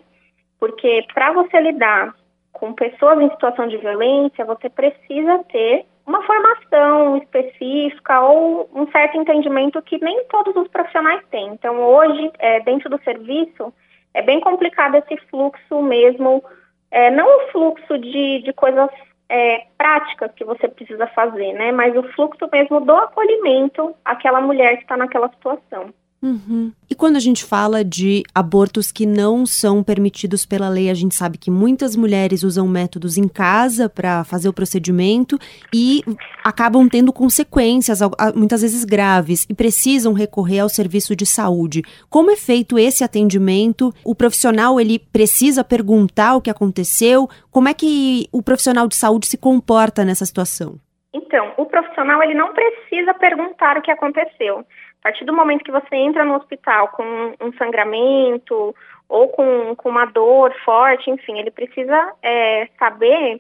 [0.60, 2.14] Porque para você lidar
[2.56, 9.18] com pessoas em situação de violência, você precisa ter uma formação específica ou um certo
[9.18, 11.48] entendimento que nem todos os profissionais têm.
[11.48, 13.74] Então, hoje, é, dentro do serviço,
[14.14, 16.44] é bem complicado esse fluxo mesmo,
[16.92, 18.90] é, não o fluxo de, de coisas
[19.28, 21.72] é, práticas que você precisa fazer, né?
[21.72, 25.94] Mas o fluxo mesmo do acolhimento àquela mulher que está naquela situação.
[26.22, 26.72] Uhum.
[26.90, 31.14] E quando a gente fala de abortos que não são permitidos pela lei, a gente
[31.14, 35.38] sabe que muitas mulheres usam métodos em casa para fazer o procedimento
[35.74, 36.02] e
[36.44, 38.00] acabam tendo consequências,
[38.36, 41.84] muitas vezes graves, e precisam recorrer ao serviço de saúde.
[42.10, 43.94] Como é feito esse atendimento?
[44.04, 47.30] O profissional ele precisa perguntar o que aconteceu?
[47.52, 50.80] Como é que o profissional de saúde se comporta nessa situação?
[51.14, 54.66] Então, o profissional ele não precisa perguntar o que aconteceu
[55.06, 57.04] a partir do momento que você entra no hospital com
[57.40, 58.76] um sangramento
[59.08, 63.40] ou com, com uma dor forte, enfim, ele precisa é, saber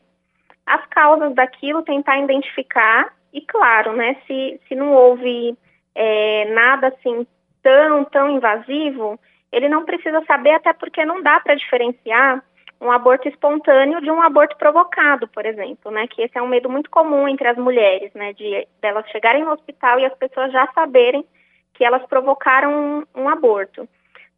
[0.63, 5.57] as causas daquilo, tentar identificar e, claro, né, se, se não houve
[5.95, 7.25] é, nada assim
[7.63, 9.19] tão, tão invasivo,
[9.51, 12.43] ele não precisa saber, até porque não dá para diferenciar
[12.79, 16.05] um aborto espontâneo de um aborto provocado, por exemplo, né?
[16.05, 18.33] Que esse é um medo muito comum entre as mulheres, né?
[18.33, 21.25] De delas chegarem no hospital e as pessoas já saberem
[21.75, 23.87] que elas provocaram um, um aborto.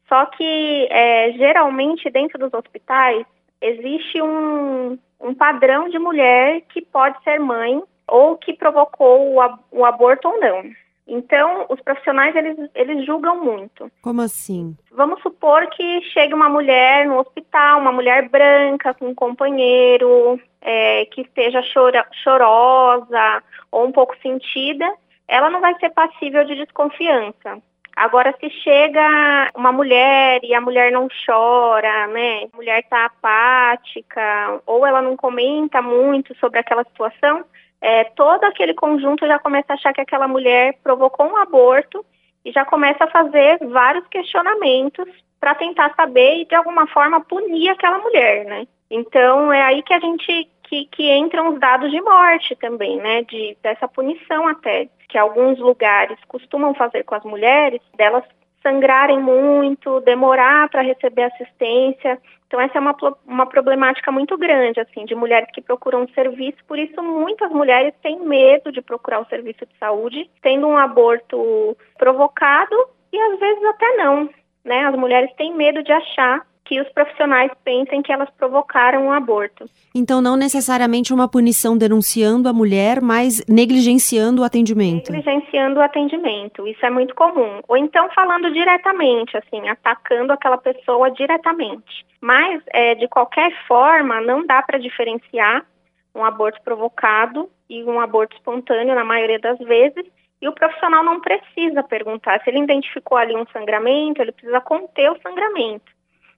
[0.07, 3.25] Só que, é, geralmente, dentro dos hospitais,
[3.61, 9.85] existe um, um padrão de mulher que pode ser mãe ou que provocou o, o
[9.85, 10.63] aborto ou não.
[11.07, 13.89] Então, os profissionais, eles, eles julgam muito.
[14.01, 14.75] Como assim?
[14.91, 21.05] Vamos supor que chegue uma mulher no hospital, uma mulher branca com um companheiro, é,
[21.05, 24.85] que esteja chora, chorosa ou um pouco sentida,
[25.27, 27.61] ela não vai ser passível de desconfiança.
[27.95, 32.43] Agora, se chega uma mulher e a mulher não chora, né?
[32.53, 37.43] A mulher está apática, ou ela não comenta muito sobre aquela situação,
[37.81, 42.05] é, todo aquele conjunto já começa a achar que aquela mulher provocou um aborto
[42.45, 45.07] e já começa a fazer vários questionamentos
[45.39, 48.67] para tentar saber e de alguma forma punir aquela mulher, né?
[48.89, 53.23] Então é aí que a gente que, que entram os dados de morte também, né?
[53.23, 58.23] De dessa punição até que alguns lugares costumam fazer com as mulheres, delas
[58.61, 62.19] sangrarem muito, demorar para receber assistência.
[62.47, 66.57] Então essa é uma, uma problemática muito grande, assim, de mulheres que procuram um serviço.
[66.67, 71.77] Por isso muitas mulheres têm medo de procurar um serviço de saúde, tendo um aborto
[71.97, 72.75] provocado
[73.11, 74.29] e às vezes até não,
[74.63, 74.85] né?
[74.85, 79.11] As mulheres têm medo de achar que os profissionais pensem que elas provocaram o um
[79.11, 79.65] aborto.
[79.95, 85.11] Então, não necessariamente uma punição denunciando a mulher, mas negligenciando o atendimento.
[85.11, 87.61] Negligenciando o atendimento, isso é muito comum.
[87.67, 92.05] Ou então falando diretamente, assim, atacando aquela pessoa diretamente.
[92.19, 95.65] Mas, é, de qualquer forma, não dá para diferenciar
[96.13, 100.03] um aborto provocado e um aborto espontâneo, na maioria das vezes,
[100.41, 102.41] e o profissional não precisa perguntar.
[102.43, 105.96] Se ele identificou ali um sangramento, ele precisa conter o sangramento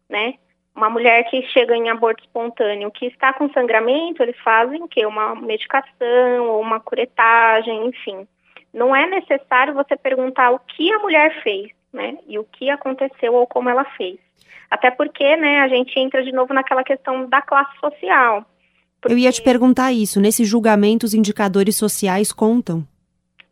[0.10, 0.36] né?
[0.76, 5.06] Uma mulher que chega em aborto espontâneo, que está com sangramento, eles fazem o quê?
[5.06, 8.27] Uma medicação ou uma curetagem, enfim.
[8.73, 12.18] Não é necessário você perguntar o que a mulher fez, né?
[12.27, 14.19] E o que aconteceu ou como ela fez.
[14.69, 18.45] Até porque, né, a gente entra de novo naquela questão da classe social.
[19.02, 19.14] Porque...
[19.14, 20.22] Eu ia te perguntar isso.
[20.22, 22.86] Nesses julgamentos, indicadores sociais contam?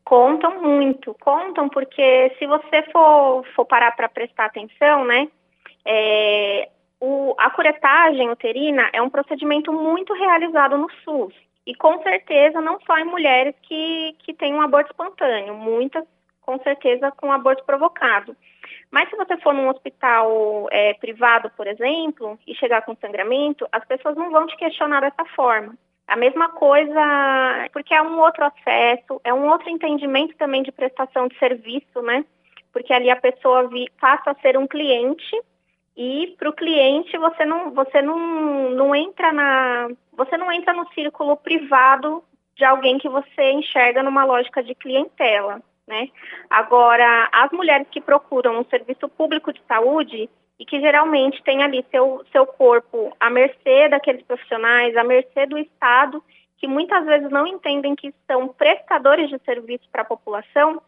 [0.03, 5.27] Contam muito, contam porque se você for, for parar para prestar atenção, né,
[5.88, 6.69] é,
[6.99, 11.34] o, a curetagem uterina é um procedimento muito realizado no SUS.
[11.65, 16.05] E com certeza não só em mulheres que, que têm um aborto espontâneo, muitas
[16.41, 18.35] com certeza com aborto provocado.
[18.89, 23.84] Mas se você for num hospital é, privado, por exemplo, e chegar com sangramento, as
[23.85, 25.76] pessoas não vão te questionar dessa forma.
[26.07, 31.27] A mesma coisa, porque é um outro acesso, é um outro entendimento também de prestação
[31.27, 32.23] de serviço, né?
[32.72, 35.35] Porque ali a pessoa vi, passa a ser um cliente
[35.98, 40.88] e para o cliente você não você não, não entra na você não entra no
[40.94, 42.24] círculo privado
[42.56, 46.10] de alguém que você enxerga numa lógica de clientela, né?
[46.49, 50.30] Agora as mulheres que procuram um serviço público de saúde
[50.60, 55.57] e que geralmente tem ali seu seu corpo à mercê daqueles profissionais, à mercê do
[55.57, 56.24] Estado,
[56.57, 60.80] que muitas vezes não entendem que são prestadores de serviço para a população,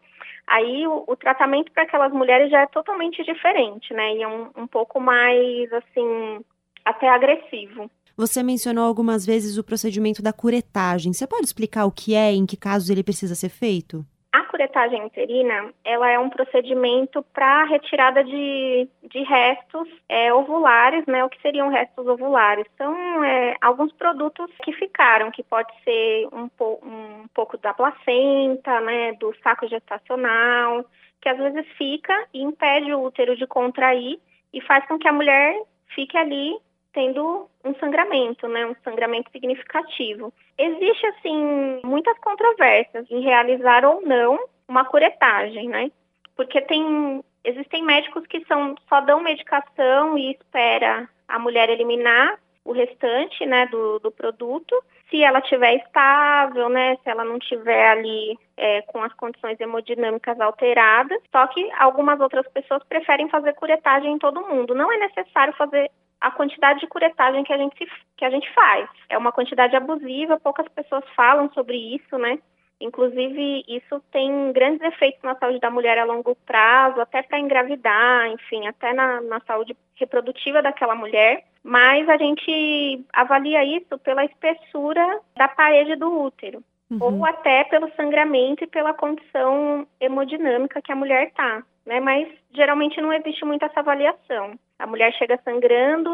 [0.46, 4.16] aí o, o tratamento para aquelas mulheres já é totalmente diferente, né?
[4.16, 6.40] E é um, um pouco mais, assim,
[6.84, 7.90] até agressivo.
[8.16, 11.12] Você mencionou algumas vezes o procedimento da curetagem.
[11.12, 14.04] Você pode explicar o que é e em que casos ele precisa ser feito?
[14.50, 21.24] Curetagem uterina, ela é um procedimento para retirada de, de restos é, ovulares, né?
[21.24, 22.66] O que seriam restos ovulares?
[22.76, 28.80] São é, alguns produtos que ficaram, que pode ser um, po, um pouco da placenta,
[28.80, 29.12] né?
[29.14, 30.84] Do saco gestacional,
[31.22, 34.18] que às vezes fica e impede o útero de contrair
[34.52, 35.62] e faz com que a mulher
[35.94, 36.56] fique ali
[36.92, 40.32] tendo um sangramento, né, um sangramento significativo.
[40.58, 44.38] Existe assim muitas controvérsias em realizar ou não
[44.68, 45.90] uma curetagem, né?
[46.36, 52.72] Porque tem existem médicos que são só dão medicação e espera a mulher eliminar o
[52.72, 54.74] restante, né, do, do produto.
[55.08, 60.38] Se ela tiver estável, né, se ela não tiver ali é, com as condições hemodinâmicas
[60.40, 61.20] alteradas.
[61.32, 64.74] Só que algumas outras pessoas preferem fazer curetagem em todo mundo.
[64.74, 65.90] Não é necessário fazer
[66.20, 68.88] a quantidade de curetagem que a gente, que a gente faz.
[69.08, 72.38] É uma quantidade abusiva, poucas pessoas falam sobre isso, né?
[72.80, 78.28] Inclusive, isso tem grandes efeitos na saúde da mulher a longo prazo, até para engravidar,
[78.28, 81.44] enfim, até na, na saúde reprodutiva daquela mulher.
[81.62, 86.64] Mas a gente avalia isso pela espessura da parede do útero.
[86.90, 86.98] Uhum.
[87.02, 91.22] Ou até pelo sangramento e pela condição hemodinâmica que a está.
[91.24, 92.00] está né?
[92.00, 94.58] Mas geralmente não existe muito essa avaliação.
[94.80, 96.10] A mulher chega sangrando,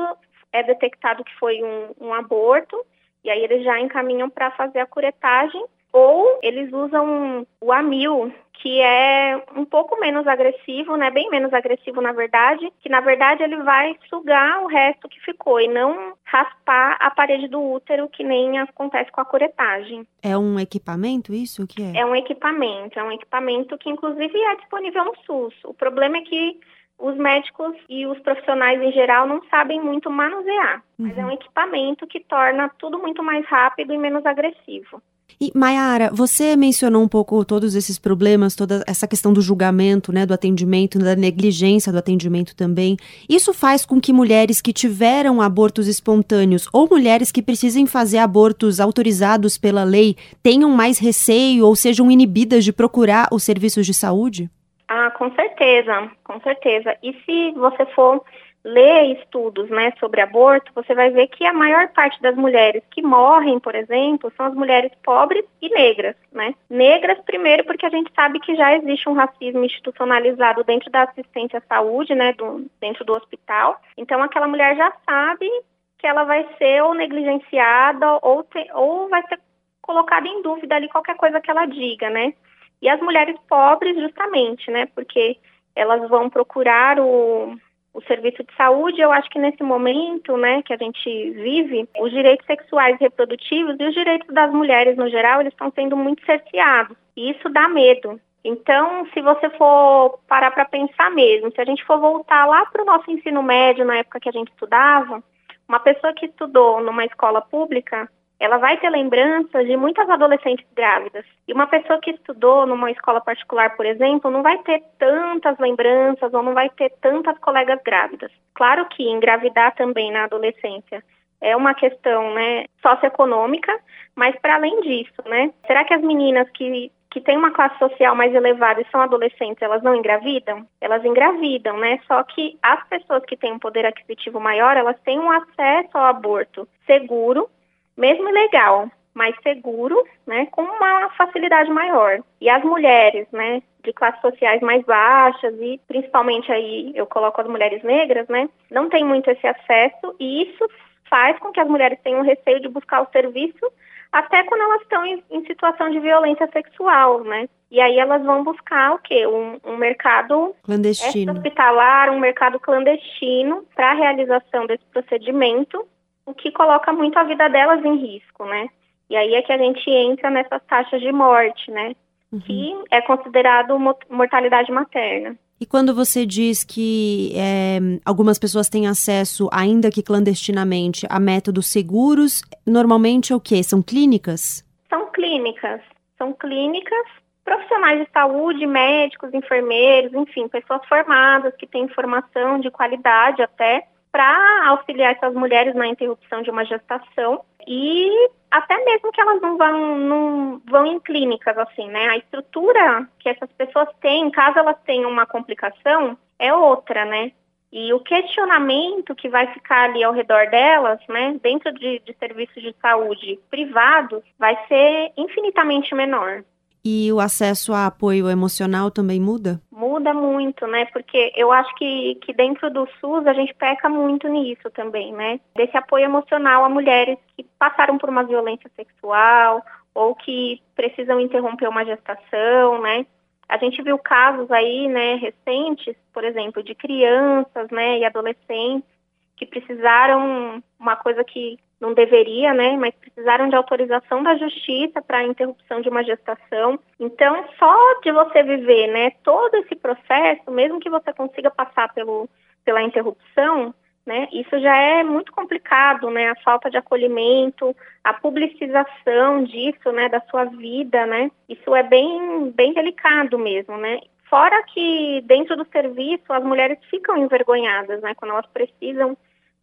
[0.52, 2.84] é detectado que foi um, um aborto,
[3.22, 8.80] e aí eles já encaminham para fazer a curetagem ou eles usam o amil, que
[8.80, 11.10] é um pouco menos agressivo, né?
[11.10, 15.58] Bem menos agressivo, na verdade, que na verdade ele vai sugar o resto que ficou
[15.58, 20.06] e não raspar a parede do útero, que nem acontece com a curetagem.
[20.22, 21.62] É um equipamento isso?
[21.64, 22.00] O que é?
[22.00, 25.54] É um equipamento, é um equipamento que inclusive é disponível no SUS.
[25.64, 26.60] O problema é que
[26.98, 31.06] os médicos e os profissionais em geral não sabem muito manusear, uhum.
[31.06, 31.34] mas é um uhum.
[31.34, 35.02] equipamento que torna tudo muito mais rápido e menos agressivo.
[35.38, 40.24] E Mayara, você mencionou um pouco todos esses problemas, toda essa questão do julgamento, né,
[40.24, 42.96] do atendimento, da negligência do atendimento também.
[43.28, 48.80] Isso faz com que mulheres que tiveram abortos espontâneos ou mulheres que precisem fazer abortos
[48.80, 54.48] autorizados pela lei tenham mais receio ou sejam inibidas de procurar os serviços de saúde?
[54.88, 56.96] Ah, com certeza, com certeza.
[57.02, 58.24] E se você for
[58.66, 63.00] lê estudos né, sobre aborto, você vai ver que a maior parte das mulheres que
[63.00, 66.16] morrem, por exemplo, são as mulheres pobres e negras.
[66.32, 66.52] Né?
[66.68, 71.58] Negras, primeiro, porque a gente sabe que já existe um racismo institucionalizado dentro da assistência
[71.58, 73.80] à saúde, né, do, dentro do hospital.
[73.96, 75.48] Então, aquela mulher já sabe
[75.96, 79.38] que ela vai ser ou negligenciada ou, te, ou vai ser
[79.80, 82.34] colocada em dúvida ali qualquer coisa que ela diga, né?
[82.80, 84.86] E as mulheres pobres, justamente, né?
[84.86, 85.36] Porque
[85.74, 87.56] elas vão procurar o,
[87.96, 92.10] o serviço de saúde, eu acho que nesse momento, né, que a gente vive, os
[92.10, 96.24] direitos sexuais e reprodutivos e os direitos das mulheres no geral, eles estão sendo muito
[96.24, 96.96] cerceados.
[97.16, 98.20] E isso dá medo.
[98.44, 102.82] Então, se você for parar para pensar mesmo, se a gente for voltar lá para
[102.82, 105.22] o nosso ensino médio, na época que a gente estudava,
[105.68, 108.08] uma pessoa que estudou numa escola pública,
[108.38, 111.24] ela vai ter lembranças de muitas adolescentes grávidas.
[111.48, 116.32] E uma pessoa que estudou numa escola particular, por exemplo, não vai ter tantas lembranças
[116.32, 118.30] ou não vai ter tantas colegas grávidas.
[118.54, 121.02] Claro que engravidar também na adolescência
[121.40, 123.72] é uma questão né, socioeconômica,
[124.14, 125.52] mas para além disso, né?
[125.66, 129.62] Será que as meninas que, que têm uma classe social mais elevada e são adolescentes,
[129.62, 130.66] elas não engravidam?
[130.80, 132.00] Elas engravidam, né?
[132.06, 136.04] Só que as pessoas que têm um poder aquisitivo maior, elas têm um acesso ao
[136.04, 137.48] aborto seguro
[137.96, 142.20] mesmo ilegal, mais seguro, né, com uma facilidade maior.
[142.40, 147.46] E as mulheres, né, de classes sociais mais baixas e principalmente aí eu coloco as
[147.46, 150.68] mulheres negras, né, não tem muito esse acesso e isso
[151.08, 153.72] faz com que as mulheres tenham receio de buscar o serviço
[154.12, 157.48] até quando elas estão em, em situação de violência sexual, né?
[157.70, 159.26] E aí elas vão buscar o quê?
[159.26, 165.86] Um, um mercado clandestino, hospitalar, um mercado clandestino para a realização desse procedimento
[166.26, 168.68] o que coloca muito a vida delas em risco, né?
[169.08, 171.94] E aí é que a gente entra nessas taxas de morte, né?
[172.32, 172.40] Uhum.
[172.40, 173.78] Que é considerado
[174.10, 175.36] mortalidade materna.
[175.58, 181.66] E quando você diz que é, algumas pessoas têm acesso, ainda que clandestinamente, a métodos
[181.66, 183.62] seguros, normalmente é o quê?
[183.62, 184.62] São clínicas?
[184.90, 185.80] São clínicas.
[186.18, 187.06] São clínicas,
[187.44, 193.86] profissionais de saúde, médicos, enfermeiros, enfim, pessoas formadas que têm informação de qualidade até
[194.16, 199.58] para auxiliar essas mulheres na interrupção de uma gestação e até mesmo que elas não
[199.58, 202.08] vão, não vão em clínicas, assim, né?
[202.08, 207.32] A estrutura que essas pessoas têm, caso elas tenham uma complicação, é outra, né?
[207.70, 212.62] E o questionamento que vai ficar ali ao redor delas, né, dentro de, de serviços
[212.62, 216.42] de saúde privados, vai ser infinitamente menor.
[216.88, 219.60] E o acesso a apoio emocional também muda?
[219.72, 220.84] Muda muito, né?
[220.92, 225.40] Porque eu acho que, que dentro do SUS a gente peca muito nisso também, né?
[225.56, 231.68] Desse apoio emocional a mulheres que passaram por uma violência sexual ou que precisam interromper
[231.68, 233.04] uma gestação, né?
[233.48, 238.95] A gente viu casos aí, né, recentes, por exemplo, de crianças, né, e adolescentes
[239.36, 245.18] que precisaram uma coisa que não deveria, né, mas precisaram de autorização da justiça para
[245.18, 246.78] a interrupção de uma gestação.
[246.98, 252.28] Então, só de você viver, né, todo esse processo, mesmo que você consiga passar pelo,
[252.64, 253.74] pela interrupção,
[254.06, 260.08] né, isso já é muito complicado, né, a falta de acolhimento, a publicização disso, né,
[260.08, 264.00] da sua vida, né, isso é bem, bem delicado mesmo, né.
[264.30, 269.16] Fora que dentro do serviço as mulheres ficam envergonhadas, né, quando elas precisam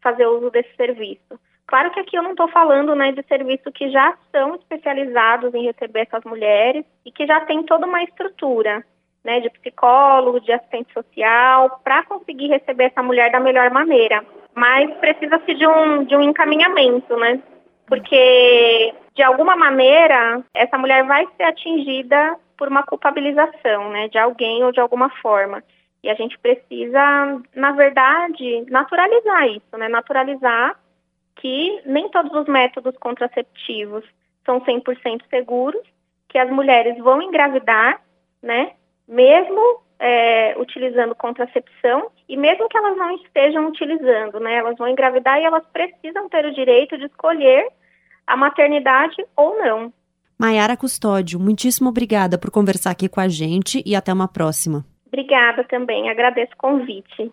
[0.04, 1.40] fazer uso desse serviço.
[1.66, 5.64] Claro que aqui eu não estou falando né, de serviços que já são especializados em
[5.64, 8.84] receber essas mulheres e que já tem toda uma estrutura
[9.24, 14.24] né, de psicólogo, de assistente social, para conseguir receber essa mulher da melhor maneira.
[14.54, 17.42] Mas precisa-se de um, de um encaminhamento, né?
[17.88, 24.64] Porque, de alguma maneira, essa mulher vai ser atingida por uma culpabilização, né, de alguém
[24.64, 25.64] ou de alguma forma.
[26.04, 29.88] E a gente precisa, na verdade, naturalizar isso, né?
[29.88, 30.78] Naturalizar
[31.36, 34.04] que nem todos os métodos contraceptivos
[34.46, 35.82] são 100% seguros,
[36.30, 38.02] que as mulheres vão engravidar,
[38.42, 38.72] né,
[39.08, 45.40] mesmo é, utilizando contracepção e mesmo que elas não estejam utilizando, né, elas vão engravidar
[45.40, 47.68] e elas precisam ter o direito de escolher
[48.26, 49.94] a maternidade ou não.
[50.38, 54.84] Maiara Custódio, muitíssimo obrigada por conversar aqui com a gente e até uma próxima.
[55.14, 57.32] Obrigada também, agradeço o convite.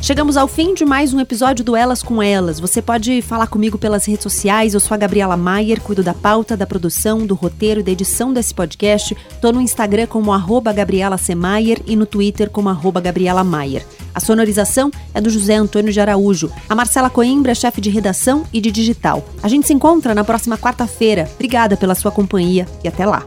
[0.00, 2.58] Chegamos ao fim de mais um episódio do Elas com Elas.
[2.58, 4.72] Você pode falar comigo pelas redes sociais.
[4.72, 8.32] Eu sou a Gabriela Maier, cuido da pauta, da produção, do roteiro e da edição
[8.32, 9.14] desse podcast.
[9.42, 13.84] Tô no Instagram como arroba Gabriela Semayer e no Twitter como arroba Gabriela Maier.
[14.14, 16.50] A sonorização é do José Antônio de Araújo.
[16.70, 19.22] A Marcela Coimbra é chefe de redação e de digital.
[19.42, 21.28] A gente se encontra na próxima quarta-feira.
[21.34, 23.26] Obrigada pela sua companhia e até lá.